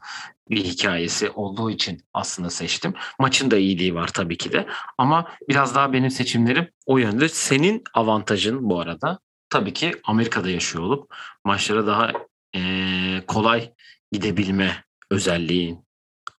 bir 0.50 0.64
hikayesi 0.64 1.30
olduğu 1.30 1.72
için 1.72 2.04
aslında 2.14 2.50
seçtim. 2.50 2.94
Maçın 3.20 3.52
da 3.52 3.58
iyiliği 3.58 3.96
var 3.96 4.08
tabii 4.08 4.38
ki 4.38 4.52
de 4.52 4.68
ama 4.98 5.28
biraz 5.50 5.76
daha 5.76 5.94
benim 5.94 6.12
seçimlerim 6.12 6.68
o 6.86 6.98
yönde. 6.98 7.30
Senin 7.30 7.84
avantajın 7.94 8.70
bu 8.70 8.80
arada 8.80 9.20
tabii 9.50 9.74
ki 9.74 9.92
Amerika'da 10.04 10.50
yaşıyor 10.50 10.84
olup 10.84 11.16
maçlara 11.44 11.88
daha 11.88 12.12
e, 12.56 12.62
kolay 13.28 13.74
gidebilme 14.12 14.84
özelliğin 15.12 15.86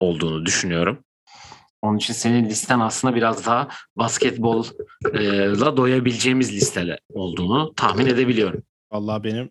olduğunu 0.00 0.46
düşünüyorum. 0.46 1.04
Onun 1.82 1.98
için 1.98 2.14
senin 2.14 2.48
listen 2.48 2.80
aslında 2.80 3.14
biraz 3.14 3.46
daha 3.46 3.68
basketbolla 3.96 5.76
doyabileceğimiz 5.76 6.52
listeler 6.52 6.98
olduğunu 7.08 7.74
tahmin 7.74 8.06
edebiliyorum. 8.06 8.62
Vallahi 8.92 9.24
benim 9.24 9.50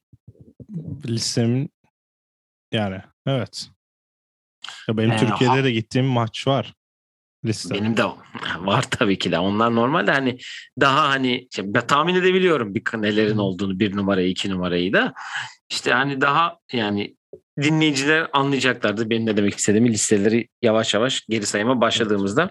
listemin 1.08 1.70
yani 2.72 3.02
evet. 3.28 3.70
Ya 4.88 4.98
benim 4.98 5.12
Ee, 5.12 5.18
Türkiye'de 5.18 5.56
ha- 5.56 5.64
de 5.64 5.72
gittiğim 5.72 6.08
maç 6.08 6.48
var. 6.48 6.74
Liste. 7.46 7.76
Benim 7.76 7.98
de 7.98 8.04
var 8.60 8.86
tabii 8.92 9.18
ki 9.20 9.32
de. 9.32 9.40
Onlar 9.40 9.76
normalde 9.76 10.12
hani 10.12 10.38
daha 10.80 11.10
hani 11.10 11.48
işte 11.52 11.74
ben 11.74 11.88
tahmin 11.88 12.16
edebiliyorum 12.16 12.76
bir 12.76 12.84
nelerin 12.94 13.38
olduğunu 13.38 13.80
bir 13.80 13.96
numarayı 13.96 14.30
iki 14.30 14.50
numarayı 14.50 14.94
da 14.94 15.14
işte 15.70 15.92
hani 15.94 16.22
daha 16.22 16.58
yani 16.74 17.16
dinleyiciler 17.62 18.28
anlayacaklardı 18.34 19.10
benim 19.10 19.26
ne 19.26 19.38
demek 19.38 19.56
istediğimi 19.56 19.92
listeleri 19.92 20.48
yavaş 20.62 20.94
yavaş 20.94 21.26
geri 21.30 21.46
sayıma 21.46 21.82
başladığımızda. 21.82 22.50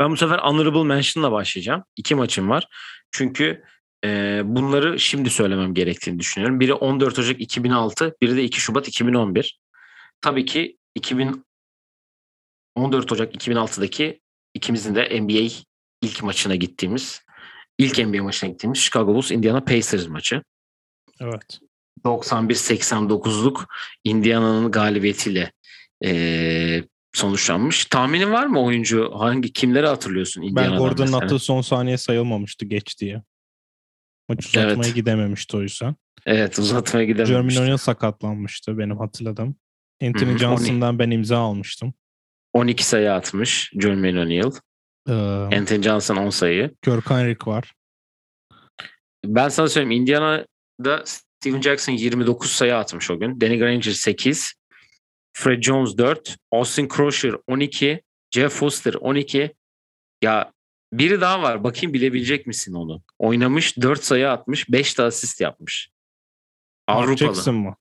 Ben 0.00 0.10
bu 0.10 0.16
sefer 0.16 0.38
honorable 0.38 0.84
mention'la 0.84 1.32
başlayacağım. 1.32 1.84
İki 1.96 2.14
maçım 2.14 2.48
var. 2.48 2.66
Çünkü 3.10 3.64
e, 4.04 4.40
bunları 4.44 5.00
şimdi 5.00 5.30
söylemem 5.30 5.74
gerektiğini 5.74 6.18
düşünüyorum. 6.18 6.60
Biri 6.60 6.74
14 6.74 7.18
Ocak 7.18 7.40
2006, 7.40 8.16
biri 8.22 8.36
de 8.36 8.44
2 8.44 8.60
Şubat 8.60 8.88
2011. 8.88 9.60
Tabii 10.20 10.44
ki 10.44 10.76
2000 10.94 11.44
14 12.74 13.12
Ocak 13.12 13.34
2006'daki 13.34 14.20
ikimizin 14.54 14.94
de 14.94 15.20
NBA 15.22 15.50
ilk 16.02 16.22
maçına 16.22 16.54
gittiğimiz, 16.54 17.22
ilk 17.78 17.98
NBA 17.98 18.22
maçına 18.22 18.50
gittiğimiz 18.50 18.78
Chicago 18.78 19.14
Bulls 19.14 19.30
Indiana 19.30 19.60
Pacers 19.60 20.06
maçı. 20.08 20.42
Evet. 21.20 21.60
91-89'luk 22.04 23.66
Indiana'nın 24.04 24.70
galibiyetiyle 24.70 25.52
eee, 26.02 26.84
sonuçlanmış. 27.12 27.84
Tahminin 27.84 28.32
var 28.32 28.46
mı 28.46 28.62
oyuncu? 28.64 29.10
Hangi 29.14 29.52
kimleri 29.52 29.86
hatırlıyorsun 29.86 30.42
Ben 30.42 30.48
Indiana'dan 30.48 30.78
Gordon'un 30.78 31.00
mesela? 31.10 31.24
attığı 31.24 31.38
son 31.38 31.60
saniye 31.60 31.98
sayılmamıştı 31.98 32.64
geç 32.64 33.00
diye. 33.00 33.22
Maç 34.30 34.46
uzatmaya 34.46 34.74
Evet. 34.74 34.94
gidememişti 34.94 35.56
o 35.56 35.62
yüzden. 35.62 35.94
Evet 36.26 36.58
uzatmaya 36.58 37.06
Jermaine 37.06 37.24
gidememişti. 37.24 37.62
O'Neal 37.62 37.76
sakatlanmıştı 37.76 38.78
benim 38.78 38.98
hatırladığım. 38.98 39.56
Anthony 40.02 40.38
Johnson'dan 40.38 40.98
ben 40.98 41.10
imza 41.10 41.38
almıştım. 41.38 41.94
12 42.52 42.84
sayı 42.84 43.12
atmış 43.12 43.72
Jermaine 43.80 44.20
O'Neal. 44.20 44.52
Ee, 45.08 45.56
Anthony 45.56 45.82
Johnson 45.82 46.16
10 46.16 46.30
sayı. 46.30 46.74
Kirk 46.82 47.10
Henrik 47.10 47.46
var. 47.46 47.74
Ben 49.24 49.48
sana 49.48 49.68
söyleyeyim 49.68 50.02
Indiana'da 50.02 51.02
Steven 51.04 51.60
Jackson 51.60 51.92
29 51.92 52.50
sayı 52.50 52.76
atmış 52.76 53.10
o 53.10 53.18
gün. 53.18 53.40
Danny 53.40 53.58
Granger 53.58 53.92
8. 53.92 54.52
Fred 55.36 55.62
Jones 55.62 55.98
4. 55.98 56.36
Austin 56.52 56.88
Crusher 56.96 57.34
12. 57.46 58.02
Jeff 58.34 58.52
Foster 58.52 58.94
12. 58.94 59.54
Ya 60.22 60.52
biri 60.92 61.20
daha 61.20 61.42
var. 61.42 61.64
Bakayım 61.64 61.94
bilebilecek 61.94 62.46
misin 62.46 62.74
onu? 62.74 63.02
Oynamış 63.18 63.76
4 63.76 64.04
sayı 64.04 64.30
atmış. 64.30 64.70
5 64.70 64.98
de 64.98 65.02
asist 65.02 65.40
yapmış. 65.40 65.90
Avrupalı. 66.86 67.16
Jackson 67.16 67.54
mı? 67.54 67.76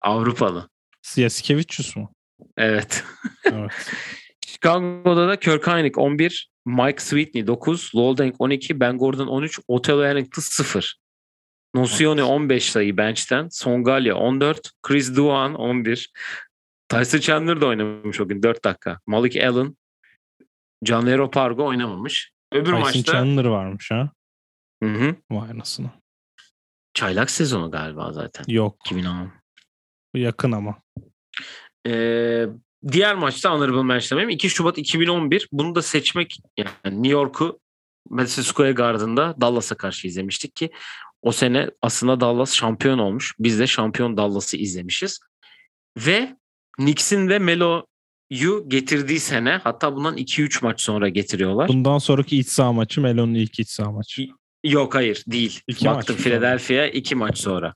Avrupalı. 0.00 0.68
Yasikevicius 1.16 1.96
mu? 1.96 2.12
Evet. 2.56 3.04
Evet. 3.44 3.72
Chicago'da 4.46 5.28
da 5.28 5.40
Kirk 5.40 5.66
Heinrich 5.66 5.98
11, 5.98 6.50
Mike 6.66 7.02
Sweetney 7.02 7.46
9, 7.46 7.94
Lowell 7.94 8.24
Deng 8.24 8.34
12, 8.38 8.80
Ben 8.80 8.98
Gordon 8.98 9.26
13, 9.26 9.60
Otelo 9.68 10.02
Harrington 10.02 10.42
0. 10.42 10.94
Nocione 11.74 12.22
15 12.22 12.70
sayı 12.70 12.96
bench'ten, 12.96 13.48
Songalia 13.48 14.14
14, 14.14 14.70
Chris 14.82 15.16
Duan 15.16 15.54
11. 15.54 16.12
Tyson 16.88 17.18
Chandler 17.18 17.60
da 17.60 17.66
oynamış 17.66 18.20
o 18.20 18.28
gün 18.28 18.42
4 18.42 18.64
dakika. 18.64 19.00
Malik 19.06 19.36
Allen, 19.36 19.76
Canero 20.84 21.30
Pargo 21.30 21.66
oynamamış. 21.66 22.33
Öbür 22.54 22.64
Tyson 22.64 22.80
maçta 22.80 23.12
Chandler 23.12 23.44
varmış 23.44 23.90
ha. 23.90 24.10
Hı 24.82 24.88
hı, 24.88 25.16
Vay 25.30 25.50
anasını. 25.50 25.90
çaylak 26.94 27.30
sezonu 27.30 27.70
galiba 27.70 28.12
zaten. 28.12 28.44
Yok. 28.48 28.76
2010. 28.86 29.32
Yakın 30.14 30.52
ama. 30.52 30.82
Ee, 31.86 32.46
diğer 32.92 33.14
maçta 33.14 33.50
honorable 33.50 33.82
mention'ım 33.82 34.28
2 34.28 34.50
Şubat 34.50 34.78
2011. 34.78 35.48
Bunu 35.52 35.74
da 35.74 35.82
seçmek 35.82 36.38
yani 36.56 37.02
New 37.02 37.08
York'u 37.08 37.60
Madison 38.10 38.42
Square 38.42 38.72
Garden'da 38.72 39.34
Dallas'a 39.40 39.76
karşı 39.76 40.06
izlemiştik 40.06 40.56
ki 40.56 40.70
o 41.22 41.32
sene 41.32 41.70
aslında 41.82 42.20
Dallas 42.20 42.54
şampiyon 42.54 42.98
olmuş. 42.98 43.34
Biz 43.38 43.58
de 43.58 43.66
şampiyon 43.66 44.16
Dallas'ı 44.16 44.56
izlemişiz. 44.56 45.20
Ve 45.98 46.36
Knicks'in 46.72 47.28
de 47.28 47.38
Melo'yu 48.30 48.68
getirdiği 48.68 49.20
sene 49.20 49.60
hatta 49.64 49.96
bundan 49.96 50.16
2-3 50.16 50.64
maç 50.64 50.80
sonra 50.80 51.08
getiriyorlar. 51.08 51.68
Bundan 51.68 51.98
sonraki 51.98 52.38
iç 52.38 52.48
saha 52.48 52.72
maçı 52.72 53.00
Melo'nun 53.00 53.34
ilk 53.34 53.60
iç 53.60 53.68
saha 53.68 53.92
maçı. 53.92 54.26
Yok 54.64 54.94
hayır 54.94 55.24
değil. 55.26 55.60
İki 55.68 55.86
Baktım 55.86 56.16
Philadelphia 56.16 56.86
2 56.86 57.14
maç 57.14 57.38
sonra. 57.38 57.74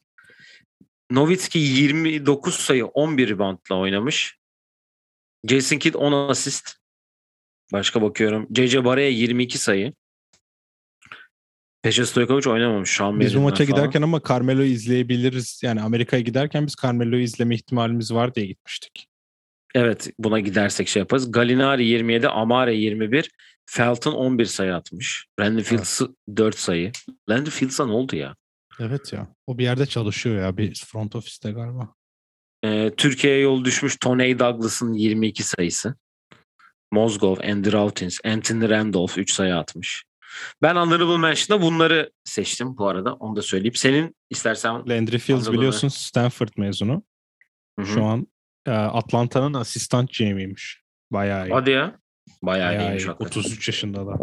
Nowitzki 1.11 1.59
29 1.59 2.55
sayı 2.55 2.87
11 2.87 3.29
reboundla 3.29 3.77
oynamış. 3.77 4.39
Jason 5.49 5.77
Kidd 5.79 5.95
10 5.95 6.13
asist. 6.13 6.77
Başka 7.73 8.03
bakıyorum. 8.03 8.49
JJ 8.55 8.77
Barea 8.77 9.09
22 9.09 9.59
sayı. 9.59 9.93
Peşe 11.83 12.07
Stojkovic 12.07 12.51
oynamamış. 12.51 12.91
Sean 12.91 13.21
Biz 13.21 13.37
bu 13.37 13.41
maça 13.41 13.65
falan. 13.65 13.77
giderken 13.77 14.03
ama 14.03 14.21
Carmelo'yu 14.29 14.71
izleyebiliriz. 14.71 15.61
Yani 15.65 15.81
Amerika'ya 15.81 16.23
giderken 16.23 16.67
biz 16.67 16.75
Carmelo'yu 16.83 17.23
izleme 17.23 17.55
ihtimalimiz 17.55 18.15
var 18.15 18.35
diye 18.35 18.47
gitmiştik. 18.47 19.08
Evet 19.75 20.11
buna 20.19 20.41
gidersek 20.41 20.89
şey 20.89 21.01
yaparız. 21.01 21.33
Galinari 21.33 21.85
27, 21.85 22.29
Amare 22.29 22.75
21, 22.75 23.31
Felton 23.67 24.13
11 24.13 24.45
sayı 24.45 24.75
atmış. 24.75 25.27
Randy 25.41 25.63
Fields 25.63 26.01
4 26.37 26.59
sayı. 26.59 26.93
Randy 27.31 27.51
Fields'a 27.51 27.87
ne 27.87 27.93
oldu 27.93 28.17
ya? 28.17 28.37
Evet 28.81 29.13
ya. 29.13 29.29
O 29.47 29.59
bir 29.59 29.65
yerde 29.65 29.87
çalışıyor 29.87 30.43
ya. 30.43 30.57
Bir 30.57 30.75
front 30.75 31.17
ofiste 31.17 31.53
galiba. 31.53 31.95
Ee, 32.65 32.93
Türkiye'ye 32.97 33.41
yol 33.41 33.65
düşmüş 33.65 33.97
Tony 33.97 34.39
Douglas'ın 34.39 34.93
22 34.93 35.43
sayısı. 35.43 35.95
Mozgov, 36.93 37.37
Andy 37.51 37.73
Rautins, 37.73 38.19
Anthony 38.25 38.69
Randolph 38.69 39.19
3 39.19 39.33
sayı 39.33 39.57
atmış. 39.57 40.05
Ben 40.63 40.75
Honorable 40.75 41.17
Mention'da 41.17 41.63
bunları 41.63 42.11
seçtim 42.25 42.77
bu 42.79 42.89
arada. 42.89 43.15
Onu 43.15 43.37
da 43.37 43.43
söyleyeyim. 43.43 43.75
Senin 43.75 44.17
istersen... 44.31 44.89
Landry 44.89 45.19
Fields 45.19 45.53
biliyorsun 45.53 45.89
Stanford 45.89 46.49
mezunu. 46.57 47.03
Hı 47.79 47.83
hı. 47.83 47.87
Şu 47.87 48.05
an 48.05 48.27
Atlanta'nın 48.67 49.55
asistan 49.55 50.07
GM'iymiş. 50.19 50.83
Bayağı 51.11 51.49
iyi. 51.49 51.53
Hadi 51.53 51.71
ya. 51.71 51.99
Bayağı, 52.43 52.69
Bayağı 52.71 52.83
iyiymiş 52.85 53.05
iyi. 53.05 53.07
hakikaten. 53.07 53.41
33 53.41 53.69
yaşında 53.69 54.07
da. 54.07 54.19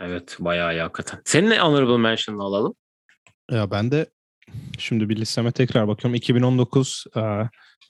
Evet 0.00 0.36
bayağı 0.40 0.74
iyi 0.74 0.80
hakikaten. 0.80 1.22
Senin 1.24 1.50
ne 1.50 1.60
Honorable 1.60 1.96
Mention'ını 1.98 2.42
alalım? 2.42 2.74
Ya 3.50 3.70
ben 3.70 3.90
de 3.90 4.06
şimdi 4.78 5.08
bir 5.08 5.16
listeme 5.16 5.52
tekrar 5.52 5.88
bakıyorum. 5.88 6.14
2019 6.14 7.04
e, 7.16 7.20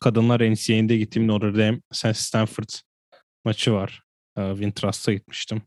kadınlar 0.01 0.41
NCAA'de 0.53 0.97
gittiğim 0.97 1.29
Notre 1.29 1.59
Dame 1.59 1.81
Stanford 2.15 2.69
maçı 3.45 3.73
var. 3.73 4.03
E, 4.39 4.51
Wintrust'a 4.51 5.13
gitmiştim. 5.13 5.63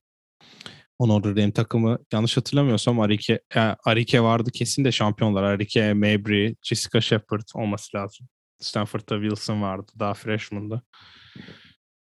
O 0.99 1.07
Notre 1.07 1.35
Dame 1.35 1.51
takımı 1.51 1.97
yanlış 2.13 2.37
hatırlamıyorsam 2.37 2.99
Arike, 2.99 3.39
Arike 3.85 4.21
vardı 4.21 4.51
kesin 4.53 4.85
de 4.85 4.91
şampiyonlar. 4.91 5.43
Arike, 5.43 5.93
Mabry, 5.93 6.55
Jessica 6.61 7.01
Shepard 7.01 7.47
olması 7.55 7.97
lazım. 7.97 8.27
Stanford'da 8.59 9.21
Wilson 9.21 9.61
vardı. 9.61 9.91
Daha 9.99 10.13
freshman'dı. 10.13 10.81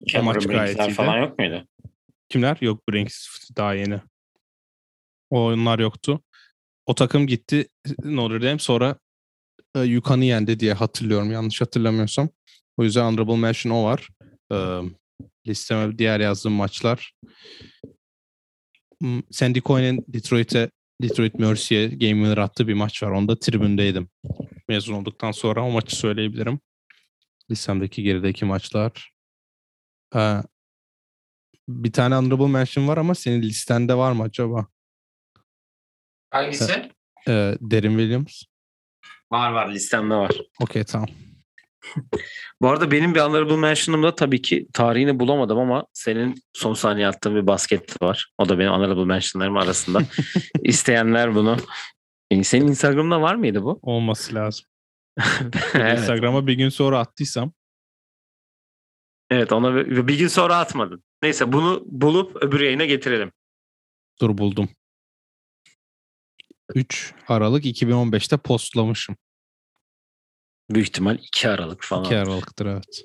Cameron 0.07 0.39
gayet 0.39 0.49
Brink'ler 0.49 0.85
iyiydi. 0.85 0.93
falan 0.93 1.17
yok 1.17 1.39
muydu? 1.39 1.67
Kimler? 2.29 2.57
Yok 2.61 2.89
Brinks 2.89 3.49
daha 3.57 3.73
yeni. 3.73 4.01
O 5.29 5.43
oyunlar 5.45 5.79
yoktu. 5.79 6.21
O 6.85 6.95
takım 6.95 7.27
gitti 7.27 7.67
Notre 8.03 8.41
Dame 8.41 8.59
sonra 8.59 8.95
e, 9.75 9.79
Yukan'ı 9.79 10.25
yendi 10.25 10.59
diye 10.59 10.73
hatırlıyorum 10.73 11.31
yanlış 11.31 11.61
hatırlamıyorsam. 11.61 12.29
O 12.77 12.83
yüzden 12.83 13.05
Honorable 13.05 13.37
Mention 13.37 13.71
o 13.71 13.83
var. 13.83 14.09
E, 14.51 14.79
listeme 15.47 15.97
diğer 15.97 16.19
yazdığım 16.19 16.53
maçlar. 16.53 17.13
Sandy 19.31 19.61
Coyne'in 19.61 20.05
Detroit'e 20.07 20.69
Detroit 21.01 21.33
Mercy'ye 21.33 21.87
game 21.87 21.97
winner 21.99 22.37
attığı 22.37 22.67
bir 22.67 22.73
maç 22.73 23.03
var. 23.03 23.11
Onda 23.11 23.39
tribündeydim. 23.39 24.09
Mezun 24.67 24.93
olduktan 24.93 25.31
sonra 25.31 25.63
o 25.63 25.71
maçı 25.71 25.95
söyleyebilirim. 25.95 26.59
Listemdeki 27.51 28.03
gerideki 28.03 28.45
maçlar. 28.45 29.13
E, 30.15 30.43
bir 31.67 31.91
tane 31.91 32.15
honorable 32.15 32.47
mention 32.47 32.87
var 32.87 32.97
ama 32.97 33.15
senin 33.15 33.41
listende 33.41 33.95
var 33.95 34.11
mı 34.11 34.23
acaba? 34.23 34.67
Hangisi? 36.31 36.91
Ee, 37.27 37.57
Derin 37.61 37.97
Williams. 37.97 38.43
Var 39.31 39.51
var 39.51 39.71
listemde 39.73 40.15
var. 40.15 40.31
Okey 40.61 40.83
tamam. 40.83 41.07
Bu 42.61 42.69
arada 42.69 42.91
benim 42.91 43.15
bir 43.15 43.19
Honorable 43.19 43.57
Mention'ımda 43.57 44.15
tabii 44.15 44.41
ki 44.41 44.67
tarihini 44.73 45.19
bulamadım 45.19 45.59
ama 45.59 45.85
senin 45.93 46.35
son 46.53 46.73
saniye 46.73 47.07
attığın 47.07 47.35
bir 47.35 47.47
basket 47.47 48.01
var. 48.01 48.31
O 48.37 48.49
da 48.49 48.59
benim 48.59 48.71
Honorable 48.71 49.05
Mention'larım 49.05 49.57
arasında. 49.57 50.01
İsteyenler 50.61 51.35
bunu. 51.35 51.57
E, 52.39 52.43
Senin 52.43 52.67
Instagram'da 52.67 53.21
var 53.21 53.35
mıydı 53.35 53.63
bu? 53.63 53.79
Olması 53.81 54.35
lazım. 54.35 54.65
evet. 55.73 55.99
Instagram'a 55.99 56.47
bir 56.47 56.53
gün 56.53 56.69
sonra 56.69 56.99
attıysam 56.99 57.53
evet 59.29 59.51
ona 59.51 59.75
bir, 59.75 60.07
bir 60.07 60.19
gün 60.19 60.27
sonra 60.27 60.57
atmadın. 60.57 61.03
Neyse 61.23 61.53
bunu 61.53 61.83
bulup 61.85 62.43
öbür 62.43 62.59
yayına 62.59 62.85
getirelim. 62.85 63.31
dur 64.21 64.37
buldum. 64.37 64.69
3 66.75 67.13
Aralık 67.27 67.65
2015'te 67.65 68.37
postlamışım. 68.37 69.17
Büyük 70.69 70.87
ihtimal 70.87 71.15
2 71.15 71.49
Aralık 71.49 71.83
falan. 71.83 72.05
2 72.05 72.17
Aralık'tır 72.17 72.65
evet. 72.65 73.03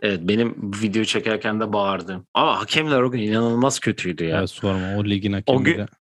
Evet 0.00 0.20
benim 0.22 0.72
video 0.82 1.04
çekerken 1.04 1.60
de 1.60 1.72
bağırdım. 1.72 2.26
Ama 2.34 2.60
hakemler 2.60 3.00
o 3.00 3.10
gün 3.10 3.18
inanılmaz 3.18 3.80
kötüydü 3.80 4.24
ya. 4.24 4.38
Evet 4.38 4.50
sorma 4.50 4.96
o 4.96 5.04
ligin 5.04 5.42
O 5.46 5.64
gün- 5.64 5.72
hakemleri. 5.72 6.03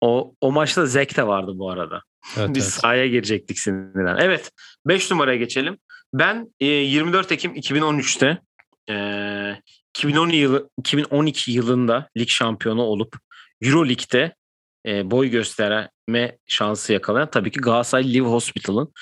O, 0.00 0.34
o 0.40 0.52
maçta 0.52 0.86
Zek 0.86 1.16
de 1.16 1.26
vardı 1.26 1.52
bu 1.54 1.70
arada. 1.70 2.02
Evet, 2.38 2.54
Biz 2.54 2.64
evet. 2.64 2.74
sahaya 2.74 3.06
girecektik 3.06 3.58
sinirden. 3.58 4.16
Evet 4.20 4.50
5 4.86 5.10
numaraya 5.10 5.36
geçelim. 5.36 5.78
Ben 6.14 6.54
e, 6.60 6.66
24 6.66 7.32
Ekim 7.32 7.54
2013'te 7.54 8.38
e, 8.90 9.60
2010 9.96 10.28
yılı, 10.28 10.70
2012 10.78 11.52
yılında 11.52 12.08
lig 12.18 12.28
şampiyonu 12.28 12.82
olup 12.82 13.16
Euro 13.62 13.88
Lig'de 13.88 14.34
e, 14.86 15.10
boy 15.10 15.28
gösterme 15.28 16.38
şansı 16.46 16.92
yakalayan 16.92 17.30
tabii 17.30 17.50
ki 17.50 17.60
Galatasaray 17.60 18.14
Live 18.14 18.28
Hospital'ın 18.28 18.92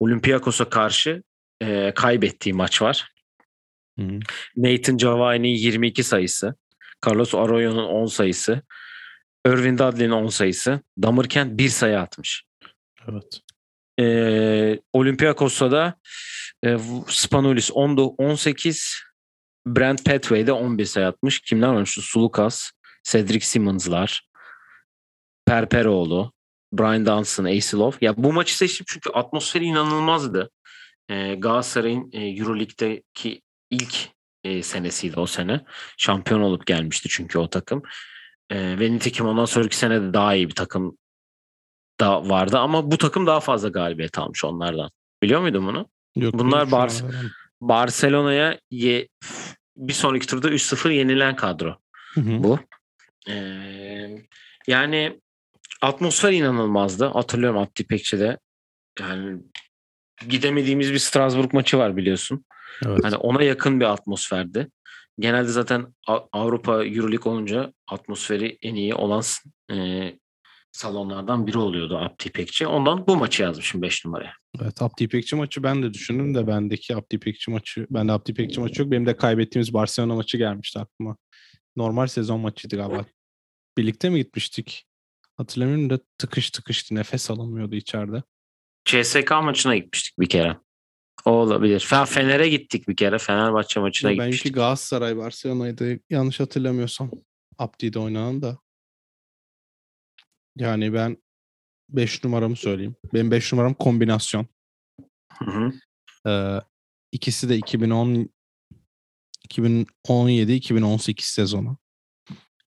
Olympiakos'a 0.00 0.68
karşı 0.68 1.22
e, 1.62 1.92
kaybettiği 1.94 2.54
maç 2.54 2.82
var. 2.82 3.08
Hı 3.98 4.04
hı. 4.04 4.18
Nathan 4.56 4.98
Javai'nin 4.98 5.48
22 5.48 6.04
sayısı, 6.04 6.54
Carlos 7.06 7.34
Arroyo'nun 7.34 7.84
10 7.84 8.06
sayısı, 8.06 8.62
Irvin 9.46 9.78
Dudley'nin 9.78 10.12
10 10.12 10.26
sayısı, 10.26 10.80
Damerkent 11.02 11.58
1 11.58 11.68
sayı 11.68 12.00
atmış. 12.00 12.44
Evet. 13.08 13.40
Ee, 14.00 14.78
Olympiakos'ta 14.92 15.70
da 15.70 15.98
e, 16.64 16.76
Spanulis 17.08 17.70
10, 17.74 17.96
18, 18.18 19.02
Brent 19.66 20.04
Petway 20.04 20.46
de 20.46 20.52
11 20.52 20.84
sayı 20.84 21.06
atmış. 21.06 21.40
Kimler 21.40 21.68
varmış? 21.68 21.90
Sulukas, 21.90 22.70
Cedric 23.04 23.46
Simmons'lar, 23.46 24.28
Perperoğlu, 25.46 26.32
Brian 26.72 27.06
Dunstan, 27.06 27.44
Asilov. 27.44 27.92
Ya 28.00 28.16
bu 28.16 28.32
maçı 28.32 28.56
seçtim 28.56 28.86
çünkü 28.88 29.10
atmosferi 29.10 29.64
inanılmazdı. 29.64 30.50
Ee, 31.08 31.34
Galatasaray'ın 31.34 32.10
e, 32.12 32.20
Euroleague'deki 32.20 33.42
ilk 33.70 33.94
e, 34.44 34.62
senesiydi 34.62 35.20
o 35.20 35.26
sene. 35.26 35.64
Şampiyon 35.96 36.40
olup 36.40 36.66
gelmişti 36.66 37.08
çünkü 37.08 37.38
o 37.38 37.50
takım. 37.50 37.82
Ee, 38.52 38.78
ve 38.80 38.92
nitekim 38.92 39.26
ondan 39.26 39.44
sonraki 39.44 39.76
sene 39.76 40.02
de 40.02 40.14
daha 40.14 40.34
iyi 40.34 40.48
bir 40.48 40.54
takım 40.54 40.98
da 42.00 42.28
vardı 42.28 42.58
ama 42.58 42.90
bu 42.90 42.98
takım 42.98 43.26
daha 43.26 43.40
fazla 43.40 43.68
galibiyet 43.68 44.18
almış 44.18 44.44
onlardan. 44.44 44.90
Biliyor 45.22 45.40
muydun 45.40 45.66
bunu? 45.66 45.88
Yok, 46.16 46.34
Bunlar 46.34 46.66
öğrendim. 46.66 47.30
Barcelona'ya 47.60 48.58
ye- 48.70 49.08
bir 49.76 49.92
sonraki 49.92 50.26
turda 50.26 50.48
3-0 50.50 50.90
yenilen 50.90 51.36
kadro 51.36 51.76
Hı 52.14 52.20
hı. 52.20 52.42
bu. 52.42 52.58
Ee, 53.28 54.08
yani 54.66 55.20
atmosfer 55.82 56.32
inanılmazdı. 56.32 57.06
Hatırlıyorum 57.06 57.58
Abdi 57.58 57.82
İpekçi'de. 57.82 58.38
Yani 59.00 59.42
gidemediğimiz 60.28 60.92
bir 60.92 60.98
Strasbourg 60.98 61.52
maçı 61.52 61.78
var 61.78 61.96
biliyorsun. 61.96 62.44
Evet. 62.86 63.04
Hani 63.04 63.16
ona 63.16 63.42
yakın 63.42 63.80
bir 63.80 63.84
atmosferdi. 63.84 64.68
Genelde 65.22 65.48
zaten 65.48 65.94
Avrupa 66.32 66.84
Euroleague 66.84 67.32
olunca 67.32 67.72
atmosferi 67.86 68.58
en 68.62 68.74
iyi 68.74 68.94
olan 68.94 69.22
e, 69.72 69.76
salonlardan 70.72 71.46
biri 71.46 71.58
oluyordu 71.58 71.98
Abdi 71.98 72.28
İpekçi. 72.28 72.66
Ondan 72.66 73.06
bu 73.06 73.16
maçı 73.16 73.42
yazmışım 73.42 73.82
5 73.82 74.04
numaraya. 74.04 74.32
Evet 74.62 74.82
Abdi 74.82 75.04
İpekçi 75.04 75.36
maçı 75.36 75.62
ben 75.62 75.82
de 75.82 75.94
düşündüm 75.94 76.34
de 76.34 76.46
bendeki 76.46 76.96
Abdi 76.96 77.16
İpekçi 77.16 77.50
maçı 77.50 77.86
bende 77.90 78.12
Abdi 78.12 78.30
İpekçi 78.30 78.60
maçı 78.60 78.82
yok. 78.82 78.90
Benim 78.90 79.06
de 79.06 79.16
kaybettiğimiz 79.16 79.74
Barcelona 79.74 80.14
maçı 80.14 80.38
gelmişti 80.38 80.78
aklıma. 80.78 81.16
Normal 81.76 82.06
sezon 82.06 82.40
maçıydı 82.40 82.76
galiba. 82.76 83.04
Birlikte 83.78 84.10
mi 84.10 84.18
gitmiştik? 84.18 84.86
Hatırlamıyorum 85.36 85.90
da 85.90 85.98
tıkış 86.18 86.50
tıkıştı. 86.50 86.94
Nefes 86.94 87.30
alamıyordu 87.30 87.74
içeride. 87.74 88.22
CSK 88.84 89.30
maçına 89.30 89.76
gitmiştik 89.76 90.18
bir 90.18 90.28
kere. 90.28 90.56
O 91.24 91.30
olabilir. 91.30 91.80
Fe- 91.80 92.06
Fener'e 92.06 92.48
gittik 92.48 92.88
bir 92.88 92.96
kere. 92.96 93.18
Fenerbahçe 93.18 93.80
maçına 93.80 94.10
Benimki 94.10 94.24
gitmiştik. 94.24 94.54
Galatasaray 94.54 95.16
Barcelona'ydı. 95.16 95.98
Yanlış 96.10 96.40
hatırlamıyorsam. 96.40 97.10
Abdi'de 97.58 97.98
oynanan 97.98 98.42
da. 98.42 98.58
Yani 100.56 100.92
ben 100.94 101.16
5 101.88 102.24
numaramı 102.24 102.56
söyleyeyim. 102.56 102.96
Benim 103.14 103.30
5 103.30 103.52
numaram 103.52 103.74
kombinasyon. 103.74 104.46
Hı 105.38 105.50
hı. 105.50 105.72
Ee, 106.26 106.60
ikisi 107.12 107.48
de 107.48 107.56
2010 107.56 108.28
2017-2018 109.48 111.22
sezonu. 111.22 111.78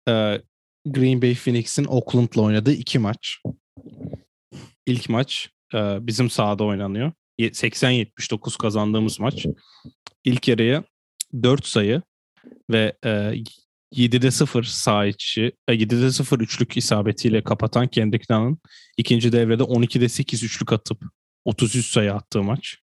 Ee, 0.08 0.42
Green 0.86 1.22
Bay 1.22 1.36
Phoenix'in 1.36 1.86
Oakland'la 1.86 2.42
oynadığı 2.42 2.74
iki 2.74 3.00
maç. 3.00 3.42
İlk 4.86 5.10
maç 5.10 5.50
e, 5.74 6.08
bizim 6.08 6.30
sahada 6.30 6.64
oynanıyor. 6.64 7.12
Ye- 7.38 7.50
80-79 7.54 8.58
kazandığımız 8.58 9.20
maç. 9.20 9.46
İlk 10.24 10.48
yarıya 10.48 10.84
4 11.44 11.66
sayı 11.66 12.02
ve 12.72 12.94
e, 13.06 13.10
7'de 13.96 14.32
0 14.32 14.64
sağ 14.64 15.06
içi, 15.06 15.52
e, 15.68 15.74
7'de 15.74 16.12
0 16.12 16.40
üçlük 16.40 16.78
isabetiyle 16.78 17.44
kapatan 17.44 17.88
Kendrick 17.88 18.34
Nunn'ın 18.34 18.58
ikinci 18.98 19.32
devrede 19.32 19.64
12'de 19.64 20.10
8 20.10 20.44
üçlük 20.44 20.74
atıp 20.74 21.04
33 21.46 21.86
sayı 21.86 22.14
attığı 22.14 22.44
maç. 22.44 22.78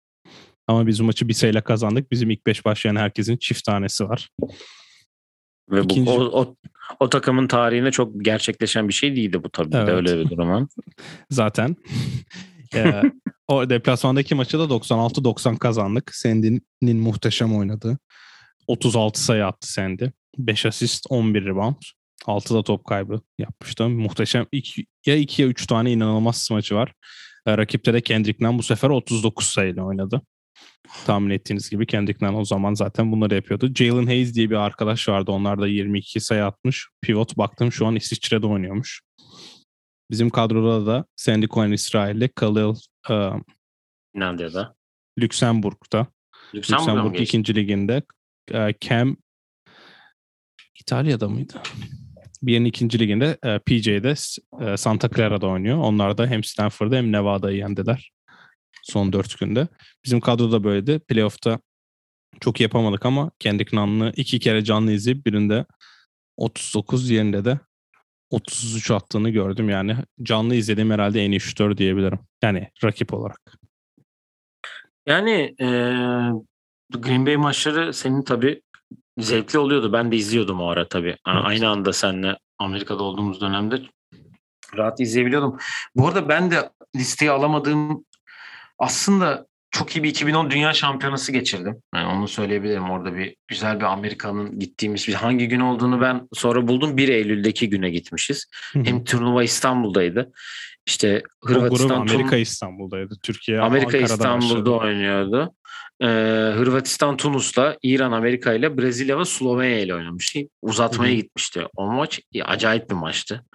Ama 0.67 0.87
biz 0.87 0.99
bu 0.99 1.03
maçı 1.03 1.27
bir 1.27 1.33
sayıyla 1.33 1.61
kazandık. 1.63 2.11
Bizim 2.11 2.29
ilk 2.29 2.45
5 2.47 2.65
başlayan 2.65 2.95
herkesin 2.95 3.37
çift 3.37 3.63
tanesi 3.63 4.03
var. 4.09 4.29
Ve 5.69 5.83
bu, 5.89 5.93
İkinci- 5.93 6.09
o, 6.11 6.41
o, 6.41 6.55
o 6.99 7.09
takımın 7.09 7.47
tarihinde 7.47 7.91
çok 7.91 8.25
gerçekleşen 8.25 8.87
bir 8.87 8.93
şey 8.93 9.15
değildi 9.15 9.43
bu 9.43 9.49
tabii 9.49 9.75
Evet. 9.75 9.87
de 9.87 9.91
öyle 9.91 10.19
bir 10.19 10.29
durum. 10.29 10.69
Zaten. 11.29 11.75
Ee, 12.75 13.01
o 13.47 13.69
deplasmandaki 13.69 14.35
maçı 14.35 14.59
da 14.59 14.63
96-90 14.63 15.57
kazandık. 15.57 16.15
Sandy'nin 16.15 16.97
muhteşem 16.97 17.55
oynadığı. 17.55 17.97
36 18.67 19.23
sayı 19.23 19.45
attı 19.45 19.73
Sandy. 19.73 20.05
5 20.37 20.65
asist, 20.65 21.05
11 21.09 21.45
rebound. 21.45 21.81
6 22.25 22.53
da 22.53 22.63
top 22.63 22.85
kaybı 22.85 23.21
yapmıştı. 23.37 23.89
Muhteşem. 23.89 24.45
İki, 24.51 24.85
ya 25.05 25.15
2 25.15 25.41
ya 25.41 25.47
3 25.47 25.67
tane 25.67 25.91
inanılmaz 25.91 26.37
smaçı 26.37 26.75
var. 26.75 26.93
Ee, 27.45 27.57
rakipte 27.57 27.93
de 27.93 28.01
Kendrick 28.01 28.45
Nunn 28.45 28.57
bu 28.57 28.63
sefer 28.63 28.89
39 28.89 29.45
sayıyla 29.45 29.83
oynadı. 29.83 30.21
Tahmin 31.05 31.29
ettiğiniz 31.29 31.69
gibi 31.69 31.85
Kendrick 31.85 32.25
Nunn 32.25 32.35
o 32.35 32.45
zaman 32.45 32.73
zaten 32.73 33.11
bunları 33.11 33.35
yapıyordu. 33.35 33.71
Jalen 33.75 34.05
Hayes 34.05 34.35
diye 34.35 34.49
bir 34.49 34.55
arkadaş 34.55 35.09
vardı. 35.09 35.31
Onlar 35.31 35.61
da 35.61 35.67
22 35.67 36.19
sayı 36.19 36.45
atmış. 36.45 36.87
Pivot 37.01 37.37
baktım 37.37 37.71
şu 37.71 37.87
an 37.87 37.95
İsviçre'de 37.95 38.47
oynuyormuş. 38.47 39.01
Bizim 40.11 40.29
kadroda 40.29 40.85
da 40.85 41.05
Sandy 41.15 41.47
Cohen 41.47 41.71
İsrail'de, 41.71 42.27
Khalil 42.27 42.75
e, 43.09 43.31
Finlandiya'da. 44.13 44.75
Lüksemburg'da. 45.19 46.07
Lüksemburg 46.55 47.21
ikinci 47.21 47.55
liginde. 47.55 48.03
E, 48.53 48.73
Cam 48.81 49.17
İtalya'da 50.81 51.29
mıydı? 51.29 51.61
Bir 52.41 52.53
yerin 52.53 52.65
ikinci 52.65 52.99
liginde 52.99 53.37
e, 53.43 53.59
PJ'de 53.59 54.13
e, 54.65 54.77
Santa 54.77 55.09
Clara'da 55.09 55.47
oynuyor. 55.47 55.77
Onlar 55.77 56.17
da 56.17 56.27
hem 56.27 56.43
Stanford'da 56.43 56.95
hem 56.95 57.11
Nevada'yı 57.11 57.57
yendiler. 57.57 58.11
Son 58.83 59.13
dört 59.13 59.39
günde. 59.39 59.67
Bizim 60.05 60.19
kadroda 60.19 60.63
böyleydi. 60.63 60.99
Playoff'ta 60.99 61.59
çok 62.39 62.59
yapamadık 62.59 63.05
ama 63.05 63.31
Kendrick 63.39 63.77
Nunn'ı 63.77 64.13
iki 64.15 64.39
kere 64.39 64.63
canlı 64.63 64.91
izleyip 64.91 65.25
birinde 65.25 65.65
39 66.37 67.09
yerinde 67.09 67.45
de 67.45 67.59
33 68.29 68.91
attığını 68.91 69.29
gördüm. 69.29 69.69
Yani 69.69 69.95
canlı 70.23 70.55
izlediğim 70.55 70.91
herhalde 70.91 71.25
en 71.25 71.31
iyi 71.31 71.39
şutör 71.39 71.77
diyebilirim. 71.77 72.19
Yani 72.41 72.67
rakip 72.83 73.13
olarak. 73.13 73.41
Yani 75.05 75.55
eee, 75.59 76.31
Green 76.89 77.25
Bay 77.25 77.37
maçları 77.37 77.93
senin 77.93 78.23
tabii 78.23 78.61
zevkli 79.17 79.59
oluyordu. 79.59 79.93
Ben 79.93 80.11
de 80.11 80.15
izliyordum 80.15 80.61
o 80.61 80.69
ara 80.69 80.87
tabii. 80.87 81.07
Evet. 81.07 81.41
Aynı 81.43 81.69
anda 81.69 81.93
seninle 81.93 82.37
Amerika'da 82.57 83.03
olduğumuz 83.03 83.41
dönemde 83.41 83.81
rahat 84.77 84.99
izleyebiliyordum. 84.99 85.57
Bu 85.95 86.07
arada 86.07 86.29
ben 86.29 86.51
de 86.51 86.69
listeye 86.95 87.31
alamadığım 87.31 88.05
aslında 88.79 89.48
çok 89.71 89.95
iyi 89.95 90.03
bir 90.03 90.09
2010 90.09 90.51
Dünya 90.51 90.73
Şampiyonası 90.73 91.31
geçirdim. 91.31 91.81
Yani 91.95 92.07
onu 92.07 92.27
söyleyebilirim. 92.27 92.89
Orada 92.89 93.15
bir 93.15 93.35
güzel 93.47 93.79
bir 93.79 93.85
Amerika'nın 93.85 94.59
gittiğimiz 94.59 95.07
bir 95.07 95.13
hangi 95.13 95.47
gün 95.47 95.59
olduğunu 95.59 96.01
ben 96.01 96.27
sonra 96.33 96.67
buldum. 96.67 96.97
1 96.97 97.09
Eylül'deki 97.09 97.69
güne 97.69 97.89
gitmişiz. 97.89 98.45
Hem 98.73 99.03
turnuva 99.03 99.43
İstanbul'daydı. 99.43 100.31
İşte 100.89 101.23
o 101.45 101.49
Hırvatistan 101.49 101.89
turnu- 101.89 102.13
Amerika 102.13 102.35
İstanbul'daydı. 102.37 103.15
Türkiye 103.23 103.59
Amerika 103.61 103.87
Ankara'da 103.97 104.13
İstanbul'da 104.13 104.49
başladı. 104.53 104.69
oynuyordu. 104.71 105.53
Ee, 106.01 106.05
Hırvatistan 106.57 107.17
Tunus'la, 107.17 107.77
İran 107.83 108.11
Amerika 108.11 108.53
ile, 108.53 108.77
Brezilya 108.77 109.19
ve 109.19 109.25
Slovenya 109.25 109.79
ile 109.79 109.95
oynamış. 109.95 110.35
Uzatmaya 110.61 111.09
Hı 111.11 111.15
hı. 111.15 111.21
gitmişti. 111.21 111.65
O 111.75 111.87
maç 111.87 112.21
ya, 112.33 112.45
acayip 112.45 112.89
bir 112.89 112.95
maçtı. 112.95 113.45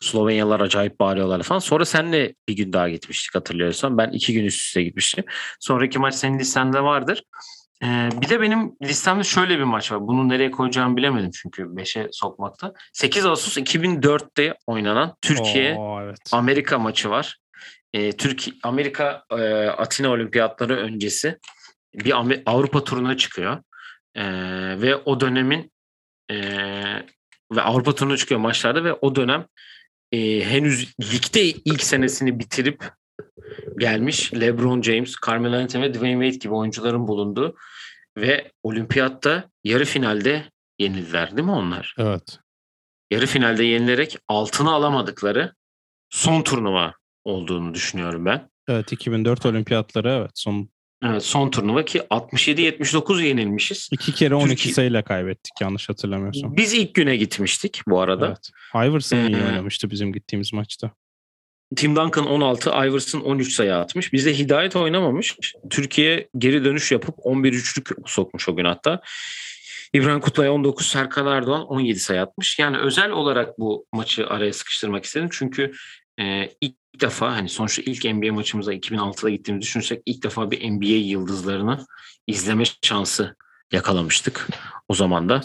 Slovenyalılar 0.00 0.60
acayip 0.60 1.00
bağırıyorlar 1.00 1.42
falan. 1.42 1.58
Sonra 1.58 1.84
senle 1.84 2.34
bir 2.48 2.56
gün 2.56 2.72
daha 2.72 2.88
gitmiştik 2.88 3.34
hatırlıyorsan. 3.34 3.98
Ben 3.98 4.10
iki 4.10 4.32
gün 4.32 4.44
üst 4.44 4.60
üste 4.60 4.82
gitmiştim. 4.82 5.24
Sonraki 5.60 5.98
maç 5.98 6.14
senin 6.14 6.38
listende 6.38 6.80
vardır. 6.82 7.22
Ee, 7.82 8.08
bir 8.20 8.28
de 8.28 8.40
benim 8.40 8.76
listemde 8.82 9.24
şöyle 9.24 9.58
bir 9.58 9.64
maç 9.64 9.92
var. 9.92 10.00
Bunu 10.00 10.28
nereye 10.28 10.50
koyacağımı 10.50 10.96
bilemedim 10.96 11.30
çünkü 11.30 11.62
5'e 11.62 12.08
sokmakta. 12.12 12.72
8 12.92 13.26
Ağustos 13.26 13.56
2004'te 13.56 14.54
oynanan 14.66 15.16
Türkiye 15.22 15.74
Oo, 15.74 16.00
evet. 16.02 16.18
Amerika 16.32 16.78
maçı 16.78 17.10
var. 17.10 17.38
Ee, 17.92 18.12
Türkiye 18.12 18.56
Amerika 18.62 19.24
e, 19.30 19.66
Atina 19.66 20.08
Olimpiyatları 20.08 20.76
öncesi 20.76 21.38
bir 21.94 22.10
Amer- 22.10 22.42
Avrupa 22.46 22.84
turuna 22.84 23.16
çıkıyor. 23.16 23.62
Ee, 24.14 24.24
ve 24.82 24.96
o 24.96 25.20
dönemin 25.20 25.72
e, 26.30 26.36
ve 27.52 27.62
Avrupa 27.62 27.94
turuna 27.94 28.16
çıkıyor 28.16 28.40
maçlarda 28.40 28.84
ve 28.84 28.92
o 28.92 29.14
dönem 29.14 29.46
e, 30.12 30.44
henüz 30.44 30.94
ligde 31.00 31.44
ilk 31.44 31.82
senesini 31.82 32.38
bitirip 32.38 32.90
gelmiş 33.78 34.34
LeBron 34.34 34.82
James, 34.82 35.14
Carmelo 35.26 35.56
Anthony 35.56 35.82
ve 35.82 35.94
Dwayne 35.94 36.24
Wade 36.24 36.44
gibi 36.44 36.54
oyuncuların 36.54 37.08
bulunduğu 37.08 37.56
ve 38.16 38.52
olimpiyatta 38.62 39.44
yarı 39.64 39.84
finalde 39.84 40.50
yenildiler 40.78 41.30
değil 41.36 41.44
mi 41.48 41.50
onlar? 41.52 41.94
Evet. 41.98 42.38
yarı 43.10 43.26
finalde 43.26 43.64
yenilerek 43.64 44.18
altını 44.28 44.72
alamadıkları 44.72 45.54
son 46.10 46.42
turnuva 46.42 46.94
olduğunu 47.24 47.74
düşünüyorum 47.74 48.24
ben. 48.26 48.50
Evet 48.68 48.92
2004 48.92 49.46
olimpiyatları 49.46 50.10
evet 50.10 50.30
son 50.34 50.68
Evet 51.04 51.24
son 51.24 51.50
turnuva 51.50 51.84
ki 51.84 51.98
67-79 52.10 53.22
yenilmişiz. 53.22 53.88
iki 53.92 54.14
kere 54.14 54.34
12 54.34 54.48
Türkiye- 54.48 54.74
sayıyla 54.74 55.02
kaybettik 55.04 55.52
yanlış 55.60 55.88
hatırlamıyorsam. 55.88 56.56
Biz 56.56 56.74
ilk 56.74 56.94
güne 56.94 57.16
gitmiştik 57.16 57.80
bu 57.88 58.00
arada. 58.00 58.26
Evet. 58.26 58.50
Iverson 58.88 59.18
iyi 59.18 59.36
Ee, 59.36 59.46
oynamıştı 59.46 59.90
bizim 59.90 60.12
gittiğimiz 60.12 60.52
maçta. 60.52 60.90
Tim 61.76 61.96
Duncan 61.96 62.26
16, 62.26 62.70
Iverson 62.70 63.20
13 63.20 63.52
sayı 63.52 63.76
atmış. 63.76 64.12
Bizde 64.12 64.38
Hidayet 64.38 64.76
oynamamış. 64.76 65.36
Türkiye 65.70 66.28
geri 66.38 66.64
dönüş 66.64 66.92
yapıp 66.92 67.14
11 67.18 67.52
üçlük 67.52 67.88
sokmuş 68.06 68.48
o 68.48 68.56
gün 68.56 68.64
hatta. 68.64 69.00
İbrahim 69.92 70.20
Kutlay 70.20 70.48
19, 70.48 70.86
Serkan 70.86 71.26
Erdoğan 71.26 71.66
17 71.66 71.98
sayı 71.98 72.22
atmış. 72.22 72.58
Yani 72.58 72.78
özel 72.78 73.10
olarak 73.10 73.58
bu 73.58 73.86
maçı 73.92 74.26
araya 74.26 74.52
sıkıştırmak 74.52 75.04
istedim. 75.04 75.28
Çünkü 75.32 75.72
e, 76.20 76.48
ilk 76.60 76.76
defa 77.00 77.32
hani 77.32 77.48
sonuçta 77.48 77.82
ilk 77.82 78.04
NBA 78.04 78.32
maçımıza 78.32 78.74
2006'da 78.74 79.30
gittiğimizi 79.30 79.66
düşünürsek 79.66 80.02
ilk 80.06 80.22
defa 80.22 80.50
bir 80.50 80.70
NBA 80.70 80.86
yıldızlarını 80.86 81.86
izleme 82.26 82.64
şansı 82.82 83.36
yakalamıştık 83.72 84.48
o 84.88 84.94
zaman 84.94 85.28
da. 85.28 85.40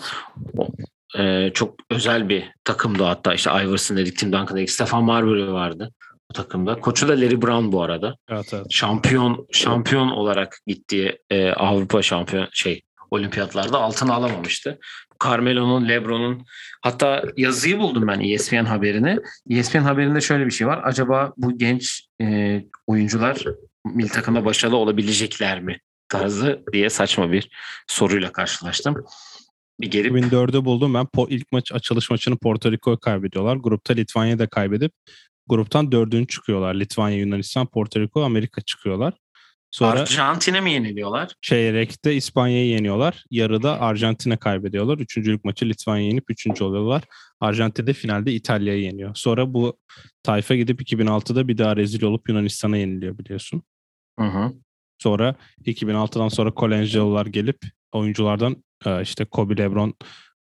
E, 1.18 1.52
çok 1.54 1.76
özel 1.90 2.30
bir 2.30 2.44
takımdı 2.64 3.04
hatta 3.04 3.34
işte 3.34 3.52
Iverson 3.52 3.98
dedik, 3.98 4.18
Tim 4.18 4.32
Duncan 4.32 4.58
dedik, 4.58 4.72
Stefan 4.72 5.04
Marbury 5.04 5.52
vardı 5.52 5.92
bu 6.32 6.34
takımda. 6.34 6.80
Koçu 6.80 7.08
da 7.08 7.12
Larry 7.12 7.42
Brown 7.42 7.72
bu 7.72 7.82
arada 7.82 8.18
Evet 8.30 8.54
evet. 8.54 8.66
şampiyon 8.70 9.48
şampiyon 9.52 10.08
olarak 10.08 10.58
gittiği 10.68 11.20
e, 11.30 11.52
Avrupa 11.52 12.02
şampiyon 12.02 12.48
şey 12.52 12.82
olimpiyatlarda 13.12 13.78
altın 13.78 14.08
alamamıştı. 14.08 14.80
Carmelo'nun, 15.24 15.88
LeBron'un 15.90 16.46
hatta 16.82 17.24
yazıyı 17.38 17.80
buldum 17.80 18.08
ben 18.08 18.20
ESPN 18.20 18.66
haberini. 18.66 19.20
ESPN 19.50 19.78
haberinde 19.78 20.22
şöyle 20.22 20.46
bir 20.46 20.52
şey 20.52 20.68
var. 20.68 20.82
Acaba 20.84 21.34
bu 21.38 21.58
genç 21.58 22.08
e, 22.22 22.62
oyuncular 22.88 23.44
milli 23.86 24.10
takımda 24.10 24.46
başarılı 24.46 24.78
olabilecekler 24.78 25.62
mi? 25.62 25.80
tarzı 26.10 26.64
diye 26.74 26.90
saçma 26.90 27.32
bir 27.32 27.50
soruyla 27.88 28.32
karşılaştım. 28.32 29.06
Bir 29.82 29.92
gelip 29.92 30.12
2004'ü 30.12 30.66
buldum 30.66 30.94
ben. 30.94 31.06
Po- 31.06 31.30
ilk 31.30 31.52
maç 31.52 31.72
açılış 31.72 32.10
maçını 32.10 32.38
Porto 32.38 32.72
Rico'ya 32.72 32.98
kaybediyorlar. 32.98 33.56
Grupta 33.56 33.94
Litvanya'yı 33.94 34.40
da 34.40 34.48
kaybedip 34.48 34.92
gruptan 35.50 35.92
dördüncü 35.92 36.28
çıkıyorlar. 36.28 36.76
Litvanya, 36.76 37.18
Yunanistan, 37.18 37.68
Porto 37.68 38.00
Rico, 38.00 38.24
Amerika 38.24 38.62
çıkıyorlar. 38.62 39.14
Sonra 39.72 40.02
Arjantin'e 40.02 40.62
mi 40.62 40.72
yeniliyorlar? 40.72 41.34
çeyrekte 41.42 42.16
İspanya'yı 42.16 42.68
yeniyorlar. 42.68 43.24
Yarıda 43.32 43.82
Arjantin'e 43.82 44.38
kaybediyorlar. 44.38 44.98
Üçüncülük 44.98 45.46
maçı 45.46 45.70
Litvanya'yı 45.70 46.10
yenip 46.10 46.32
üçüncü 46.32 46.64
oluyorlar. 46.64 47.04
Arjantin'de 47.40 47.94
finalde 47.94 48.34
İtalya'yı 48.34 48.82
yeniyor. 48.82 49.12
Sonra 49.16 49.54
bu 49.54 49.78
tayfa 50.24 50.56
gidip 50.56 50.82
2006'da 50.82 51.48
bir 51.48 51.58
daha 51.58 51.76
rezil 51.76 52.04
olup 52.04 52.30
Yunanistan'a 52.30 52.78
yeniliyor 52.78 53.18
biliyorsun. 53.18 53.64
Hı 54.20 54.26
hı. 54.26 54.54
Sonra 54.98 55.36
2006'dan 55.66 56.28
sonra 56.28 56.52
Kolenjalılar 56.52 57.26
gelip 57.26 57.58
oyunculardan 57.92 58.64
e, 58.86 59.02
işte 59.02 59.26
Kobe 59.26 59.58
Lebron 59.58 59.94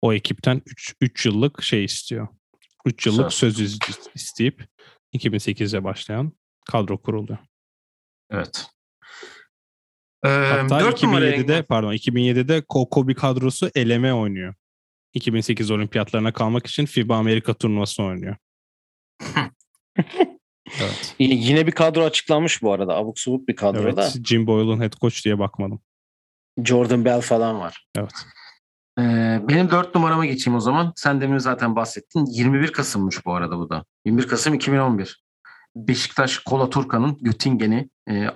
o 0.01 0.14
ekipten 0.14 0.62
3 1.01 1.26
yıllık 1.26 1.64
şey 1.64 1.84
istiyor. 1.84 2.28
3 2.86 3.06
yıllık 3.06 3.34
Söz. 3.34 3.58
söz 3.58 3.80
isteyip 4.16 4.68
2008'de 5.16 5.84
başlayan 5.84 6.32
kadro 6.72 6.97
kuruluyor. 7.01 7.38
Evet. 8.32 8.68
Ee, 10.26 10.30
Hatta 10.30 10.80
4 10.80 11.03
numaraya 11.03 11.36
2007'de 11.38 11.63
pardon 11.63 11.93
2007'de 11.93 12.57
Ko- 12.57 12.89
Kobe 12.89 13.13
kadrosu 13.13 13.70
eleme 13.76 14.13
oynuyor. 14.13 14.53
2008 15.13 15.72
olimpiyatlarına 15.72 16.34
kalmak 16.34 16.68
için 16.68 16.86
FIBA 16.86 17.18
Amerika 17.18 17.53
turnuvası 17.53 18.03
oynuyor. 18.03 18.36
evet. 20.82 21.16
Yine 21.20 21.68
bir 21.68 21.72
kadro 21.72 22.03
açıklanmış 22.03 22.61
bu 22.61 22.74
arada. 22.74 22.95
Abuk 22.95 23.20
subuk 23.20 23.47
bir 23.47 23.55
kadro 23.55 23.82
Evet. 23.82 23.97
da. 23.97 24.09
Jim 24.09 24.47
Boyle'ın 24.47 24.82
head 24.82 24.93
coach 24.93 25.26
diye 25.26 25.39
bakmadım. 25.39 25.82
Jordan 26.63 27.05
Bell 27.05 27.22
falan 27.22 27.59
var. 27.59 27.88
Evet. 27.97 28.13
Ee, 29.00 29.41
benim 29.50 29.72
4 29.72 29.96
numarama 29.96 30.26
geçeyim 30.26 30.58
o 30.58 30.60
zaman. 30.60 30.93
Sen 30.96 31.22
demin 31.22 31.38
zaten 31.38 31.76
bahsettin. 31.76 32.26
21 32.26 32.72
Kasım'mış 32.72 33.26
bu 33.26 33.34
arada 33.36 33.58
bu 33.58 33.70
da. 33.70 33.86
21 34.06 34.28
Kasım 34.28 34.54
2011. 34.54 35.24
Beşiktaş 35.76 36.38
Kola 36.38 36.70
Turkan'ın 36.70 37.18
Göttingen'i 37.22 37.89
e, 38.10 38.28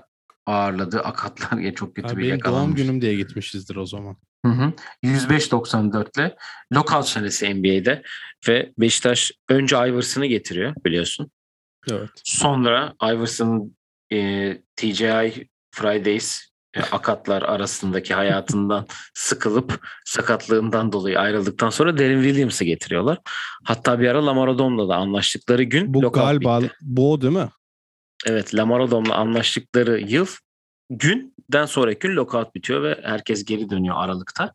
ağırladı. 0.46 1.00
Akatlar 1.00 1.58
ya 1.60 1.74
çok 1.74 1.96
kötü 1.96 2.08
Ha, 2.08 2.18
bir 2.18 2.18
benim 2.18 2.30
doğum 2.30 2.38
yakalanmış. 2.38 2.82
günüm 2.82 3.02
diye 3.02 3.16
gitmişizdir 3.16 3.76
o 3.76 3.86
zaman. 3.86 4.18
Hı 4.46 4.52
hı. 4.52 4.74
105-94 5.04 6.20
ile 6.20 6.36
lockout 6.74 7.08
senesi 7.08 7.54
NBA'de 7.56 8.04
ve 8.48 8.74
Beşiktaş 8.78 9.32
önce 9.50 9.76
Iverson'ı 9.76 10.26
getiriyor 10.26 10.74
biliyorsun. 10.86 11.32
Evet. 11.92 12.10
Sonra 12.24 12.94
Iverson'ın 13.04 13.78
e, 14.12 14.58
TGI 14.76 15.50
Fridays 15.72 16.49
akatlar 16.92 17.42
arasındaki 17.42 18.14
hayatından 18.14 18.86
sıkılıp 19.14 19.88
sakatlığından 20.06 20.92
dolayı 20.92 21.20
ayrıldıktan 21.20 21.70
sonra 21.70 21.98
Derin 21.98 22.24
Williams'ı 22.24 22.64
getiriyorlar. 22.64 23.18
Hatta 23.64 24.00
bir 24.00 24.08
ara 24.08 24.26
Lamar 24.26 24.48
Odom'la 24.48 24.90
da 24.90 24.96
anlaştıkları 24.96 25.64
gün 25.64 25.94
Bu 25.94 26.12
galiba 26.12 26.62
bitti. 26.62 26.74
bu 26.82 27.12
o 27.14 27.22
değil 27.22 27.34
mi? 27.34 27.50
Evet 28.26 28.56
Lamar 28.56 28.80
Odom'la 28.80 29.16
anlaştıkları 29.16 30.00
yıl 30.00 30.28
günden 30.90 31.66
sonraki 31.66 32.00
gün 32.00 32.16
lockout 32.16 32.56
bitiyor 32.56 32.84
ve 32.84 33.00
herkes 33.04 33.46
geri 33.46 33.70
dönüyor 33.70 33.96
Aralık'ta. 33.98 34.54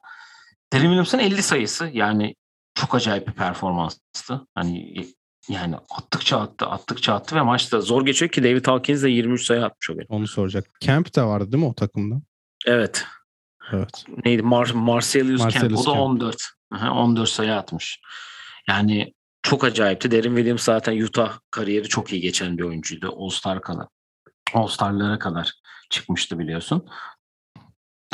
Derin 0.72 0.82
Williams'ın 0.82 1.18
50 1.18 1.42
sayısı 1.42 1.90
yani 1.92 2.34
çok 2.74 2.94
acayip 2.94 3.28
bir 3.28 3.32
performanstı. 3.32 4.40
Hani 4.54 5.06
yani 5.49 5.76
attıkça 5.90 6.40
attı, 6.40 6.66
attıkça 6.66 7.14
attı 7.14 7.36
ve 7.36 7.42
maçta 7.42 7.80
zor 7.80 8.07
geçiyor 8.07 8.30
ki 8.30 8.45
David 8.45 8.66
Hawkins 8.66 9.03
de 9.03 9.11
23 9.11 9.45
sayı 9.45 9.64
atmış 9.64 9.90
o 9.90 9.95
gün. 9.95 10.07
Onu 10.09 10.26
soracak. 10.26 10.70
Camp 10.80 11.16
de 11.16 11.22
vardı 11.22 11.53
değil 11.53 11.62
mi 11.64 11.68
o 11.70 11.74
takımda? 11.74 12.14
Evet. 12.66 13.05
Evet. 13.72 14.05
Neydi? 14.24 14.42
Mar 14.42 14.70
Marcellus. 14.70 15.40
Marcellus 15.40 15.80
O 15.80 15.90
da 15.90 15.95
Camp. 15.95 16.01
14. 16.01 16.36
Aha, 16.72 16.90
14 16.92 17.28
sayı 17.28 17.55
atmış. 17.55 18.01
Yani 18.68 19.14
çok 19.42 19.64
acayipti. 19.64 20.11
Derin 20.11 20.36
Williams 20.36 20.62
zaten 20.62 21.01
Utah 21.03 21.38
kariyeri 21.51 21.88
çok 21.88 22.12
iyi 22.12 22.20
geçen 22.20 22.59
bir 22.59 22.62
oyuncuydu. 22.62 23.14
All-Star 23.18 23.61
kadar. 23.62 23.86
All-Star'lara 24.55 25.18
kadar 25.18 25.53
çıkmıştı 25.90 26.38
biliyorsun. 26.38 26.88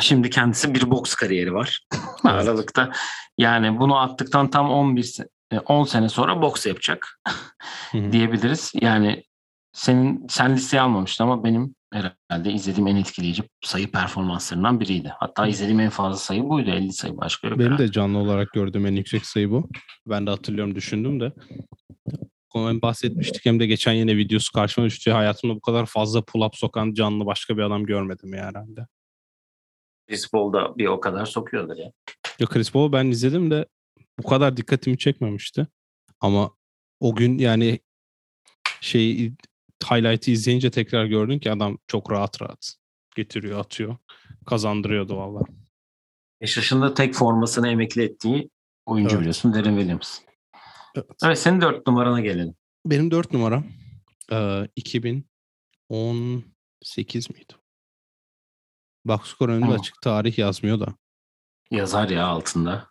Şimdi 0.01 0.29
kendisi 0.29 0.75
bir 0.75 0.91
boks 0.91 1.15
kariyeri 1.15 1.53
var. 1.53 1.87
Aralıkta. 2.23 2.91
Yani 3.37 3.79
bunu 3.79 3.97
attıktan 3.97 4.49
tam 4.49 4.69
11 4.69 5.03
se- 5.03 5.23
e, 5.23 5.27
10 5.59 5.83
sene 5.83 6.09
sonra 6.09 6.41
boks 6.41 6.65
yapacak 6.65 7.19
diyebiliriz. 7.93 8.71
Yani 8.81 9.23
senin 9.73 10.27
sen 10.29 10.55
listeye 10.55 10.81
almamıştın 10.81 11.23
ama 11.23 11.43
benim 11.43 11.75
herhalde 11.93 12.51
izlediğim 12.51 12.87
en 12.87 12.95
etkileyici 12.95 13.43
sayı 13.63 13.91
performanslarından 13.91 14.79
biriydi. 14.79 15.13
Hatta 15.19 15.47
izlediğim 15.47 15.79
en 15.79 15.89
fazla 15.89 16.17
sayı 16.17 16.43
buydu. 16.43 16.69
50 16.69 16.93
sayı 16.93 17.17
başka 17.17 17.47
yok. 17.47 17.59
Benim 17.59 17.71
herhalde. 17.71 17.87
de 17.87 17.91
canlı 17.91 18.17
olarak 18.17 18.53
gördüğüm 18.53 18.85
en 18.85 18.95
yüksek 18.95 19.25
sayı 19.25 19.51
bu. 19.51 19.69
Ben 20.07 20.27
de 20.27 20.29
hatırlıyorum 20.29 20.75
düşündüm 20.75 21.19
de. 21.19 21.33
Hem 22.53 22.81
bahsetmiştik 22.81 23.45
hem 23.45 23.59
de 23.59 23.65
geçen 23.65 23.93
yine 23.93 24.17
videosu 24.17 24.53
karşıma 24.53 24.87
düştü. 24.87 25.11
Hayatımda 25.11 25.55
bu 25.55 25.61
kadar 25.61 25.85
fazla 25.85 26.19
pull-up 26.19 26.57
sokan 26.57 26.93
canlı 26.93 27.25
başka 27.25 27.57
bir 27.57 27.61
adam 27.61 27.85
görmedim 27.85 28.33
ya 28.33 28.45
herhalde. 28.45 28.87
Chris 30.07 30.31
Paul 30.31 30.53
da 30.53 30.77
bir 30.77 30.85
o 30.85 30.99
kadar 30.99 31.25
sokuyordur 31.25 31.77
ya. 31.77 31.91
Ya 32.39 32.47
Chris 32.47 32.71
Paul 32.71 32.91
ben 32.91 33.05
izledim 33.05 33.51
de 33.51 33.65
bu 34.23 34.27
kadar 34.27 34.57
dikkatimi 34.57 34.97
çekmemişti. 34.97 35.67
Ama 36.19 36.51
o 36.99 37.15
gün 37.15 37.37
yani 37.37 37.79
şey 38.81 39.31
highlight'ı 39.83 40.31
izleyince 40.31 40.71
tekrar 40.71 41.05
gördün 41.05 41.39
ki 41.39 41.51
adam 41.51 41.77
çok 41.87 42.11
rahat 42.11 42.41
rahat 42.41 42.73
getiriyor, 43.15 43.59
atıyor. 43.59 43.97
Kazandırıyordu 44.45 45.17
valla. 45.17 45.41
5 46.41 46.57
yaşında 46.57 46.93
tek 46.93 47.13
formasını 47.13 47.67
emekli 47.67 48.03
ettiği 48.03 48.49
oyuncu 48.85 49.09
Evet. 49.11 49.19
biliyorsun 49.19 49.53
Derin 49.53 49.75
Williams. 49.77 50.19
Evet. 50.95 51.05
Evet 51.25 51.39
senin 51.39 51.61
4 51.61 51.87
numarana 51.87 52.21
gelelim. 52.21 52.55
Benim 52.85 53.11
dört 53.11 53.33
numaram 53.33 53.65
eee, 54.31 54.69
2018 54.75 57.29
miydi? 57.29 57.53
Boxscore 59.05 59.51
önünde 59.51 59.71
Hı. 59.71 59.75
açık 59.75 60.01
tarih 60.01 60.37
yazmıyor 60.37 60.79
da. 60.79 60.95
Yazar 61.71 62.09
ya 62.09 62.25
altında. 62.27 62.90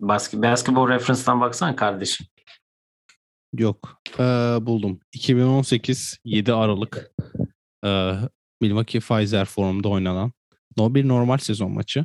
Basket, 0.00 0.42
basketball 0.42 0.88
reference'dan 0.88 1.40
baksana 1.40 1.76
kardeşim. 1.76 2.26
Yok. 3.58 4.00
Eee, 4.18 4.58
buldum. 4.60 5.00
2018 5.12 6.18
7 6.24 6.52
Aralık 6.52 7.10
eee 7.84 8.16
Milwaukee 8.60 9.00
Pfizer 9.00 9.44
Forum'da 9.44 9.88
oynanan 9.88 10.32
no 10.76 10.94
bir 10.94 11.08
normal 11.08 11.38
sezon 11.38 11.72
maçı. 11.72 12.04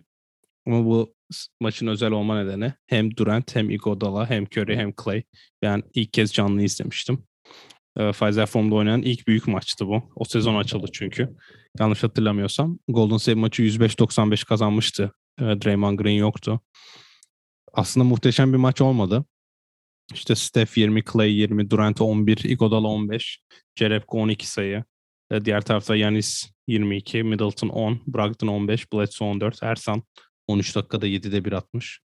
Ama 0.67 0.85
bu 0.85 1.15
maçın 1.61 1.87
özel 1.87 2.11
olma 2.11 2.43
nedeni 2.43 2.73
hem 2.87 3.17
Durant 3.17 3.55
hem 3.55 3.69
Iguodala 3.69 4.29
hem 4.29 4.43
Curry 4.43 4.75
hem 4.77 4.93
Clay. 5.03 5.23
Ben 5.61 5.83
ilk 5.93 6.13
kez 6.13 6.33
canlı 6.33 6.61
izlemiştim. 6.63 7.23
Eee 7.99 8.11
Pfizer 8.11 8.45
Forum'da 8.45 8.75
oynanan 8.75 9.01
ilk 9.01 9.27
büyük 9.27 9.47
maçtı 9.47 9.87
bu. 9.87 10.03
O 10.15 10.25
sezon 10.25 10.55
açıldı 10.55 10.85
çünkü. 10.93 11.35
Yanlış 11.79 12.03
hatırlamıyorsam. 12.03 12.79
Golden 12.87 13.17
State 13.17 13.39
maçı 13.39 13.63
105-95 13.63 14.43
kazanmıştı. 14.45 15.11
Eee, 15.41 15.61
Draymond 15.61 15.99
Green 15.99 16.15
yoktu. 16.17 16.61
Aslında 17.75 18.03
muhteşem 18.03 18.53
bir 18.53 18.57
maç 18.57 18.81
olmadı. 18.81 19.25
İşte 20.13 20.35
Steph 20.35 20.77
20, 20.77 21.03
Clay 21.03 21.31
20, 21.31 21.69
Durant 21.69 22.01
11, 22.01 22.37
Iguodala 22.37 22.87
15, 22.87 23.39
Jerebko 23.75 24.19
12 24.19 24.47
sayı. 24.47 24.83
E, 25.31 25.45
Diğer 25.45 25.61
tarafta 25.61 25.95
Yanis 25.95 26.49
22, 26.67 27.23
Middleton 27.23 27.69
10, 27.69 28.01
Brogdon 28.07 28.47
15, 28.47 28.93
Bledsoe 28.93 29.27
14, 29.27 29.63
Ersan 29.63 30.03
13 30.47 30.75
dakikada 30.75 31.07
7'de 31.07 31.45
1 31.45 31.51
atmış. 31.51 31.99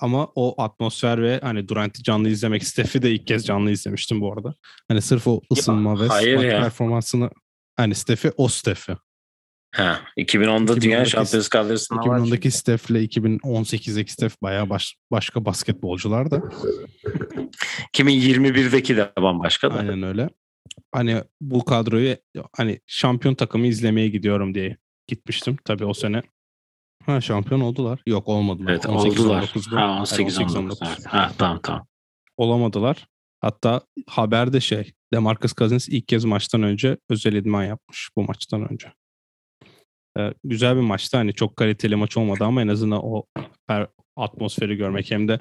Ama 0.00 0.28
o 0.34 0.62
atmosfer 0.62 1.22
ve 1.22 1.40
hani 1.42 1.68
Durant'i 1.68 2.02
canlı 2.02 2.28
izlemek, 2.28 2.64
Steph'i 2.64 3.02
de 3.02 3.12
ilk 3.12 3.26
kez 3.26 3.46
canlı 3.46 3.70
izlemiştim 3.70 4.20
bu 4.20 4.32
arada. 4.32 4.54
Hani 4.88 5.02
sırf 5.02 5.26
o 5.26 5.40
ısınma 5.52 6.00
ve 6.00 6.06
hayır 6.06 6.40
ya. 6.40 6.60
performansını 6.60 7.30
hani 7.76 7.94
Steph'i 7.94 8.32
o 8.36 8.48
Steph'i. 8.48 8.96
Ha, 9.74 10.00
2010'da 10.18 10.80
Dünya 10.80 10.98
2010'daki 11.02 11.10
Şampiyonası 11.10 11.50
kadrosunda 11.50 12.00
var. 12.02 12.18
2010'daki 12.18 12.50
Steph'le 12.50 12.90
2018'deki 12.90 14.12
Steph 14.12 14.34
bayağı 14.42 14.70
baş- 14.70 14.96
başka 15.10 15.44
basketbolcular 15.44 16.30
da. 16.30 16.42
2021'deki 17.94 18.96
de 18.96 19.12
bambaşka 19.18 19.70
da. 19.70 19.78
Aynen 19.78 20.02
öyle. 20.02 20.28
Hani 20.92 21.22
bu 21.40 21.64
kadroyu 21.64 22.16
hani 22.56 22.80
şampiyon 22.86 23.34
takımı 23.34 23.66
izlemeye 23.66 24.08
gidiyorum 24.08 24.54
diye 24.54 24.76
gitmiştim. 25.06 25.56
Tabii 25.64 25.84
o 25.84 25.94
sene. 25.94 26.22
Ha 27.06 27.20
şampiyon 27.20 27.60
oldular. 27.60 28.00
Yok 28.06 28.28
olmadılar. 28.28 28.70
Evet 28.70 28.86
18, 28.86 29.20
oldular. 29.20 29.36
19 29.38 29.72
bu. 29.72 29.76
Ha, 29.76 29.80
Yani 29.80 30.00
18 30.00 30.38
19. 30.40 30.78
Evet. 30.88 31.06
Ha, 31.06 31.32
tamam 31.38 31.60
tamam. 31.62 31.86
Olamadılar. 32.36 33.06
Hatta 33.40 33.80
haberde 34.06 34.60
şey 34.60 34.92
Demarcus 35.12 35.54
Cousins 35.54 35.88
ilk 35.88 36.08
kez 36.08 36.24
maçtan 36.24 36.62
önce 36.62 36.96
özel 37.10 37.32
idman 37.32 37.64
yapmış 37.64 38.08
bu 38.16 38.22
maçtan 38.22 38.72
önce. 38.72 38.92
Ee, 40.18 40.34
güzel 40.44 40.76
bir 40.76 40.80
maçtı. 40.80 41.16
Hani 41.16 41.34
çok 41.34 41.56
kaliteli 41.56 41.96
maç 41.96 42.16
olmadı 42.16 42.44
ama 42.44 42.62
en 42.62 42.68
azından 42.68 43.00
o 43.04 43.24
atmosferi 44.16 44.76
görmek 44.76 45.10
hem 45.10 45.28
de 45.28 45.40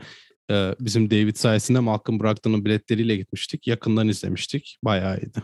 e, 0.52 0.76
bizim 0.80 1.12
David 1.12 1.36
sayesinde 1.36 1.80
Malcolm 1.80 2.20
Brogdon'un 2.20 2.66
biletleriyle 2.66 3.16
gitmiştik. 3.16 3.68
Yakından 3.68 4.08
izlemiştik. 4.08 4.78
Bayağı 4.84 5.18
iyiydi. 5.18 5.44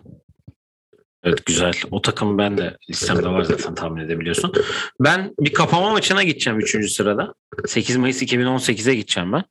Evet 1.24 1.46
güzel. 1.46 1.74
O 1.92 2.02
takım 2.02 2.38
ben 2.38 2.58
de 2.58 2.78
listemde 2.90 3.28
var 3.28 3.44
zaten 3.44 3.76
tahmin 3.76 4.02
edebiliyorsun. 4.02 4.54
Ben 5.00 5.34
bir 5.40 5.54
kapama 5.54 5.92
maçına 5.92 6.24
gideceğim 6.24 6.60
3. 6.60 6.92
sırada. 6.92 7.34
8 7.68 7.98
Mayıs 7.98 8.24
2018'e 8.24 8.96
gideceğim 8.96 9.34
ben. 9.34 9.44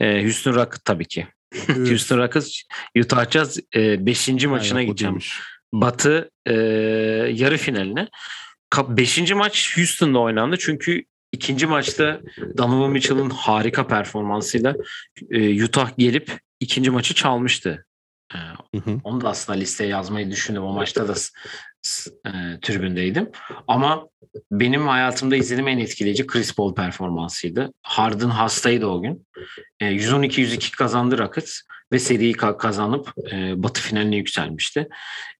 Ee, 0.00 0.22
Houston 0.22 0.54
Rockets 0.54 0.82
tabii 0.84 1.04
ki. 1.04 1.26
Houston 1.66 2.18
Rockets 2.18 2.62
Utah 2.98 3.30
Jazz 3.30 3.60
5. 3.74 4.28
maçına 4.28 4.78
Aynen, 4.78 4.86
gideceğim. 4.86 5.18
Batı 5.72 6.30
e, 6.46 6.52
yarı 7.32 7.56
finaline. 7.56 8.08
5. 8.88 9.32
maç 9.34 9.76
Houston'da 9.76 10.18
oynandı 10.18 10.56
çünkü 10.60 11.04
ikinci 11.32 11.66
maçta 11.66 12.20
Donovan 12.58 12.90
Mitchell'ın 12.90 13.30
harika 13.30 13.86
performansıyla 13.86 14.74
e, 15.30 15.64
Utah 15.64 15.90
gelip 15.98 16.38
ikinci 16.60 16.90
maçı 16.90 17.14
çalmıştı. 17.14 17.86
E, 18.34 18.38
Hı 18.78 18.90
hı. 18.90 19.00
onu 19.04 19.20
da 19.20 19.28
aslında 19.28 19.58
listeye 19.58 19.90
yazmayı 19.90 20.30
düşündüm. 20.30 20.62
O 20.62 20.72
maçta 20.72 21.08
da 21.08 21.14
e, 22.26 22.30
tribündeydim. 22.62 23.30
Ama 23.68 24.08
benim 24.50 24.88
hayatımda 24.88 25.36
izlediğim 25.36 25.68
en 25.68 25.78
etkileyici 25.78 26.26
Chris 26.26 26.54
Paul 26.54 26.74
performansıydı. 26.74 27.72
Harden 27.82 28.28
hastaydı 28.30 28.86
o 28.86 29.02
gün. 29.02 29.26
E, 29.80 29.86
112-102 29.86 30.76
kazandı 30.76 31.18
Rockets 31.18 31.60
ve 31.92 31.98
seriyi 31.98 32.34
ka- 32.34 32.56
kazanıp 32.58 33.12
e, 33.32 33.62
batı 33.62 33.80
finaline 33.80 34.16
yükselmişti. 34.16 34.88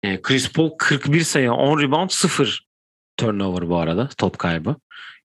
E, 0.02 0.22
Chris 0.22 0.52
Paul 0.52 0.70
41 0.78 1.20
sayı, 1.20 1.52
10 1.52 1.80
rebound, 1.80 2.10
0 2.10 2.66
turnover 3.16 3.68
bu 3.68 3.76
arada 3.76 4.08
top 4.18 4.38
kaybı. 4.38 4.76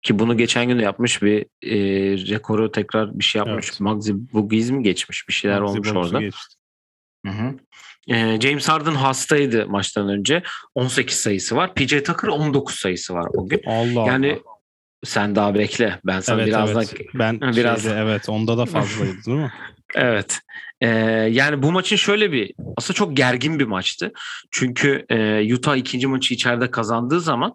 Ki 0.03 0.19
bunu 0.19 0.37
geçen 0.37 0.69
gün 0.69 0.79
yapmış 0.79 1.23
bir 1.23 1.41
e, 1.63 1.77
rekoru 2.35 2.73
tekrar 2.73 3.19
bir 3.19 3.25
şey 3.25 3.39
yapmış. 3.39 3.69
Evet. 3.69 3.81
Maxi 3.81 4.33
Boogies 4.33 4.71
mi 4.71 4.83
geçmiş? 4.83 5.29
Bir 5.29 5.33
şeyler 5.33 5.61
Maxi 5.61 5.73
olmuş 5.79 5.93
orada. 5.93 6.21
geçti. 6.21 6.55
Hı 7.27 7.33
hı. 7.33 7.55
Ee, 8.09 8.41
James 8.41 8.69
Harden 8.69 8.95
hastaydı 8.95 9.67
maçtan 9.69 10.09
önce. 10.09 10.43
18 10.75 11.17
sayısı 11.17 11.57
var. 11.57 11.75
PJ 11.75 11.91
Tucker 12.03 12.29
19 12.29 12.75
sayısı 12.75 13.15
var 13.15 13.29
o 13.35 13.49
gün. 13.49 13.61
Allah 13.67 14.07
Yani 14.07 14.33
Allah. 14.33 14.41
sen 15.05 15.35
daha 15.37 15.55
bekle. 15.55 16.01
Ben 16.07 16.21
sana 16.21 16.37
Evet, 16.41 16.49
birazdan 16.49 16.85
evet. 16.93 17.07
Ben 17.15 17.41
Biraz- 17.41 17.57
biraz 17.57 17.87
evet 17.87 18.29
onda 18.29 18.59
da 18.59 18.67
fazlaydı 18.67 19.17
değil 19.27 19.39
mi? 19.39 19.53
Evet. 19.95 20.41
Ee, 20.81 20.89
yani 21.31 21.63
bu 21.63 21.73
maçın 21.73 21.97
şöyle 21.97 22.33
bir 22.33 22.55
aslında 22.77 22.97
çok 22.97 23.17
gergin 23.17 23.59
bir 23.59 23.65
maçtı. 23.65 24.13
Çünkü 24.51 25.07
e, 25.09 25.55
Utah 25.55 25.77
ikinci 25.77 26.07
maçı 26.07 26.35
içeride 26.35 26.71
kazandığı 26.71 27.21
zaman 27.21 27.55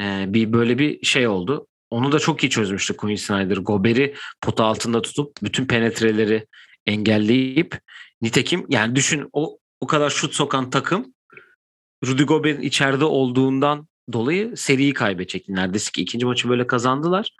e, 0.00 0.24
bir 0.28 0.52
böyle 0.52 0.78
bir 0.78 1.06
şey 1.06 1.28
oldu. 1.28 1.66
onu 1.90 2.12
da 2.12 2.18
çok 2.18 2.44
iyi 2.44 2.50
çözmüştü 2.50 2.96
Quinn 2.96 3.16
Snyder. 3.16 3.56
Gober'i 3.56 4.14
pota 4.40 4.64
altında 4.64 5.02
tutup 5.02 5.36
bütün 5.42 5.66
penetreleri 5.66 6.46
engelleyip 6.86 7.80
nitekim 8.22 8.66
yani 8.68 8.96
düşün 8.96 9.28
o 9.32 9.58
o 9.80 9.86
kadar 9.86 10.10
şut 10.10 10.34
sokan 10.34 10.70
takım 10.70 11.14
Rudy 12.06 12.22
Gobert'in 12.22 12.62
içeride 12.62 13.04
olduğundan 13.04 13.88
dolayı 14.12 14.56
seriyi 14.56 14.94
kaybedecekti. 14.94 15.54
Neredeyse 15.54 15.90
ki 15.92 16.02
ikinci 16.02 16.26
maçı 16.26 16.48
böyle 16.48 16.66
kazandılar. 16.66 17.30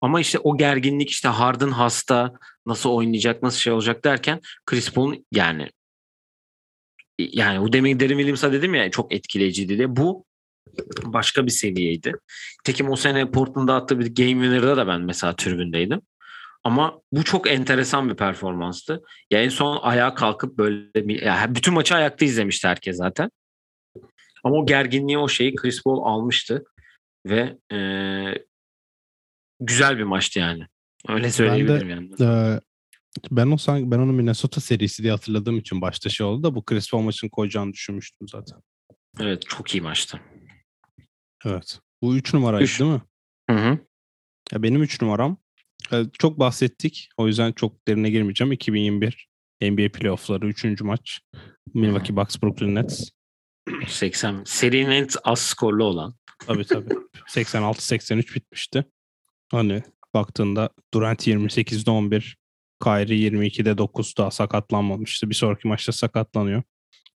Ama 0.00 0.20
işte 0.20 0.38
o 0.38 0.56
gerginlik 0.56 1.10
işte 1.10 1.28
Harden 1.28 1.70
hasta 1.70 2.32
nasıl 2.66 2.90
oynayacak 2.90 3.42
nasıl 3.42 3.58
şey 3.58 3.72
olacak 3.72 4.04
derken 4.04 4.40
Chris 4.66 4.92
Paul'un 4.92 5.26
yani 5.32 5.68
yani 7.18 7.60
bu 7.60 7.72
demin 7.72 8.00
Derin 8.00 8.16
Williams'a 8.16 8.52
dedim 8.52 8.74
ya 8.74 8.90
çok 8.90 9.12
etkileyiciydi 9.14 9.78
diye. 9.78 9.96
Bu 9.96 10.24
başka 11.04 11.46
bir 11.46 11.50
seviyeydi. 11.50 12.12
Tekim 12.64 12.90
o 12.90 12.96
sene 12.96 13.30
Portland'da 13.30 13.74
attığı 13.74 14.00
bir 14.00 14.14
Game 14.14 14.30
Winner'da 14.30 14.76
da 14.76 14.86
ben 14.86 15.00
mesela 15.00 15.36
tribündeydim. 15.36 16.00
Ama 16.64 17.00
bu 17.12 17.24
çok 17.24 17.50
enteresan 17.50 18.10
bir 18.10 18.16
performanstı. 18.16 19.02
Ya 19.30 19.42
en 19.42 19.48
son 19.48 19.78
ayağa 19.82 20.14
kalkıp 20.14 20.58
böyle 20.58 21.08
bir, 21.08 21.22
ya 21.22 21.54
bütün 21.54 21.74
maçı 21.74 21.94
ayakta 21.94 22.24
izlemişti 22.24 22.68
herkes 22.68 22.96
zaten. 22.96 23.30
Ama 24.44 24.56
o 24.56 24.66
gerginliği 24.66 25.18
o 25.18 25.28
şeyi 25.28 25.54
Chris 25.54 25.82
Paul 25.82 26.04
almıştı 26.04 26.64
ve 27.26 27.58
e, 27.72 27.78
güzel 29.60 29.98
bir 29.98 30.02
maçtı 30.02 30.38
yani. 30.38 30.66
Öyle 31.08 31.30
söyleyebilirim 31.30 31.88
ben 31.88 32.18
de, 32.18 32.24
yani. 32.24 32.56
E, 32.56 32.60
ben 33.30 33.46
o 33.46 33.56
ben 33.68 33.98
onu 33.98 34.12
Minnesota 34.12 34.60
serisi 34.60 35.02
diye 35.02 35.12
hatırladığım 35.12 35.58
için 35.58 35.80
başta 35.80 36.08
şey 36.08 36.26
oldu 36.26 36.42
da 36.42 36.54
bu 36.54 36.64
Chris 36.64 36.90
Paul 36.90 37.00
maçını 37.00 37.30
koyacağını 37.30 37.72
düşünmüştüm 37.72 38.28
zaten. 38.28 38.58
Evet 39.20 39.42
çok 39.48 39.74
iyi 39.74 39.80
maçtı. 39.80 40.20
Evet. 41.44 41.80
Bu 42.02 42.16
3 42.16 42.34
numaraydı 42.34 42.64
üç. 42.64 42.80
değil 42.80 42.90
mi? 42.90 43.02
Hı 43.50 43.56
hı. 43.56 43.78
Ya 44.52 44.62
benim 44.62 44.82
3 44.82 45.02
numaram 45.02 45.36
çok 46.18 46.38
bahsettik. 46.38 47.08
O 47.16 47.26
yüzden 47.26 47.52
çok 47.52 47.88
derine 47.88 48.10
girmeyeceğim. 48.10 48.52
2021 48.52 49.28
NBA 49.62 49.92
playoffları 49.92 50.46
3. 50.46 50.80
maç. 50.80 51.20
Milwaukee 51.74 52.16
Bucks 52.16 52.42
Brooklyn 52.42 52.74
Nets. 52.74 53.10
80 53.88 54.42
serinin 54.44 54.90
en 54.90 55.08
az 55.24 55.38
skorlu 55.38 55.84
olan. 55.84 56.14
Tabii 56.46 56.64
tabii. 56.64 56.94
86-83 57.28 58.34
bitmişti. 58.34 58.84
Hani 59.50 59.82
baktığında 60.14 60.70
Durant 60.94 61.26
28'de 61.26 61.90
11, 61.90 62.36
Kyrie 62.84 63.16
22'de 63.16 63.78
9 63.78 64.16
daha 64.18 64.30
sakatlanmamıştı. 64.30 65.30
Bir 65.30 65.34
sonraki 65.34 65.68
maçta 65.68 65.92
sakatlanıyor. 65.92 66.62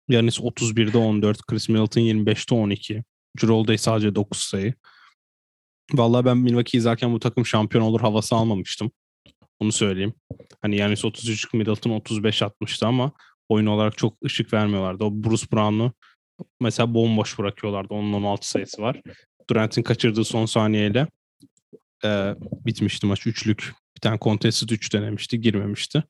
Yanis 0.07 0.39
31'de 0.39 0.97
14, 0.97 1.41
Chris 1.41 1.69
Middleton 1.69 2.01
25'te 2.01 2.55
12. 2.55 3.03
Drew 3.41 3.77
sadece 3.77 4.15
9 4.15 4.39
sayı. 4.39 4.73
Vallahi 5.93 6.25
ben 6.25 6.37
Milwaukee 6.37 6.77
izlerken 6.77 7.13
bu 7.13 7.19
takım 7.19 7.45
şampiyon 7.45 7.83
olur 7.83 8.01
havası 8.01 8.35
almamıştım. 8.35 8.91
Onu 9.59 9.71
söyleyeyim. 9.71 10.13
Hani 10.61 10.77
Yanis 10.77 11.05
33, 11.05 11.53
Middleton 11.53 11.91
35 11.91 12.41
atmıştı 12.41 12.87
ama 12.87 13.11
oyun 13.49 13.65
olarak 13.65 13.97
çok 13.97 14.25
ışık 14.25 14.53
vermiyorlardı. 14.53 15.03
O 15.03 15.11
Bruce 15.11 15.45
Brown'u 15.51 15.93
mesela 16.61 16.93
bomboş 16.93 17.39
bırakıyorlardı. 17.39 17.93
Onun 17.93 18.13
16 18.13 18.49
sayısı 18.49 18.81
var. 18.81 19.01
Durant'in 19.49 19.83
kaçırdığı 19.83 20.25
son 20.25 20.45
saniyeyle 20.45 21.07
e, 22.05 22.35
bitmişti 22.41 23.05
maç. 23.05 23.27
Üçlük 23.27 23.73
bir 23.95 24.01
tane 24.01 24.17
contested 24.21 24.69
3 24.69 24.93
denemişti. 24.93 25.41
Girmemişti. 25.41 26.03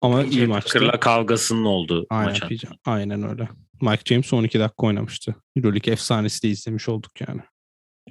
Ama 0.00 0.24
iyi 0.24 0.46
maçtı. 0.46 0.72
Kırla 0.72 1.00
kavgasının 1.00 1.64
olduğu 1.64 2.06
aynen, 2.10 2.32
maç. 2.42 2.64
Aynen 2.84 3.22
öyle. 3.22 3.48
Mike 3.80 4.02
James 4.04 4.32
12 4.32 4.60
dakika 4.60 4.86
oynamıştı. 4.86 5.34
Euroleague 5.56 5.92
efsanesi 5.92 6.42
de 6.42 6.48
izlemiş 6.48 6.88
olduk 6.88 7.20
yani. 7.28 7.40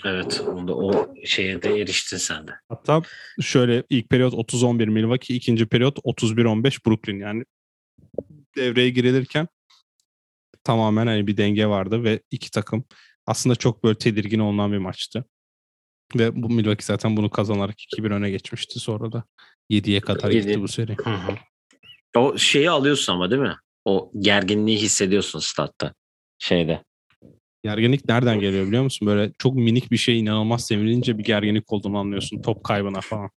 Evet. 0.06 0.44
Onda 0.48 0.76
o 0.76 1.16
şeye 1.26 1.62
de 1.62 1.80
eriştin 1.80 2.18
sen 2.18 2.48
de. 2.48 2.52
Hatta 2.70 3.02
şöyle 3.42 3.84
ilk 3.90 4.10
periyot 4.10 4.34
30-11 4.34 4.90
Milwaukee, 4.90 5.36
ikinci 5.36 5.66
periyot 5.66 6.00
31-15 6.00 6.86
Brooklyn. 6.86 7.20
Yani 7.20 7.44
devreye 8.56 8.90
girilirken 8.90 9.48
tamamen 10.64 11.08
hani 11.08 11.28
bir 11.28 11.38
denge 11.38 11.68
vardı 11.68 12.04
ve 12.04 12.22
iki 12.32 12.52
takım 12.52 12.86
aslında 13.26 13.56
çok 13.56 13.84
böyle 13.84 13.98
tedirgin 13.98 14.40
olunan 14.40 14.72
bir 14.72 14.78
maçtı. 14.78 15.26
Ve 16.16 16.44
bu 16.44 16.50
Milwaukee 16.50 16.86
zaten 16.86 17.18
bunu 17.18 17.30
kazanarak 17.30 17.76
2-1 17.80 18.14
öne 18.14 18.30
geçmişti. 18.30 18.80
Sonra 18.80 19.12
da 19.12 19.24
7'ye 19.70 20.02
kadar 20.02 20.32
7. 20.32 20.48
gitti 20.48 20.62
bu 20.62 20.68
seri. 20.68 20.96
Hı 21.04 21.10
hı. 21.10 21.36
O 22.18 22.38
şeyi 22.38 22.70
alıyorsun 22.70 23.14
ama 23.14 23.32
değil 23.32 23.42
mi? 23.42 23.56
O 23.86 24.12
gerginliği 24.20 24.78
hissediyorsun 24.78 25.40
statta. 25.40 25.94
Şeyde. 26.40 26.84
Gerginlik 27.64 28.10
nereden 28.10 28.40
geliyor 28.40 28.68
biliyor 28.68 28.84
musun? 28.84 29.08
Böyle 29.08 29.32
çok 29.40 29.56
minik 29.56 29.92
bir 29.92 29.98
şey 29.98 30.20
inanılmaz 30.20 30.68
sevilince 30.68 31.18
bir 31.18 31.24
gerginlik 31.24 31.74
olduğunu 31.74 31.98
anlıyorsun. 31.98 32.42
Top 32.42 32.64
kaybına 32.64 33.02
falan. 33.02 33.30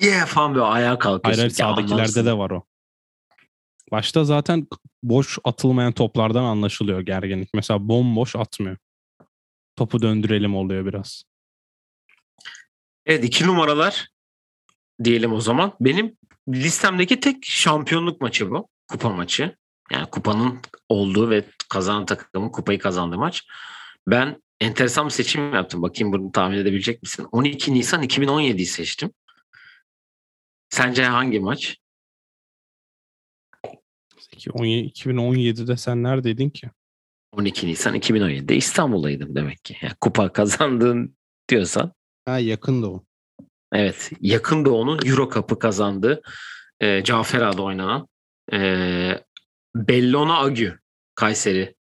Yeah 0.00 0.26
falan 0.26 0.54
böyle 0.54 0.64
ayağa 0.64 0.98
kalkıyorsun. 0.98 1.40
Hayır 1.40 1.50
sağdakilerde 1.50 2.24
de 2.24 2.38
var 2.38 2.50
o. 2.50 2.64
Başta 3.92 4.24
zaten 4.24 4.66
boş 5.02 5.38
atılmayan 5.44 5.92
toplardan 5.92 6.44
anlaşılıyor 6.44 7.00
gerginlik. 7.00 7.48
Mesela 7.54 7.88
bomboş 7.88 8.36
atmıyor. 8.36 8.76
Topu 9.76 10.02
döndürelim 10.02 10.56
oluyor 10.56 10.86
biraz. 10.86 11.24
Evet 13.06 13.24
iki 13.24 13.46
numaralar 13.46 14.08
diyelim 15.04 15.32
o 15.32 15.40
zaman. 15.40 15.76
Benim 15.80 16.16
listemdeki 16.48 17.20
tek 17.20 17.44
şampiyonluk 17.44 18.20
maçı 18.20 18.50
bu. 18.50 18.68
Kupa 18.88 19.08
maçı. 19.08 19.56
Yani 19.90 20.10
kupanın 20.10 20.60
olduğu 20.88 21.30
ve 21.30 21.44
kazanan 21.68 22.06
takımın 22.06 22.48
kupayı 22.48 22.78
kazandığı 22.78 23.18
maç. 23.18 23.42
Ben 24.06 24.42
enteresan 24.60 25.06
bir 25.06 25.10
seçim 25.10 25.54
yaptım. 25.54 25.82
Bakayım 25.82 26.12
bunu 26.12 26.32
tahmin 26.32 26.56
edebilecek 26.56 27.02
misin? 27.02 27.26
12 27.32 27.74
Nisan 27.74 28.02
2017'yi 28.02 28.66
seçtim. 28.66 29.10
Sence 30.70 31.04
hangi 31.04 31.40
maç? 31.40 31.78
2017'de 34.36 35.76
sen 35.76 36.02
neredeydin 36.02 36.50
ki? 36.50 36.70
12 37.32 37.66
Nisan 37.66 37.94
2017'de 37.94 38.56
İstanbul'daydım 38.56 39.34
demek 39.34 39.64
ki. 39.64 39.76
Yani 39.82 39.94
kupa 40.00 40.32
kazandın 40.32 41.16
diyorsan. 41.48 41.92
Ha 42.24 42.38
yakın 42.38 42.82
doğu. 42.82 43.04
Evet 43.72 44.10
yakın 44.20 44.64
doğunun 44.64 45.00
Euro 45.06 45.30
Cup'ı 45.30 45.58
kazandığı 45.58 46.22
e, 46.80 47.04
Cafera'da 47.04 47.62
oynanan 47.62 48.08
e, 48.52 48.58
Bellona 49.74 50.40
Agü 50.40 50.78
Kayseri 51.14 51.74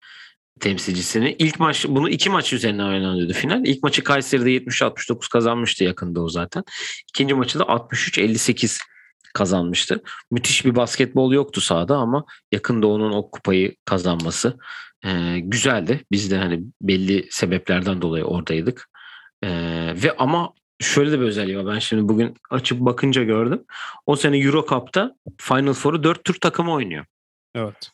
temsilcisini. 0.59 1.35
İlk 1.39 1.59
maç 1.59 1.85
bunu 1.89 2.09
iki 2.09 2.29
maç 2.29 2.53
üzerinden 2.53 2.85
oynanıyordu 2.85 3.33
final. 3.33 3.65
İlk 3.65 3.83
maçı 3.83 4.03
Kayseri'de 4.03 4.57
70-69 4.57 5.29
kazanmıştı 5.31 5.83
yakında 5.83 6.21
o 6.21 6.29
zaten. 6.29 6.63
İkinci 7.09 7.33
maçı 7.33 7.59
da 7.59 7.63
63-58 7.63 8.79
kazanmıştı. 9.33 10.03
Müthiş 10.31 10.65
bir 10.65 10.75
basketbol 10.75 11.33
yoktu 11.33 11.61
sahada 11.61 11.97
ama 11.97 12.25
yakın 12.51 12.81
doğunun 12.81 13.11
o 13.11 13.31
kupayı 13.31 13.75
kazanması 13.85 14.57
e, 15.05 15.39
güzeldi. 15.39 16.05
Biz 16.11 16.31
de 16.31 16.37
hani 16.37 16.63
belli 16.81 17.27
sebeplerden 17.31 18.01
dolayı 18.01 18.23
oradaydık. 18.23 18.89
E, 19.43 19.49
ve 20.03 20.15
ama 20.17 20.53
şöyle 20.79 21.11
de 21.11 21.19
bir 21.19 21.25
özelliği 21.25 21.57
var. 21.57 21.75
Ben 21.75 21.79
şimdi 21.79 22.09
bugün 22.09 22.35
açıp 22.49 22.79
bakınca 22.79 23.23
gördüm. 23.23 23.63
O 24.05 24.15
sene 24.15 24.37
Euro 24.37 24.65
Cup'ta 24.69 25.15
Final 25.37 25.73
Four'u 25.73 26.03
4 26.03 26.23
Türk 26.23 26.41
takımı 26.41 26.73
oynuyor. 26.73 27.05
Evet. 27.55 27.91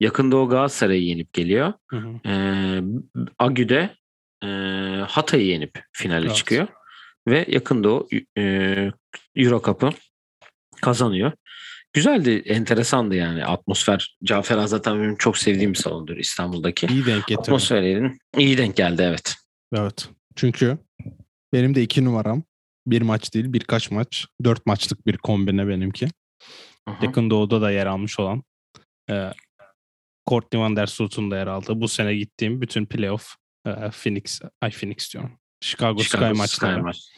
Yakında 0.00 0.36
o 0.36 0.48
Galatasaray'ı 0.48 1.02
yenip 1.02 1.32
geliyor. 1.32 1.72
Hı 1.90 1.96
hı. 1.96 2.28
Ee, 2.28 2.82
Agü'de 3.38 3.96
e, 4.44 4.46
Hatay'ı 5.08 5.46
yenip 5.46 5.84
finale 5.92 6.26
evet. 6.26 6.36
çıkıyor. 6.36 6.68
Ve 7.28 7.44
yakında 7.48 7.88
o 7.90 8.08
e, 8.38 8.42
Euro 9.36 9.62
Cup'ı 9.64 9.90
kazanıyor. 10.82 11.32
Güzeldi, 11.92 12.42
enteresandı 12.46 13.14
yani 13.14 13.44
atmosfer. 13.44 14.16
Cafer 14.24 14.66
zaten 14.66 15.02
benim 15.02 15.16
çok 15.16 15.38
sevdiğim 15.38 15.72
bir 15.72 15.78
salondur 15.78 16.16
İstanbul'daki. 16.16 16.86
İyi 16.86 17.06
denk 17.06 17.26
getirdi. 17.26 17.40
Atmosferlerin 17.40 18.18
iyi 18.38 18.58
denk 18.58 18.76
geldi 18.76 19.02
evet. 19.02 19.34
Evet. 19.74 20.08
Çünkü 20.36 20.78
benim 21.52 21.74
de 21.74 21.82
iki 21.82 22.04
numaram. 22.04 22.42
Bir 22.86 23.02
maç 23.02 23.34
değil 23.34 23.52
birkaç 23.52 23.90
maç. 23.90 24.26
Dört 24.44 24.66
maçlık 24.66 25.06
bir 25.06 25.16
kombine 25.16 25.68
benimki. 25.68 26.08
Aha. 26.86 27.04
Yakın 27.04 27.30
Doğu'da 27.30 27.60
da 27.60 27.70
yer 27.70 27.86
almış 27.86 28.20
olan. 28.20 28.42
E, 29.10 29.32
Courtney 30.28 30.62
Van 30.62 30.76
Der 30.76 30.86
Sloot'un 30.86 31.30
da 31.30 31.36
yer 31.36 31.46
aldığı. 31.46 31.80
Bu 31.80 31.88
sene 31.88 32.14
gittiğim 32.14 32.60
bütün 32.60 32.86
playoff 32.86 33.34
e, 33.66 33.70
Phoenix, 33.70 34.40
ay 34.60 34.70
Phoenix 34.70 35.12
diyorum. 35.12 35.38
Chicago, 35.60 36.02
Chicago 36.02 36.24
Sky 36.24 36.38
maçları. 36.38 36.82
Maç. 36.82 37.10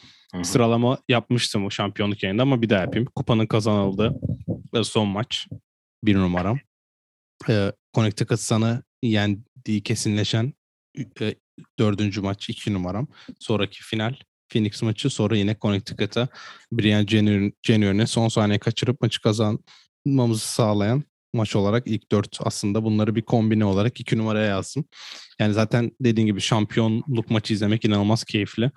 Sıralama 0.43 0.97
yapmıştım 1.09 1.65
o 1.65 1.69
şampiyonluk 1.69 2.23
yayında 2.23 2.41
ama 2.41 2.61
bir 2.61 2.69
daha 2.69 2.81
yapayım. 2.81 3.07
Kupanın 3.15 3.45
kazanıldığı 3.45 4.19
son 4.83 5.07
maç. 5.07 5.47
Bir 6.03 6.15
numaram. 6.15 6.59
E, 7.49 7.71
Connecticut 7.95 8.39
sana 8.39 8.83
yendiği 9.03 9.83
kesinleşen 9.83 10.53
e, 11.21 11.35
dördüncü 11.79 12.21
maç 12.21 12.49
iki 12.49 12.73
numaram. 12.73 13.07
Sonraki 13.39 13.83
final 13.83 14.15
Phoenix 14.53 14.81
maçı 14.83 15.09
sonra 15.09 15.37
yine 15.37 15.55
Connecticut'a 15.61 16.27
Brian 16.71 17.05
January'ne 17.63 18.07
son 18.07 18.27
saniye 18.27 18.59
kaçırıp 18.59 19.01
maçı 19.01 19.21
kazanmamızı 19.21 20.47
sağlayan 20.47 21.03
maç 21.33 21.55
olarak 21.55 21.87
ilk 21.87 22.11
dört 22.11 22.37
aslında 22.43 22.83
bunları 22.83 23.15
bir 23.15 23.21
kombine 23.21 23.65
olarak 23.65 23.99
iki 23.99 24.17
numaraya 24.17 24.45
yazdım. 24.47 24.85
Yani 25.39 25.53
zaten 25.53 25.91
dediğin 26.01 26.27
gibi 26.27 26.41
şampiyonluk 26.41 27.29
maçı 27.29 27.53
izlemek 27.53 27.85
inanılmaz 27.85 28.23
keyifli. 28.23 28.71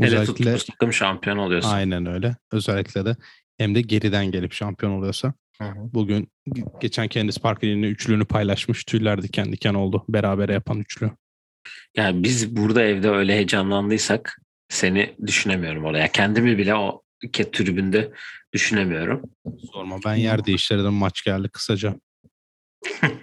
Hele 0.00 0.06
Özellikle 0.06 0.34
tuttuğumuz 0.34 0.64
takım 0.64 0.92
şampiyon 0.92 1.36
oluyorsun. 1.36 1.68
aynen 1.70 2.06
öyle. 2.06 2.36
Özellikle 2.52 3.04
de 3.04 3.16
hem 3.58 3.74
de 3.74 3.80
geriden 3.80 4.30
gelip 4.30 4.52
şampiyon 4.52 4.92
oluyorsa. 4.92 5.32
Hı 5.58 5.64
hı. 5.64 5.74
Bugün 5.94 6.28
ge- 6.48 6.80
geçen 6.80 7.08
Candice 7.08 7.40
Parker'in 7.40 7.82
üçlünü 7.82 8.24
paylaşmış. 8.24 8.84
Tüyler 8.84 9.22
diken 9.22 9.52
diken 9.52 9.74
oldu. 9.74 10.04
Berabere 10.08 10.52
yapan 10.52 10.78
üçlü. 10.80 11.10
Yani 11.96 12.22
biz 12.24 12.56
burada 12.56 12.82
evde 12.82 13.08
öyle 13.10 13.32
heyecanlandıysak 13.34 14.38
seni 14.68 15.14
düşünemiyorum 15.26 15.84
oraya. 15.84 16.08
Kendimi 16.12 16.58
bile 16.58 16.74
o 16.74 17.02
tribünde 17.32 18.12
düşünemiyorum. 18.52 19.22
Sorma 19.72 19.96
ben 20.04 20.14
yer 20.14 20.44
değiştirdim 20.44 20.92
maç 20.92 21.22
geldi 21.24 21.48
kısaca. 21.48 21.94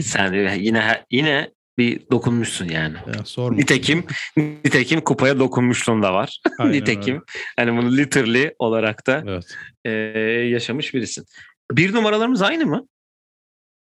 Sen 0.00 0.54
yine 0.54 1.04
yine 1.10 1.50
bir 1.78 2.00
dokunmuşsun 2.10 2.68
yani. 2.68 2.96
Ya, 3.06 3.24
sorma. 3.24 3.56
Nitekim 3.58 4.04
nitekim 4.36 5.00
kupaya 5.00 5.38
dokunmuşluğun 5.38 6.02
da 6.02 6.14
var. 6.14 6.40
Aynen 6.58 6.72
nitekim 6.72 7.14
öyle. 7.14 7.24
hani 7.56 7.76
bunu 7.78 7.96
literally 7.96 8.54
olarak 8.58 9.06
da 9.06 9.24
Evet. 9.26 9.56
e, 9.84 9.90
yaşamış 10.50 10.94
birisin. 10.94 11.24
Bir 11.72 11.94
numaralarımız 11.94 12.42
aynı 12.42 12.66
mı? 12.66 12.88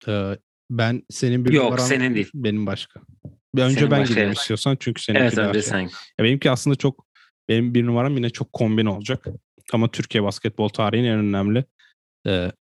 Ee, 0.09 0.37
ben 0.70 1.03
senin 1.11 1.45
bir 1.45 1.53
Yok, 1.53 1.64
numaran- 1.72 1.87
senin 1.87 2.14
değil. 2.14 2.30
Benim 2.35 2.66
başka. 2.66 3.01
Bir 3.55 3.62
önce 3.62 3.74
Senin 3.74 3.90
ben 3.90 4.07
evet. 4.16 4.36
istiyorsan 4.36 4.76
çünkü 4.80 5.03
seninki 5.03 5.22
Evet 5.22 5.38
önce 5.38 5.53
şey. 5.53 5.70
sen. 5.70 5.80
Ya 6.18 6.24
benimki 6.24 6.50
aslında 6.50 6.76
çok 6.76 7.07
benim 7.48 7.74
bir 7.74 7.86
numaram 7.86 8.16
yine 8.16 8.30
çok 8.30 8.53
kombin 8.53 8.86
olacak. 8.86 9.26
Ama 9.72 9.90
Türkiye 9.90 10.22
basketbol 10.22 10.68
tarihinin 10.68 11.09
en 11.09 11.18
önemli 11.18 11.64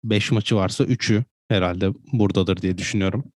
5 0.04 0.32
maçı 0.32 0.56
varsa 0.56 0.84
3'ü 0.84 1.24
herhalde 1.50 1.94
buradadır 2.14 2.62
diye 2.62 2.78
düşünüyorum. 2.78 3.32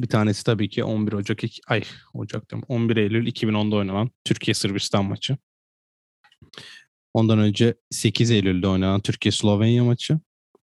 Bir 0.00 0.08
tanesi 0.08 0.44
tabii 0.44 0.68
ki 0.68 0.84
11 0.84 1.12
Ocak 1.12 1.40
ay 1.68 1.82
Ocak 2.14 2.50
diyorum 2.50 2.66
11 2.68 2.96
Eylül 2.96 3.26
2010'da 3.26 3.76
oynanan 3.76 4.10
Türkiye 4.24 4.54
Sırbistan 4.54 5.04
maçı. 5.04 5.36
Ondan 7.14 7.38
önce 7.38 7.74
8 7.90 8.30
Eylül'de 8.30 8.68
oynanan 8.68 9.00
Türkiye 9.00 9.32
Slovenya 9.32 9.84
maçı 9.84 10.20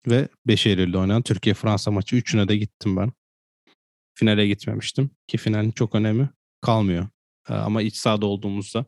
ve 0.07 0.27
5 0.47 0.67
Eylül'de 0.67 0.97
oynanan 0.97 1.21
Türkiye 1.21 1.53
Fransa 1.53 1.91
maçı. 1.91 2.15
Üçüne 2.15 2.47
de 2.47 2.57
gittim 2.57 2.97
ben. 2.97 3.11
Finale 4.21 4.47
gitmemiştim 4.47 5.09
ki 5.27 5.37
finalin 5.37 5.71
çok 5.71 5.95
önemi 5.95 6.29
kalmıyor. 6.61 7.07
Ee, 7.49 7.53
Ama 7.53 7.81
iç 7.81 7.95
sahada 7.95 8.25
olduğumuzda 8.25 8.85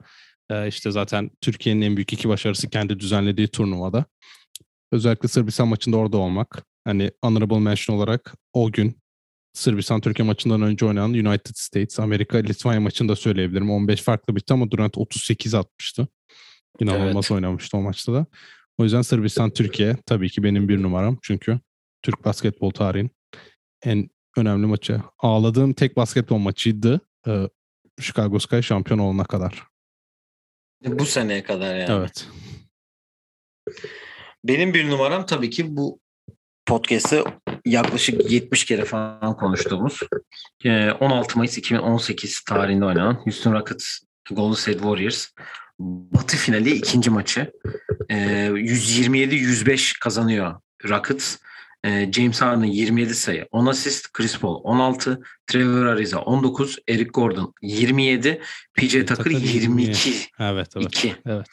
e, 0.50 0.68
işte 0.68 0.92
zaten 0.92 1.32
Türkiye'nin 1.42 1.82
en 1.82 1.96
büyük 1.96 2.14
iki 2.14 2.30
başarısı 2.30 2.70
kendi 2.70 3.00
düzenlediği 3.00 3.48
turnuvada. 3.48 4.06
Özellikle 4.92 5.28
Sırbistan 5.28 5.68
maçında 5.68 5.98
orada 5.98 6.18
olmak. 6.18 6.64
Hani 6.86 7.12
honorable 7.24 7.60
mention 7.60 7.98
olarak 7.98 8.36
o 8.54 8.72
gün 8.72 8.98
Sırbistan 9.54 10.02
Türkiye 10.02 10.26
maçından 10.26 10.62
önce 10.62 10.86
oynanan 10.86 11.14
United 11.14 11.56
States 11.56 12.00
Amerika 12.00 12.38
Litvanya 12.38 12.82
maçını 12.82 13.10
da 13.10 13.16
söyleyebilirim. 13.16 13.72
15 13.72 14.02
farklı 14.02 14.36
bitti 14.36 14.54
ama 14.54 14.72
Durant 14.72 14.98
38 14.98 15.54
atmıştı. 15.54 16.08
İnanılmaz 16.80 17.26
Evet. 17.26 17.32
oynamıştı 17.32 17.78
o 17.78 17.82
maçta 17.82 18.14
da. 18.14 18.26
O 18.78 18.84
yüzden 18.84 19.02
Sırbistan 19.02 19.50
Türkiye 19.52 19.96
tabii 20.06 20.30
ki 20.30 20.44
benim 20.44 20.70
bir 20.70 20.84
numaram. 20.84 21.18
Çünkü 21.22 21.60
Türk 22.02 22.26
basketbol 22.26 22.72
tarihinin 22.72 23.12
en 23.84 24.10
önemli 24.38 24.66
maçı. 24.66 25.02
Ağladığım 25.20 25.74
tek 25.74 25.98
basketbol 25.98 26.38
maçıydı. 26.38 27.02
Ee, 27.28 27.50
Chicago 28.02 28.40
Sky 28.40 28.60
şampiyon 28.60 29.00
olana 29.00 29.24
kadar. 29.24 29.64
Bu 30.86 31.06
seneye 31.06 31.44
kadar 31.44 31.76
yani. 31.76 31.92
Evet. 31.92 32.28
Benim 34.44 34.74
bir 34.74 34.90
numaram 34.90 35.26
tabii 35.26 35.50
ki 35.50 35.76
bu 35.78 36.00
podcast'te 36.66 37.24
yaklaşık 37.66 38.32
70 38.32 38.66
kere 38.66 38.86
falan 38.86 39.38
konuştuğumuz 39.38 40.00
e, 40.66 40.92
16 40.92 41.38
Mayıs 41.38 41.58
2018 41.58 42.42
tarihinde 42.42 42.86
oynanan 42.86 43.14
Houston 43.14 43.54
Rockets 43.54 44.00
Golden 44.32 44.54
State 44.54 44.78
Warriors 44.78 45.30
Batı 45.80 46.38
finali 46.38 46.72
ikinci 46.72 47.10
maçı. 47.10 47.52
E, 48.10 48.16
127-105 48.16 50.00
kazanıyor 50.00 50.62
Rockets. 50.90 51.38
E, 51.86 52.12
James 52.12 52.42
Harden 52.42 52.64
27 52.64 53.16
sayı, 53.16 53.48
10 53.52 53.66
asist, 53.66 54.14
Chris 54.14 54.40
Paul 54.40 54.62
16, 54.64 55.22
Trevor 55.48 55.86
Ariza 55.86 56.20
19, 56.20 56.78
Eric 56.88 57.10
Gordon 57.10 57.54
27, 57.62 58.42
PJ 58.74 58.92
Tucker 58.92 59.16
Tucker 59.16 59.32
22. 59.32 60.14
Evet, 60.40 60.68
evet. 60.76 60.86
2. 60.86 61.16
Evet. 61.26 61.48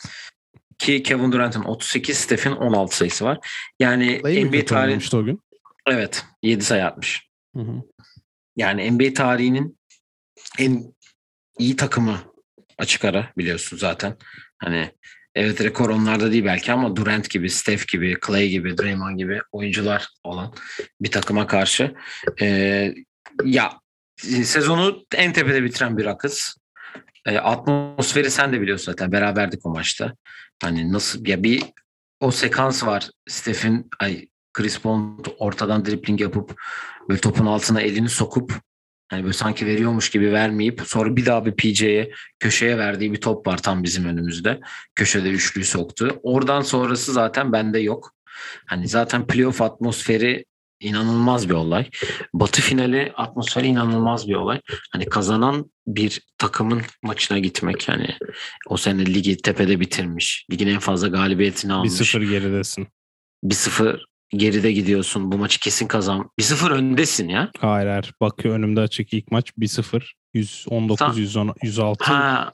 Ki 0.78 1.03
Kevin 1.03 1.33
Durant'ın 1.33 1.64
38, 1.64 2.16
Steph'in 2.16 2.53
16 2.53 2.97
sayısı 2.97 3.24
var. 3.24 3.39
Yani 3.81 4.20
Clay 4.22 4.45
mi 4.45 4.51
NBA 4.51 4.64
tarihi 4.64 5.16
o 5.16 5.24
gün? 5.24 5.41
evet 5.87 6.24
7 6.43 6.64
sayı 6.64 6.87
atmış. 6.87 7.28
Hı 7.57 7.62
hı. 7.62 7.83
Yani 8.57 8.91
NBA 8.91 9.14
tarihinin 9.14 9.78
en 10.59 10.95
iyi 11.59 11.76
takımı 11.76 12.18
açık 12.78 13.05
ara 13.05 13.33
biliyorsun 13.39 13.76
zaten. 13.76 14.16
Hani 14.59 14.91
evet 15.35 15.64
rekor 15.64 15.91
onlarda 15.91 16.33
değil 16.33 16.45
belki 16.45 16.72
ama 16.72 16.97
Durant 16.97 17.31
gibi, 17.31 17.51
Steph 17.51 17.87
gibi, 17.93 18.16
Clay 18.26 18.49
gibi, 18.49 18.78
Draymond 18.78 19.18
gibi 19.18 19.41
oyuncular 19.53 20.09
olan 20.24 20.55
bir 21.01 21.11
takıma 21.11 21.47
karşı 21.47 21.95
Ee, 22.41 22.95
ya 23.45 23.81
sezonu 24.26 25.05
en 25.14 25.33
tepede 25.33 25.64
bitiren 25.64 25.99
bir 25.99 26.05
Rockets. 26.05 26.55
Ee, 27.26 27.39
atmosferi 27.39 28.31
sen 28.31 28.53
de 28.53 28.61
biliyorsun 28.61 28.93
zaten 28.93 29.12
beraberdik 29.12 29.66
o 29.66 29.70
maçta. 29.70 30.14
Hani 30.62 30.93
nasıl 30.93 31.26
ya 31.26 31.43
bir 31.43 31.62
o 32.20 32.31
sekans 32.31 32.85
var 32.85 33.11
Steph'in 33.28 33.89
ay 34.01 34.28
Chris 34.53 34.81
Paul 34.81 35.03
ortadan 35.39 35.85
dribbling 35.85 36.20
yapıp 36.20 36.61
böyle 37.09 37.20
topun 37.20 37.47
altına 37.47 37.81
elini 37.81 38.09
sokup 38.09 38.61
hani 39.11 39.22
böyle 39.22 39.32
sanki 39.32 39.66
veriyormuş 39.66 40.11
gibi 40.11 40.32
vermeyip 40.32 40.82
sonra 40.86 41.16
bir 41.16 41.26
daha 41.26 41.46
bir 41.46 41.52
PJ'ye 41.52 42.12
köşeye 42.38 42.78
verdiği 42.78 43.12
bir 43.12 43.20
top 43.20 43.46
var 43.46 43.62
tam 43.62 43.82
bizim 43.82 44.04
önümüzde. 44.04 44.61
Köşede 44.94 45.30
üçlüyü 45.30 45.64
soktu. 45.64 46.20
Oradan 46.22 46.61
sonrası 46.61 47.12
zaten 47.12 47.52
bende 47.52 47.78
yok. 47.78 48.14
Hani 48.66 48.88
zaten 48.88 49.26
playoff 49.26 49.62
atmosferi 49.62 50.44
inanılmaz 50.80 51.48
bir 51.48 51.54
olay. 51.54 51.90
Batı 52.34 52.62
finali 52.62 53.12
atmosferi 53.16 53.66
inanılmaz 53.66 54.28
bir 54.28 54.34
olay. 54.34 54.61
Hani 54.92 55.04
kazanan 55.04 55.70
bir 55.86 56.20
takımın 56.38 56.82
maçına 57.02 57.38
gitmek 57.38 57.88
yani 57.88 58.16
o 58.66 58.76
sene 58.76 59.06
ligi 59.06 59.36
tepede 59.36 59.80
bitirmiş. 59.80 60.46
Ligin 60.50 60.68
en 60.68 60.78
fazla 60.78 61.08
galibiyetini 61.08 61.72
almış. 61.72 61.92
1-0 61.92 62.30
geridesin. 62.30 62.88
1-0 63.44 64.00
geride 64.31 64.72
gidiyorsun. 64.72 65.33
Bu 65.33 65.39
maçı 65.39 65.61
kesin 65.61 65.87
kazan. 65.87 66.31
1-0 66.41 66.70
öndesin 66.72 67.28
ya. 67.28 67.51
Hayır 67.59 67.87
hayır. 67.89 68.12
Bakıyor 68.20 68.55
önümde 68.55 68.81
açık 68.81 69.12
ilk 69.12 69.31
maç 69.31 69.51
1-0. 69.59 70.12
119, 70.35 70.99
Tamam. 70.99 71.16
110, 71.16 71.55
106. 71.62 72.05
Ha, 72.05 72.53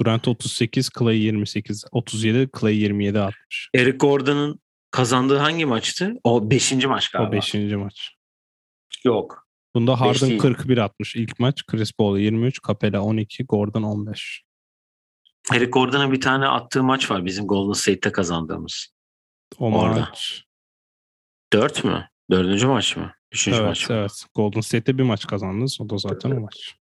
Durant 0.00 0.28
38, 0.28 0.90
Clay 0.98 1.18
28. 1.18 1.84
37, 1.92 2.48
Clay 2.60 2.76
27 2.76 3.20
atmış. 3.20 3.70
Eric 3.74 3.96
Gordon'ın 3.96 4.60
kazandığı 4.90 5.38
hangi 5.38 5.66
maçtı? 5.66 6.14
O 6.24 6.50
5. 6.50 6.72
maç 6.72 7.08
galiba. 7.08 7.28
O 7.28 7.32
5. 7.32 7.54
maç. 7.54 8.10
Yok. 9.04 9.48
Bunda 9.74 10.00
Harden 10.00 10.28
değil. 10.28 10.40
41 10.40 10.78
atmış 10.78 11.16
ilk 11.16 11.38
maç. 11.40 11.66
Chris 11.66 11.92
Paul 11.92 12.18
23, 12.18 12.60
Capella 12.66 13.00
12, 13.02 13.44
Gordon 13.44 13.82
15. 13.82 14.42
Eric 15.52 15.70
Gordon'ın 15.70 16.12
bir 16.12 16.20
tane 16.20 16.46
attığı 16.46 16.82
maç 16.82 17.10
var 17.10 17.24
bizim 17.24 17.46
Golden 17.46 17.72
State'te 17.72 18.12
kazandığımız. 18.12 18.88
O 19.58 19.72
Orada. 19.72 20.00
maç. 20.00 20.44
4 21.52 21.84
mü? 21.84 22.08
Dördüncü 22.30 22.66
maç 22.66 22.96
mı? 22.96 23.12
Üçüncü 23.32 23.58
Evet, 23.58 23.68
maç 23.68 23.90
mı? 23.90 23.96
evet. 23.96 24.24
Golden 24.34 24.60
State'te 24.60 24.98
bir 24.98 25.02
maç 25.02 25.26
kazandınız. 25.26 25.80
O 25.80 25.88
da 25.90 25.98
zaten 25.98 26.30
o 26.30 26.40
maç. 26.40 26.74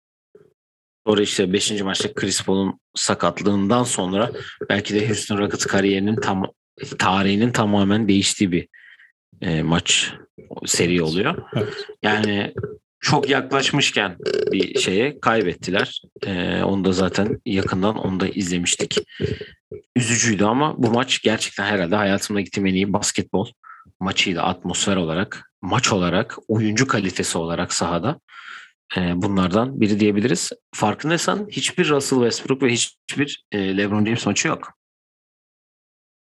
Sonra 1.07 1.23
işte 1.23 1.53
5. 1.53 1.83
maçta 1.83 2.15
Chris 2.15 2.45
Paul'un 2.45 2.81
sakatlığından 2.95 3.85
sonra 3.85 4.31
belki 4.69 4.95
de 4.95 5.09
Houston 5.09 5.39
Rockets 5.39 5.67
kariyerinin 5.67 6.17
tam 6.17 6.47
tarihinin 6.99 7.53
tamamen 7.53 8.09
değiştiği 8.09 8.53
bir 8.53 8.69
e, 9.41 9.63
maç 9.63 10.13
seri 10.67 11.03
oluyor. 11.03 11.43
Evet. 11.57 11.87
Yani 12.03 12.55
çok 13.01 13.29
yaklaşmışken 13.29 14.17
bir 14.53 14.81
şeye 14.81 15.21
kaybettiler. 15.21 16.03
E, 16.27 16.63
onu 16.63 16.85
da 16.85 16.93
zaten 16.93 17.41
yakından 17.47 17.99
onu 17.99 18.21
da 18.21 18.29
izlemiştik. 18.29 18.99
Üzücüydü 19.97 20.45
ama 20.45 20.83
bu 20.83 20.91
maç 20.91 21.23
gerçekten 21.23 21.65
herhalde 21.65 21.97
hayatımda 21.97 22.41
gittiğim 22.41 22.67
en 22.67 22.75
iyi 22.75 22.93
basketbol 22.93 23.49
maçıydı 24.01 24.43
atmosfer 24.43 24.97
olarak, 24.97 25.53
maç 25.63 25.93
olarak, 25.93 26.39
oyuncu 26.49 26.87
kalitesi 26.87 27.39
olarak 27.39 27.73
sahada. 27.73 28.21
E, 28.97 29.23
bunlardan 29.23 29.81
biri 29.81 30.01
diyebiliriz. 30.01 30.53
Farkındaysan 30.75 31.49
hiçbir 31.51 31.89
Russell 31.89 32.19
Westbrook 32.19 32.63
ve 32.63 32.73
hiçbir 32.73 33.45
e, 33.53 33.77
LeBron 33.77 34.05
James 34.05 34.27
maçı 34.27 34.49
yok. 34.49 34.73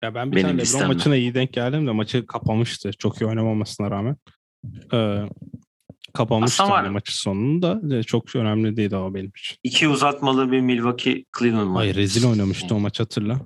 Ya 0.04 0.16
ben 0.16 0.32
bir 0.32 0.36
Benim 0.36 0.48
tane 0.48 0.62
LeBron 0.62 0.88
maçına 0.88 1.16
iyi 1.16 1.34
denk 1.34 1.54
geldim 1.54 1.88
de 1.88 1.92
maçı 1.92 2.26
kapamıştı. 2.26 2.92
Çok 2.92 3.22
iyi 3.22 3.26
oynamamasına 3.26 3.92
rağmen. 3.92 4.18
Ee, 4.94 4.98
var. 6.60 6.84
hani 6.84 6.90
maçı 6.90 7.18
sonunda. 7.18 7.96
E, 7.98 8.04
Çok 8.04 8.36
önemli 8.36 8.78
değildi 8.78 8.96
ama 8.96 9.14
benim 9.14 9.30
için. 9.30 9.58
İki 9.64 9.88
uzatmalı 9.88 10.52
bir 10.52 10.62
Milwaukee 10.62 11.26
Cleveland 11.40 11.70
maçı. 11.70 11.88
Ay 11.88 11.96
rezil 11.96 12.28
oynamıştı 12.28 12.76
o 12.76 12.80
maç 12.80 13.00
hatırla. 13.00 13.40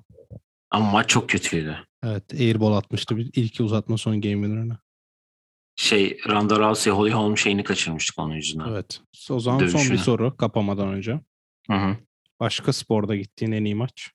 Ama 0.71 0.91
maç 0.91 1.09
çok 1.09 1.29
kötüydü. 1.29 1.77
Evet 2.03 2.33
airball 2.33 2.73
atmıştı 2.73 3.17
bir 3.17 3.31
ilk 3.35 3.61
uzatma 3.61 3.97
son 3.97 4.21
game 4.21 4.33
winner'ını. 4.33 4.77
Şey 5.75 6.17
Ronda 6.27 6.59
Rousey, 6.59 6.93
Holly 6.93 7.11
Holm 7.11 7.37
şeyini 7.37 7.63
kaçırmıştık 7.63 8.19
onun 8.19 8.35
yüzünden. 8.35 8.67
Evet. 8.67 9.01
O 9.29 9.39
zaman 9.39 9.59
son 9.59 9.67
Dövüşünü. 9.67 9.93
bir 9.93 9.97
soru 9.97 10.37
kapamadan 10.37 10.87
önce. 10.87 11.19
Hı 11.67 11.73
hı. 11.73 11.97
Başka 12.39 12.73
sporda 12.73 13.15
gittiğin 13.15 13.51
en 13.51 13.65
iyi 13.65 13.75
maç? 13.75 14.11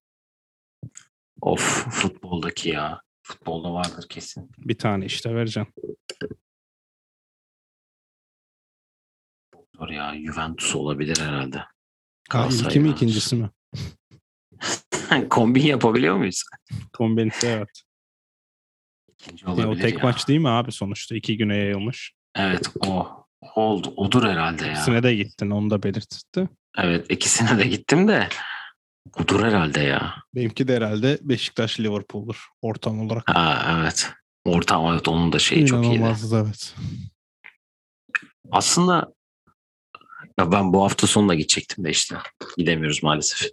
Of 1.40 1.86
futboldaki 1.90 2.68
ya. 2.68 3.02
Futbolda 3.22 3.72
vardır 3.72 4.06
kesin. 4.08 4.50
Bir 4.58 4.78
tane 4.78 5.04
işte 5.04 5.34
vereceğim. 5.34 5.68
Zor 9.76 9.88
ya. 9.88 10.14
Juventus 10.26 10.76
olabilir 10.76 11.20
herhalde. 11.20 11.64
Ha, 12.30 12.48
ilki 12.52 12.80
mi 12.80 12.88
ikincisi 12.88 13.36
mi? 13.36 13.50
Kombin 15.30 15.66
yapabiliyor 15.66 16.16
muyuz? 16.16 16.42
Kombinse 16.92 17.48
evet. 17.48 17.82
İkinci 19.08 19.46
olabilir 19.46 19.66
o 19.66 19.76
tek 19.76 19.98
ya. 19.98 20.00
maç 20.02 20.28
değil 20.28 20.40
mi 20.40 20.48
abi 20.48 20.72
sonuçta? 20.72 21.14
iki 21.14 21.36
güne 21.36 21.56
yayılmış. 21.56 22.12
Evet 22.34 22.68
o. 22.86 23.24
Oldu. 23.54 23.94
Odur 23.96 24.24
herhalde 24.24 24.66
ya. 24.66 24.72
İkisine 24.72 25.02
de 25.02 25.14
gittin 25.14 25.50
onu 25.50 25.70
da 25.70 25.82
belirtti. 25.82 26.48
Evet 26.78 27.06
ikisine 27.10 27.58
de 27.58 27.64
gittim 27.64 28.08
de. 28.08 28.28
Odur 29.20 29.44
herhalde 29.44 29.80
ya. 29.80 30.14
Benimki 30.34 30.68
de 30.68 30.76
herhalde 30.76 31.18
Beşiktaş 31.22 31.80
Liverpool'dur 31.80 32.46
ortam 32.62 33.00
olarak. 33.00 33.22
Ha 33.26 33.78
evet. 33.80 34.10
Ortam 34.44 34.92
evet 34.92 35.08
onun 35.08 35.32
da 35.32 35.38
şeyi 35.38 35.66
çok 35.66 35.84
iyiydi. 35.84 35.96
İnanılmaz 35.96 36.32
evet. 36.32 36.74
Aslında 38.50 39.12
ya 40.38 40.52
ben 40.52 40.72
bu 40.72 40.84
hafta 40.84 41.06
sonu 41.06 41.28
da 41.28 41.34
gidecektim 41.34 41.84
de 41.84 41.90
işte. 41.90 42.16
Gidemiyoruz 42.58 43.02
maalesef. 43.02 43.50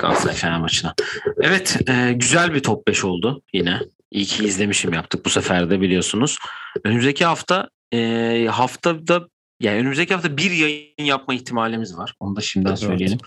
Galatasaray 0.00 0.34
Fener 0.34 0.60
maçına. 0.60 0.94
Evet 1.40 1.78
e, 1.88 2.12
güzel 2.12 2.54
bir 2.54 2.60
top 2.60 2.88
5 2.88 3.04
oldu 3.04 3.42
yine. 3.52 3.80
İyi 4.10 4.24
ki 4.24 4.44
izlemişim 4.44 4.92
yaptık 4.92 5.24
bu 5.24 5.30
sefer 5.30 5.70
de 5.70 5.80
biliyorsunuz. 5.80 6.38
Önümüzdeki 6.84 7.24
hafta 7.24 7.68
e, 7.92 8.46
haftada 8.50 9.28
yani 9.60 9.78
önümüzdeki 9.78 10.14
hafta 10.14 10.36
bir 10.36 10.50
yayın 10.50 11.04
yapma 11.04 11.34
ihtimalimiz 11.34 11.98
var. 11.98 12.14
Onu 12.20 12.36
da 12.36 12.40
şimdiden 12.40 12.70
Evet. 12.70 12.78
söyleyelim. 12.78 13.18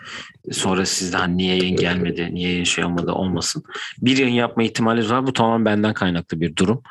Sonra 0.51 0.85
sizden 0.85 1.37
niye 1.37 1.55
yayın 1.55 1.75
gelmedi, 1.75 2.29
niye 2.33 2.49
yayın 2.49 2.63
şey 2.63 2.83
olmadı 2.83 3.11
olmasın. 3.11 3.63
Bir 4.01 4.17
yayın 4.17 4.33
yapma 4.33 4.63
ihtimalimiz 4.63 5.11
var. 5.11 5.27
Bu 5.27 5.33
tamamen 5.33 5.65
benden 5.65 5.93
kaynaklı 5.93 6.41
bir 6.41 6.55
durum. 6.55 6.83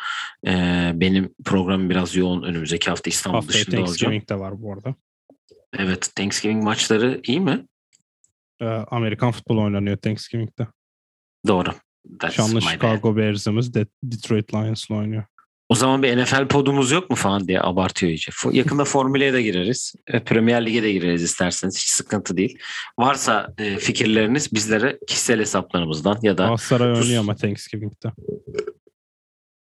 E, 0.47 0.53
benim 0.95 1.35
programım 1.45 1.91
biraz 1.91 2.17
yoğun 2.17 2.43
önümüzdeki 2.43 2.91
hafta 2.91 3.11
İstanbul 3.11 3.39
Haftaya 3.39 3.61
dışında 3.61 3.77
olacağım. 3.77 3.87
Thanksgiving 3.87 4.29
de 4.29 4.39
var 4.39 4.63
bu 4.63 4.73
arada. 4.73 4.95
Evet 5.79 6.11
Thanksgiving 6.17 6.65
maçları 6.65 7.21
iyi 7.27 7.41
mi? 7.41 7.67
Ee, 8.61 8.65
Amerikan 8.67 9.33
futbolu 9.33 9.63
oynanıyor 9.63 9.97
Thanksgiving'de. 9.97 10.67
Doğru. 11.47 11.71
That's 12.21 12.35
Şanlı. 12.35 12.61
Chicago 12.63 13.17
Bears'ımız 13.17 13.75
De- 13.75 13.87
Detroit 14.03 14.55
Lions'la 14.55 14.95
oynuyor. 14.95 15.25
O 15.69 15.75
zaman 15.75 16.03
bir 16.03 16.17
NFL 16.23 16.49
podumuz 16.49 16.91
yok 16.91 17.11
mu 17.11 17.17
falan 17.17 17.49
diye 17.49 17.61
abartıyor 17.61 18.13
iyice. 18.13 18.33
Yakında 18.53 18.85
Formüle'ye 18.85 19.33
de 19.33 19.43
gireriz. 19.43 19.95
E, 20.07 20.25
Premier 20.25 20.67
Lig'e 20.67 20.83
de 20.83 20.93
gireriz 20.93 21.23
isterseniz. 21.23 21.77
Hiç 21.77 21.89
sıkıntı 21.89 22.37
değil. 22.37 22.59
Varsa 22.99 23.55
e, 23.59 23.77
fikirleriniz 23.77 24.53
bizlere 24.53 24.99
kişisel 25.09 25.41
hesaplarımızdan 25.41 26.19
ya 26.23 26.39
da 26.39 26.43
Galatasaray 26.45 26.93
oynuyor 26.93 27.21
ama 27.21 27.37
Thanksgiving'de. 27.37 28.13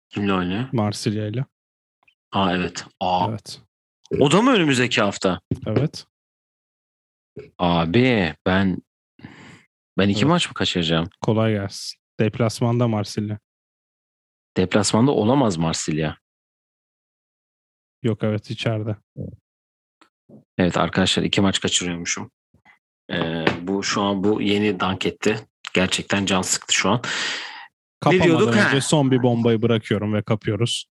kimle 0.10 0.34
oynuyor? 0.34 0.64
Marsilya 0.72 1.28
ile. 1.28 1.46
Aa 2.32 2.56
evet. 2.56 2.86
Aa, 3.00 3.28
Evet. 3.30 3.62
O 4.20 4.32
da 4.32 4.42
mı 4.42 4.52
önümüzdeki 4.52 5.02
hafta? 5.02 5.42
Evet. 5.68 6.06
Abi 7.58 8.36
ben 8.46 8.78
ben 9.98 10.10
iki 10.10 10.20
Evet. 10.20 10.30
maç 10.30 10.48
mı 10.48 10.54
kaçıracağım? 10.54 11.10
Kolay 11.22 11.54
gelsin. 11.54 12.00
Deplasmanda 12.20 12.88
Marsilya. 12.88 13.40
Deplasmanda 14.58 15.12
olamaz 15.12 15.58
Marsilya. 15.58 16.18
Yok 18.04 18.24
evet 18.24 18.52
içeride. 18.52 18.96
Evet 20.58 20.78
arkadaşlar 20.78 21.24
iki 21.24 21.42
maç 21.42 21.60
kaçırıyormuşum. 21.60 22.32
Ee, 23.12 23.46
bu 23.62 23.84
şu 23.84 24.02
an 24.02 24.24
bu 24.24 24.42
yeni 24.42 24.80
dank 24.80 25.06
etti. 25.06 25.40
Gerçekten 25.74 26.26
can 26.26 26.42
sıktı 26.42 26.74
şu 26.74 26.90
an. 26.90 27.02
Kapamadan 28.00 28.48
önce 28.48 28.60
Ha. 28.60 28.82
son 28.82 29.12
bir 29.12 29.24
bombayı 29.24 29.62
bırakıyorum 29.62 30.14
ve 30.14 30.22
kapıyoruz. 30.24 30.86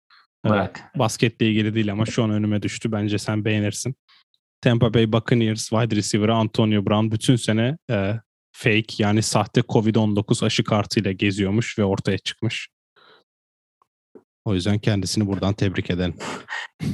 Evet, 0.45 0.83
basketle 0.95 1.49
ilgili 1.49 1.75
değil 1.75 1.91
ama 1.91 2.05
şu 2.05 2.23
an 2.23 2.29
önüme 2.29 2.61
düştü. 2.61 2.91
Bence 2.91 3.17
sen 3.17 3.45
beğenirsin. 3.45 3.95
Tampa 4.61 4.93
Bay 4.93 5.11
Buccaneers 5.11 5.69
wide 5.69 5.95
receiver'ı 5.95 6.33
Antonio 6.33 6.85
Brown 6.85 7.11
bütün 7.11 7.35
sene 7.35 7.77
e, 7.89 8.13
fake 8.51 8.95
yani 8.97 9.21
sahte 9.21 9.61
Covid-19 9.61 10.45
aşı 10.45 10.63
kartıyla 10.63 11.11
geziyormuş 11.11 11.79
ve 11.79 11.83
ortaya 11.83 12.17
çıkmış. 12.17 12.69
O 14.45 14.53
yüzden 14.53 14.79
kendisini 14.79 15.27
buradan 15.27 15.53
tebrik 15.53 15.89
ederim. 15.89 16.15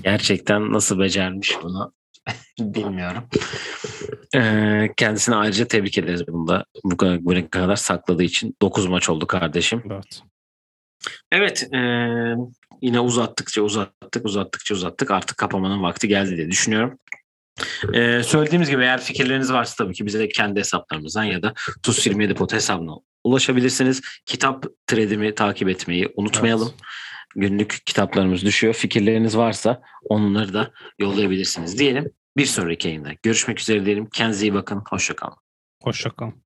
Gerçekten 0.04 0.74
nasıl 0.74 1.00
becermiş 1.00 1.56
bunu 1.64 1.94
bilmiyorum. 2.60 3.24
Ee, 4.36 4.94
kendisine 4.98 5.36
ayrıca 5.36 5.68
tebrik 5.68 5.98
ederiz 5.98 6.28
bunda. 6.28 6.66
Bu 6.84 6.98
kadar, 6.98 7.50
kadar 7.50 7.76
sakladığı 7.76 8.24
için 8.24 8.56
9 8.62 8.88
maç 8.88 9.10
oldu 9.10 9.28
kardeşim. 9.28 9.84
Evet. 9.92 10.22
Evet 11.32 11.74
e, 11.74 11.80
yine 12.86 13.00
uzattıkça 13.00 13.62
uzattık 13.62 14.26
uzattıkça 14.26 14.76
uzattık 14.76 15.12
artık 15.12 15.38
kapamanın 15.38 15.84
vakti 15.84 16.08
geldi 16.08 16.38
diye 16.38 16.52
düşünüyorum. 16.52 17.00
E, 17.94 18.24
söylediğimiz 18.24 18.70
gibi 18.70 18.82
eğer 18.82 19.02
fikirleriniz 19.02 19.54
varsa 19.54 19.84
tabii 19.84 19.94
ki 19.94 20.06
bize 20.06 20.30
kendi 20.30 20.60
hesaplarımızdan 20.60 21.24
ya 21.24 21.44
da 21.44 21.54
TUS27 21.84 22.34
Pot 22.34 22.54
hesabına 22.54 22.92
ulaşabilirsiniz. 23.24 24.02
Kitap 24.26 24.66
threadimi 24.88 25.36
takip 25.36 25.70
etmeyi 25.70 26.14
unutmayalım. 26.16 26.68
Evet. 26.68 26.80
Günlük 27.36 27.82
kitaplarımız 27.86 28.46
düşüyor. 28.46 28.74
Fikirleriniz 28.74 29.38
varsa 29.38 29.82
onları 30.10 30.54
da 30.54 30.72
yollayabilirsiniz 31.00 31.80
diyelim. 31.80 32.12
Bir 32.38 32.46
sonraki 32.46 32.88
yayında 32.88 33.10
görüşmek 33.24 33.60
üzere 33.60 33.86
diyelim. 33.86 34.06
Kendinize 34.06 34.46
iyi 34.46 34.54
bakın. 34.54 34.84
Hoşçakalın. 34.90 35.38
Hoşçakalın. 35.84 36.45